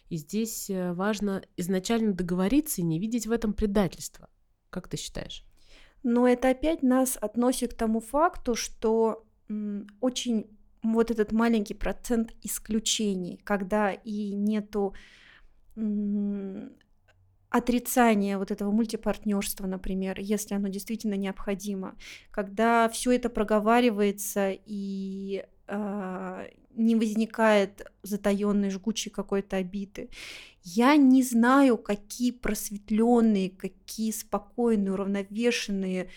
И 0.09 0.17
здесь 0.17 0.69
э, 0.69 0.93
важно 0.93 1.43
изначально 1.57 2.13
договориться 2.13 2.81
и 2.81 2.85
не 2.85 2.99
видеть 2.99 3.27
в 3.27 3.31
этом 3.31 3.53
предательства. 3.53 4.29
Как 4.69 4.87
ты 4.87 4.97
считаешь? 4.97 5.45
Но 6.03 6.27
это 6.27 6.49
опять 6.49 6.83
нас 6.83 7.17
относит 7.19 7.73
к 7.73 7.77
тому 7.77 8.01
факту, 8.01 8.55
что 8.55 9.25
очень 10.01 10.47
вот 10.83 11.11
этот 11.11 11.31
маленький 11.31 11.73
процент 11.73 12.33
исключений, 12.41 13.39
когда 13.43 13.91
и 13.91 14.33
нету 14.33 14.93
м, 17.53 17.59
отрицания 17.59 18.37
вот 18.37 18.51
этого 18.51 18.71
мультипартнерства, 18.71 19.67
например, 19.67 20.19
если 20.19 20.55
оно 20.55 20.69
действительно 20.69 21.15
необходимо, 21.15 21.95
когда 22.31 22.89
все 22.89 23.11
это 23.13 23.29
проговаривается 23.29 24.51
и 24.65 25.45
а, 25.67 26.45
не 26.75 26.95
возникает 26.95 27.85
затаенной 28.03 28.69
жгучей 28.71 29.11
какой-то 29.11 29.57
обиды. 29.57 30.09
Я 30.63 30.95
не 30.97 31.23
знаю, 31.23 31.77
какие 31.77 32.31
просветленные, 32.31 33.49
какие 33.49 34.11
спокойные, 34.11 34.93
уравновешенные, 34.93 36.09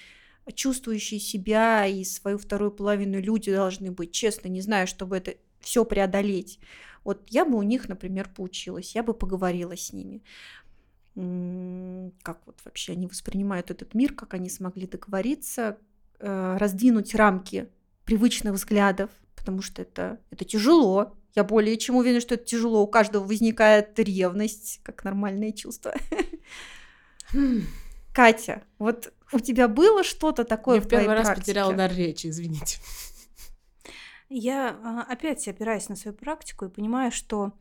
чувствующие 0.55 1.21
себя 1.21 1.87
и 1.87 2.05
свою 2.05 2.39
вторую 2.39 2.71
половину 2.71 3.21
люди 3.21 3.53
должны 3.53 3.91
быть. 3.91 4.13
Честно, 4.13 4.49
не 4.49 4.61
знаю, 4.61 4.87
чтобы 4.87 5.17
это 5.17 5.35
все 5.61 5.85
преодолеть. 5.85 6.61
Вот 7.05 7.29
я 7.31 7.45
бы 7.45 7.57
у 7.59 7.63
них, 7.63 7.89
например, 7.89 8.29
поучилась, 8.35 8.95
я 8.95 9.03
бы 9.03 9.15
поговорила 9.15 9.77
с 9.77 9.93
ними. 9.93 10.23
Как 11.17 12.41
вот 12.45 12.59
вообще 12.65 12.93
они 12.93 13.07
воспринимают 13.07 13.71
этот 13.71 13.95
мир, 13.95 14.13
как 14.13 14.35
они 14.35 14.51
смогли 14.51 14.87
договориться, 14.87 15.79
э, 16.19 16.57
раздвинуть 16.59 17.15
рамки 17.15 17.69
привычных 18.05 18.55
взглядов, 18.55 19.11
потому 19.35 19.63
что 19.63 19.81
это, 19.83 20.21
это 20.31 20.45
тяжело. 20.45 21.17
Я 21.35 21.43
более 21.45 21.79
чем 21.79 21.97
уверена, 21.97 22.21
что 22.21 22.35
это 22.35 22.45
тяжело. 22.45 22.83
У 22.83 22.87
каждого 22.87 23.25
возникает 23.25 23.99
ревность, 23.99 24.81
как 24.83 25.05
нормальное 25.05 25.53
чувство. 25.53 25.95
Катя, 28.13 28.63
вот 28.79 29.13
у 29.33 29.41
тебя 29.41 29.69
было 29.69 30.05
что-то 30.05 30.45
такое 30.45 30.77
я 30.77 30.81
в 30.83 30.89
первый 30.89 31.15
раз 31.15 31.27
практике? 31.27 31.47
потеряла 31.47 31.75
дар 31.75 31.93
речи, 31.93 32.29
извините. 32.29 32.79
Я 34.29 34.77
а, 34.83 35.03
опять 35.03 35.47
опираюсь 35.47 35.89
на 35.89 35.97
свою 35.97 36.17
практику 36.17 36.65
и 36.65 36.69
понимаю, 36.69 37.13
что 37.13 37.53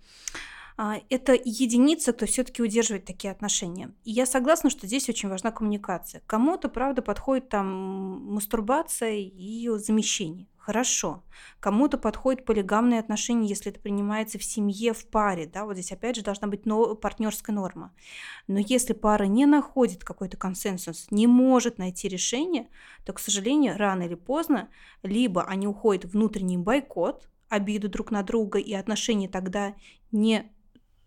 это 0.77 1.33
единица, 1.33 2.11
кто 2.11 2.25
все-таки 2.25 2.61
удерживает 2.61 3.05
такие 3.05 3.31
отношения. 3.31 3.91
И 4.03 4.11
я 4.11 4.25
согласна, 4.25 4.69
что 4.69 4.87
здесь 4.87 5.07
очень 5.09 5.29
важна 5.29 5.51
коммуникация. 5.51 6.21
Кому-то, 6.27 6.67
правда, 6.67 7.01
подходит 7.01 7.49
там 7.49 8.33
мастурбация 8.33 9.13
и 9.13 9.29
ее 9.29 9.79
замещение. 9.79 10.47
Хорошо. 10.57 11.23
Кому-то 11.59 11.99
подходит 11.99 12.43
полигамные 12.43 12.99
отношения, 12.99 13.47
если 13.47 13.71
это 13.71 13.79
принимается 13.79 14.39
в 14.39 14.43
семье, 14.43 14.93
в 14.93 15.05
паре. 15.07 15.45
Да? 15.45 15.63
Вот 15.65 15.75
здесь 15.75 15.91
опять 15.91 16.15
же 16.15 16.23
должна 16.23 16.47
быть 16.47 16.65
но- 16.65 16.95
партнерская 16.95 17.55
норма. 17.55 17.93
Но 18.47 18.57
если 18.59 18.93
пара 18.93 19.25
не 19.25 19.45
находит 19.45 20.03
какой-то 20.03 20.37
консенсус, 20.37 21.05
не 21.11 21.27
может 21.27 21.77
найти 21.77 22.07
решение, 22.07 22.67
то, 23.05 23.13
к 23.13 23.19
сожалению, 23.19 23.77
рано 23.77 24.03
или 24.03 24.15
поздно 24.15 24.69
либо 25.03 25.43
они 25.43 25.67
уходят 25.67 26.05
в 26.05 26.13
внутренний 26.13 26.57
бойкот, 26.57 27.29
обиду 27.47 27.87
друг 27.87 28.09
на 28.09 28.23
друга, 28.23 28.57
и 28.57 28.73
отношения 28.73 29.29
тогда 29.29 29.75
не 30.11 30.51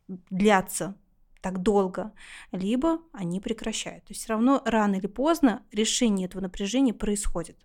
длятся 0.08 0.96
так 1.40 1.62
долго, 1.62 2.12
либо 2.52 3.00
они 3.12 3.40
прекращают. 3.40 4.04
То 4.04 4.12
есть 4.12 4.22
все 4.22 4.32
равно 4.32 4.62
рано 4.64 4.96
или 4.96 5.06
поздно 5.06 5.62
решение 5.72 6.26
этого 6.26 6.42
напряжения 6.42 6.92
происходит. 6.92 7.56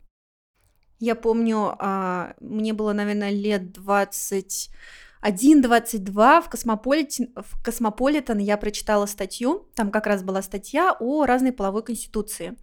Я 1.00 1.16
помню, 1.16 1.76
а, 1.80 2.36
мне 2.40 2.74
было, 2.74 2.94
наверное, 2.94 3.32
лет 3.32 3.78
21-22 3.78 6.42
в 6.42 6.50
Космополитен, 6.50 7.34
в 7.36 7.64
Космополитен 7.64 8.38
я 8.38 8.58
прочитала 8.58 9.06
статью, 9.06 9.68
там 9.76 9.92
как 9.92 10.08
раз 10.08 10.24
была 10.24 10.42
статья 10.42 10.96
о 11.00 11.26
разной 11.26 11.52
половой 11.52 11.84
конституции. 11.84 12.56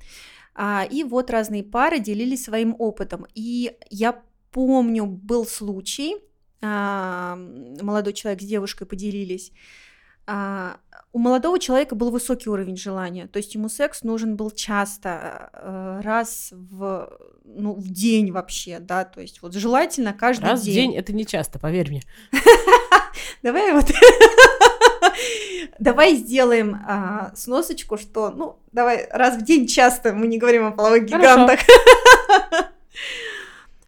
А, 0.54 0.86
И 0.90 1.04
вот 1.04 1.30
разные 1.30 1.64
пары 1.64 1.98
делились 1.98 2.44
своим 2.44 2.74
опытом. 2.78 3.26
И 3.34 3.76
я 3.90 4.22
помню, 4.52 5.06
был 5.06 5.44
случай, 5.44 6.16
молодой 6.60 8.12
человек 8.12 8.42
с 8.42 8.44
девушкой 8.44 8.86
поделились, 8.86 9.52
а, 10.26 10.76
у 11.12 11.18
молодого 11.18 11.58
человека 11.58 11.96
был 11.96 12.10
высокий 12.10 12.48
уровень 12.48 12.76
желания, 12.76 13.26
то 13.26 13.38
есть 13.38 13.54
ему 13.54 13.68
секс 13.68 14.04
нужен 14.04 14.36
был 14.36 14.52
часто, 14.52 15.50
э, 15.52 16.00
раз 16.04 16.50
в, 16.52 17.18
ну, 17.44 17.74
в 17.74 17.88
день 17.88 18.30
вообще, 18.30 18.78
да, 18.78 19.04
то 19.04 19.20
есть 19.20 19.42
вот 19.42 19.54
желательно 19.54 20.12
каждый 20.12 20.50
Раз 20.50 20.60
в 20.60 20.64
день. 20.64 20.74
день 20.74 20.96
это 20.96 21.12
не 21.12 21.26
часто, 21.26 21.58
поверь 21.58 21.90
мне. 21.90 22.02
Давай 23.42 23.72
вот, 23.72 23.86
давай 25.80 26.14
сделаем 26.14 26.80
а, 26.86 27.32
сносочку, 27.34 27.96
что, 27.96 28.30
ну, 28.30 28.58
давай 28.70 29.08
раз 29.10 29.36
в 29.36 29.42
день 29.42 29.66
часто, 29.66 30.12
мы 30.12 30.26
не 30.26 30.38
говорим 30.38 30.66
о 30.66 30.70
половых 30.70 31.08
Хорошо. 31.10 31.18
гигантах. 31.18 31.60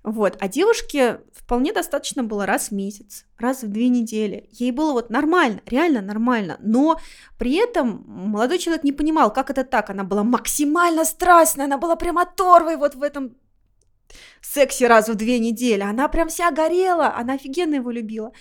Вот, 0.04 0.36
а 0.40 0.48
девушке 0.48 1.20
вполне 1.44 1.72
достаточно 1.72 2.22
было 2.22 2.46
раз 2.46 2.68
в 2.68 2.72
месяц, 2.72 3.24
раз 3.38 3.62
в 3.62 3.68
две 3.68 3.88
недели. 3.88 4.48
Ей 4.52 4.72
было 4.72 4.92
вот 4.92 5.10
нормально, 5.10 5.60
реально 5.66 6.00
нормально. 6.00 6.56
Но 6.60 6.98
при 7.38 7.54
этом 7.54 8.04
молодой 8.06 8.58
человек 8.58 8.84
не 8.84 8.92
понимал, 8.92 9.32
как 9.32 9.50
это 9.50 9.64
так. 9.64 9.90
Она 9.90 10.04
была 10.04 10.24
максимально 10.24 11.04
страстная, 11.04 11.66
она 11.66 11.78
была 11.78 11.96
прям 11.96 12.18
оторвой 12.18 12.76
вот 12.76 12.94
в 12.94 13.02
этом 13.02 13.36
сексе 14.40 14.86
раз 14.88 15.08
в 15.08 15.14
две 15.14 15.38
недели. 15.38 15.82
Она 15.82 16.08
прям 16.08 16.28
вся 16.28 16.50
горела, 16.50 17.14
она 17.16 17.34
офигенно 17.34 17.76
его 17.76 17.90
любила. 17.90 18.32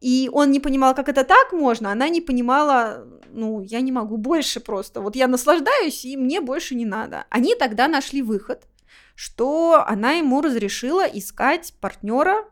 И 0.00 0.28
он 0.32 0.50
не 0.50 0.60
понимал, 0.60 0.94
как 0.94 1.08
это 1.08 1.24
так 1.24 1.52
можно, 1.52 1.90
она 1.90 2.10
не 2.10 2.20
понимала, 2.20 3.06
ну, 3.32 3.62
я 3.62 3.80
не 3.80 3.90
могу 3.90 4.18
больше 4.18 4.60
просто. 4.60 5.00
Вот 5.00 5.16
я 5.16 5.28
наслаждаюсь, 5.28 6.04
и 6.04 6.16
мне 6.18 6.42
больше 6.42 6.74
не 6.74 6.84
надо. 6.84 7.24
Они 7.30 7.54
тогда 7.54 7.88
нашли 7.88 8.20
выход, 8.20 8.64
что 9.14 9.84
она 9.86 10.12
ему 10.12 10.40
разрешила 10.40 11.04
искать 11.06 11.74
партнера 11.80 12.44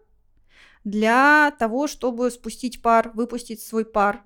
для 0.84 1.52
того, 1.58 1.86
чтобы 1.86 2.30
спустить 2.30 2.82
пар, 2.82 3.10
выпустить 3.14 3.62
свой 3.62 3.84
пар. 3.84 4.22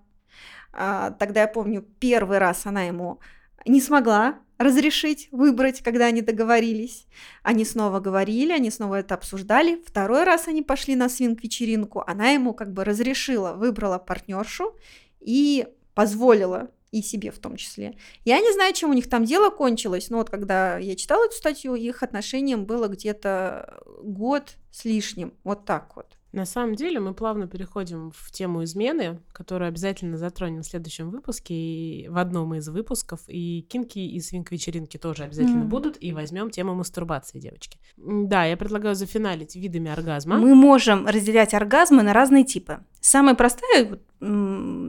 А, 0.73 1.11
тогда 1.13 1.43
я 1.43 1.49
помню, 1.49 1.83
первый 2.01 2.39
раз 2.39 2.67
она 2.67 2.83
ему 2.85 3.21
не 3.67 3.81
смогла 3.81 4.39
разрешить 4.59 5.29
выбрать, 5.33 5.83
когда 5.83 6.07
они 6.07 6.23
договорились. 6.23 7.07
Они 7.43 7.65
снова 7.65 8.01
говорили, 8.01 8.53
они 8.53 8.71
снова 8.71 8.97
это 8.97 9.15
обсуждали. 9.15 9.83
Второй 9.87 10.25
раз 10.25 10.49
они 10.49 10.63
пошли 10.63 10.97
на 10.97 11.09
свинг-вечеринку, 11.09 12.03
она 12.07 12.31
ему 12.31 12.55
как 12.55 12.73
бы 12.73 12.85
разрешила, 12.85 13.53
выбрала 13.53 13.99
партнершу 13.99 14.75
и 15.21 15.67
позволила 15.95 16.71
и 16.93 17.03
себе 17.03 17.31
в 17.31 17.39
том 17.39 17.57
числе. 17.57 17.97
Я 18.25 18.41
не 18.41 18.53
знаю, 18.53 18.75
чем 18.75 18.91
у 18.91 18.95
них 18.95 19.09
там 19.09 19.25
дело 19.25 19.51
кончилось, 19.51 20.11
но 20.11 20.19
вот 20.19 20.31
когда 20.31 20.79
я 20.79 20.97
читала 20.97 21.25
эту 21.27 21.35
статью, 21.35 21.75
их 21.75 22.03
отношениям 22.03 22.65
было 22.65 22.89
где-то 22.89 23.83
год 24.03 24.57
с 24.71 24.85
лишним, 24.85 25.35
вот 25.45 25.65
так 25.65 25.97
вот. 25.97 26.17
На 26.37 26.45
самом 26.45 26.75
деле 26.75 27.01
мы 27.01 27.15
плавно 27.15 27.47
переходим 27.47 28.11
в 28.15 28.31
тему 28.31 28.63
измены, 28.65 29.23
которую 29.33 29.69
обязательно 29.69 30.19
затронем 30.19 30.63
в 30.63 30.67
следующем 30.67 31.09
выпуске, 31.09 31.55
и 31.55 32.09
в 32.09 32.19
одном 32.19 32.55
из 32.55 32.69
выпусков, 32.69 33.21
и 33.27 33.63
кинки, 33.63 33.99
и 33.99 34.21
свинк-вечеринки 34.21 34.99
тоже 34.99 35.25
обязательно 35.25 35.63
mm. 35.63 35.69
будут, 35.69 35.97
и 35.99 36.13
возьмем 36.13 36.51
тему 36.51 36.75
мастурбации, 36.75 37.39
девочки. 37.39 37.79
Да, 37.97 38.45
я 38.45 38.59
предлагаю 38.59 38.95
зафиналить 38.95 39.57
видами 39.57 39.91
оргазма. 39.91 40.37
Мы 40.37 40.55
можем 40.55 41.07
разделять 41.07 41.55
оргазмы 41.55 42.03
на 42.03 42.13
разные 42.13 42.45
типы. 42.45 42.81
Самый 43.01 43.35
простой, 43.35 43.99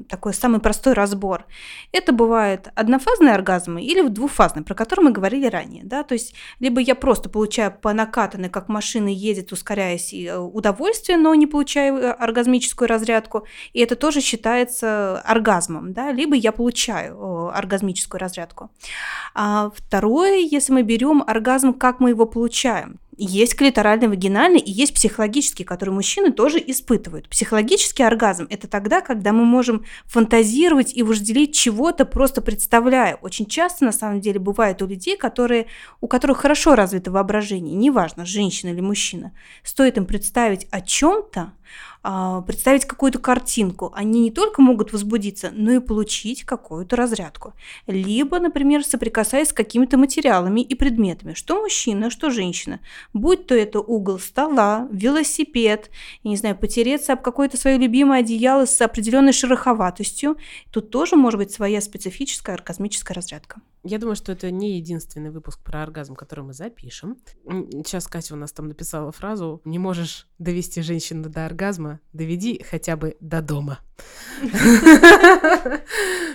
такой 0.09 0.33
самый 0.33 0.59
простой 0.59 0.93
разбор, 0.93 1.45
это 1.91 2.11
бывает 2.11 2.69
однофазные 2.75 3.33
оргазмы 3.33 3.83
или 3.83 4.07
двухфазные, 4.07 4.63
про 4.63 4.75
которые 4.75 5.05
мы 5.05 5.11
говорили 5.11 5.47
ранее. 5.47 5.83
Да? 5.83 6.03
То 6.03 6.13
есть 6.13 6.33
либо 6.59 6.79
я 6.81 6.95
просто 6.95 7.29
получаю 7.29 7.71
по 7.71 7.93
накатанной, 7.93 8.49
как 8.49 8.69
машина 8.69 9.09
едет, 9.09 9.51
ускоряясь, 9.51 10.13
э, 10.13 10.37
удовольствие, 10.37 11.17
но 11.17 11.33
не 11.35 11.47
получаю 11.47 11.97
э, 11.97 12.11
оргазмическую 12.11 12.87
разрядку, 12.87 13.45
и 13.73 13.79
это 13.79 13.95
тоже 13.95 14.21
считается 14.21 15.19
оргазмом. 15.21 15.93
Да? 15.93 16.11
Либо 16.11 16.35
я 16.35 16.51
получаю 16.51 17.49
оргазмическую 17.55 18.19
разрядку. 18.19 18.69
А 19.33 19.71
второе, 19.75 20.37
если 20.37 20.73
мы 20.73 20.83
берем 20.83 21.23
оргазм, 21.25 21.73
как 21.73 21.99
мы 21.99 22.09
его 22.09 22.25
получаем. 22.25 22.99
Есть 23.19 23.55
клиторальный, 23.55 24.07
вагинальный 24.07 24.59
и 24.59 24.71
есть 24.71 24.93
психологический, 24.93 25.63
который 25.63 25.89
мужчины 25.89 26.31
тоже 26.31 26.63
испытывают. 26.65 27.27
Психологический 27.29 28.03
оргазм– 28.03 28.45
это 28.51 28.67
тогда, 28.67 29.01
когда 29.01 29.33
мы 29.33 29.43
можем 29.43 29.85
фантазировать 30.05 30.95
и 30.95 31.01
вожделеть 31.01 31.55
чего-то, 31.55 32.05
просто 32.05 32.41
представляя. 32.41 33.15
Очень 33.15 33.47
часто, 33.47 33.85
на 33.85 33.91
самом 33.91 34.21
деле, 34.21 34.39
бывает 34.39 34.83
у 34.83 34.87
людей, 34.87 35.17
которые, 35.17 35.65
у 35.99 36.07
которых 36.07 36.37
хорошо 36.37 36.75
развито 36.75 37.09
воображение, 37.09 37.75
неважно, 37.75 38.23
женщина 38.23 38.69
или 38.69 38.81
мужчина, 38.81 39.31
стоит 39.63 39.97
им 39.97 40.05
представить 40.05 40.67
о 40.69 40.81
чем-то, 40.81 41.53
представить 42.45 42.85
какую-то 42.85 43.19
картинку, 43.19 43.91
они 43.95 44.21
не 44.21 44.31
только 44.31 44.61
могут 44.61 44.93
возбудиться, 44.93 45.51
но 45.53 45.71
и 45.71 45.79
получить 45.79 46.43
какую-то 46.43 46.95
разрядку. 46.95 47.53
Либо, 47.85 48.39
например, 48.39 48.85
соприкасаясь 48.85 49.49
с 49.49 49.53
какими-то 49.53 49.97
материалами 49.97 50.61
и 50.61 50.75
предметами, 50.75 51.33
что 51.33 51.61
мужчина, 51.61 52.09
что 52.09 52.29
женщина. 52.29 52.79
Будь 53.13 53.47
то 53.47 53.55
это 53.55 53.79
угол 53.79 54.19
стола, 54.19 54.87
велосипед, 54.91 55.89
я 56.23 56.29
не 56.29 56.37
знаю, 56.37 56.57
потереться 56.57 57.13
об 57.13 57.21
какое-то 57.21 57.57
свое 57.57 57.77
любимое 57.77 58.21
одеяло 58.21 58.65
с 58.65 58.79
определенной 58.81 59.33
шероховатостью. 59.33 60.37
Тут 60.71 60.91
тоже 60.91 61.15
может 61.15 61.39
быть 61.39 61.51
своя 61.51 61.81
специфическая 61.81 62.55
оргазмическая 62.55 63.15
разрядка. 63.15 63.61
Я 63.87 63.99
думаю, 63.99 64.17
что 64.17 64.33
это 64.33 64.51
не 64.51 64.75
единственный 64.77 65.29
выпуск 65.29 65.63
про 65.63 65.81
оргазм, 65.81 66.15
который 66.15 66.43
мы 66.43 66.53
запишем. 66.53 67.17
Сейчас 67.45 68.05
Катя 68.07 68.33
у 68.33 68.37
нас 68.37 68.51
там 68.51 68.67
написала 68.67 69.13
фразу 69.13 69.61
«Не 69.63 69.79
можешь 69.79 70.27
довести 70.39 70.81
женщину 70.81 71.29
до 71.29 71.45
оргазма, 71.45 72.01
доведи 72.11 72.61
хотя 72.69 72.97
бы 72.97 73.15
до 73.21 73.41
дома». 73.41 73.79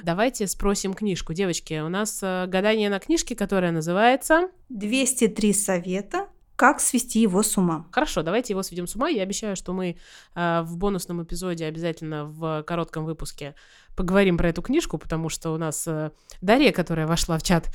Давайте 0.02 0.46
спросим 0.46 0.94
книжку. 0.94 1.34
Девочки, 1.34 1.74
у 1.80 1.90
нас 1.90 2.20
э, 2.22 2.46
гадание 2.48 2.88
на 2.88 2.98
книжке, 2.98 3.36
которая 3.36 3.70
называется 3.70 4.48
«203 4.70 5.52
совета 5.52 6.28
как 6.62 6.78
свести 6.78 7.18
его 7.18 7.42
с 7.42 7.58
ума. 7.58 7.86
Хорошо, 7.90 8.22
давайте 8.22 8.52
его 8.52 8.62
сведем 8.62 8.86
с 8.86 8.94
ума. 8.94 9.08
Я 9.08 9.24
обещаю, 9.24 9.56
что 9.56 9.72
мы 9.72 9.96
э, 10.36 10.62
в 10.62 10.76
бонусном 10.76 11.20
эпизоде 11.20 11.66
обязательно 11.66 12.24
в 12.26 12.62
коротком 12.62 13.04
выпуске 13.04 13.56
поговорим 13.96 14.38
про 14.38 14.50
эту 14.50 14.62
книжку, 14.62 14.96
потому 14.96 15.28
что 15.28 15.50
у 15.50 15.58
нас 15.58 15.88
э, 15.88 16.12
Дарья, 16.40 16.70
которая 16.70 17.08
вошла 17.08 17.36
в 17.36 17.42
чат, 17.42 17.68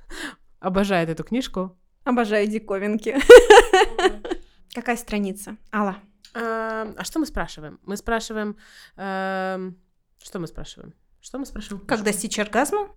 обожает 0.60 1.10
эту 1.10 1.24
книжку. 1.24 1.76
Обожаю 2.04 2.46
диковинки. 2.46 3.16
Какая 4.74 4.96
страница? 4.96 5.58
Алла. 5.70 5.98
А, 6.32 6.90
а 6.96 7.04
что 7.04 7.18
мы 7.18 7.26
спрашиваем? 7.26 7.80
Мы 7.84 7.98
спрашиваем... 7.98 8.56
Э, 8.96 9.72
что 10.22 10.38
мы 10.38 10.46
спрашиваем? 10.46 10.94
Что 11.20 11.38
мы 11.38 11.44
спрашиваем? 11.44 11.84
Как 11.84 12.02
достичь 12.02 12.38
оргазма? 12.38 12.88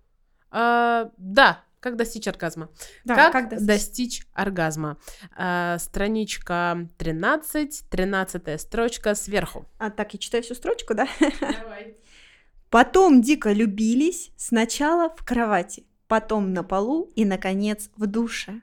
Да, 0.50 1.62
как 1.86 1.98
достичь 1.98 2.28
оргазма? 2.28 2.70
Да, 3.04 3.16
как, 3.16 3.32
как 3.32 3.50
достичь? 3.50 3.68
достичь 3.68 4.28
оргазма? 4.34 4.98
А, 5.38 5.78
страничка 5.78 6.90
13, 6.98 7.84
13 7.92 8.60
строчка 8.60 9.14
сверху. 9.14 9.68
А 9.78 9.92
так, 9.92 10.12
я 10.14 10.20
читаю 10.20 10.44
всю 10.44 10.56
строчку, 10.56 10.96
да? 10.96 11.08
Давай. 11.40 11.96
Потом 12.72 13.22
дико 13.22 13.52
любились, 13.52 14.32
сначала 14.36 15.10
в 15.16 15.24
кровати, 15.24 15.84
потом 16.08 16.54
на 16.54 16.64
полу 16.64 17.12
и, 17.16 17.24
наконец, 17.24 17.92
в 17.98 18.08
душе. 18.08 18.62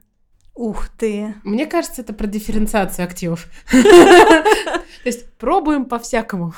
Ух 0.55 0.89
ты! 0.91 1.35
Мне 1.45 1.67
кажется, 1.67 2.03
это 2.03 2.13
про 2.13 2.27
дифференциацию 2.27 3.05
активов. 3.05 3.49
То 3.71 5.09
есть 5.09 5.33
пробуем 5.33 5.87
по-всякому. 5.87 6.53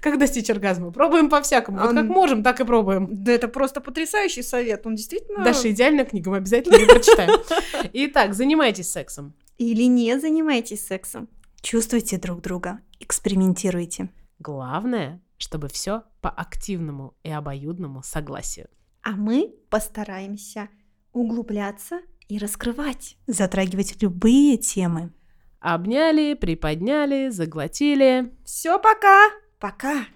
Как 0.00 0.18
достичь 0.18 0.50
оргазма? 0.50 0.92
Пробуем 0.92 1.30
по-всякому. 1.30 1.78
Вот 1.78 1.94
как 1.94 2.06
можем, 2.06 2.42
так 2.42 2.60
и 2.60 2.64
пробуем. 2.64 3.08
Да 3.10 3.32
это 3.32 3.48
просто 3.48 3.80
потрясающий 3.80 4.42
совет. 4.42 4.86
Он 4.86 4.94
действительно... 4.94 5.42
Даша, 5.42 5.70
идеальная 5.70 6.04
книга, 6.04 6.30
мы 6.30 6.36
обязательно 6.36 6.76
ее 6.76 6.86
прочитаем. 6.86 7.40
Итак, 7.92 8.34
занимайтесь 8.34 8.90
сексом. 8.90 9.34
Или 9.56 9.84
не 9.84 10.18
занимайтесь 10.20 10.86
сексом. 10.86 11.28
Чувствуйте 11.62 12.18
друг 12.18 12.42
друга, 12.42 12.80
экспериментируйте. 13.00 14.10
Главное, 14.38 15.20
чтобы 15.38 15.68
все 15.68 16.04
по 16.20 16.30
активному 16.30 17.14
и 17.22 17.30
обоюдному 17.30 18.02
согласию. 18.02 18.68
А 19.02 19.12
мы 19.12 19.54
постараемся 19.70 20.68
углубляться 21.12 22.00
и 22.30 22.38
раскрывать. 22.38 23.16
Затрагивать 23.26 24.00
любые 24.00 24.56
темы. 24.56 25.12
Обняли, 25.60 26.34
приподняли, 26.34 27.28
заглотили. 27.30 28.32
Все, 28.44 28.78
пока. 28.78 29.28
Пока. 29.58 30.06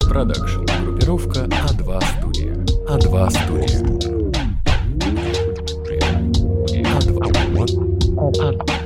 Продакшн. 0.00 0.64
Группировка 0.84 1.40
А2 1.40 2.00
студия. 2.18 2.54
А2 2.88 3.30
студия. 3.30 3.80
А2. 6.96 7.58
А2. 8.16 8.77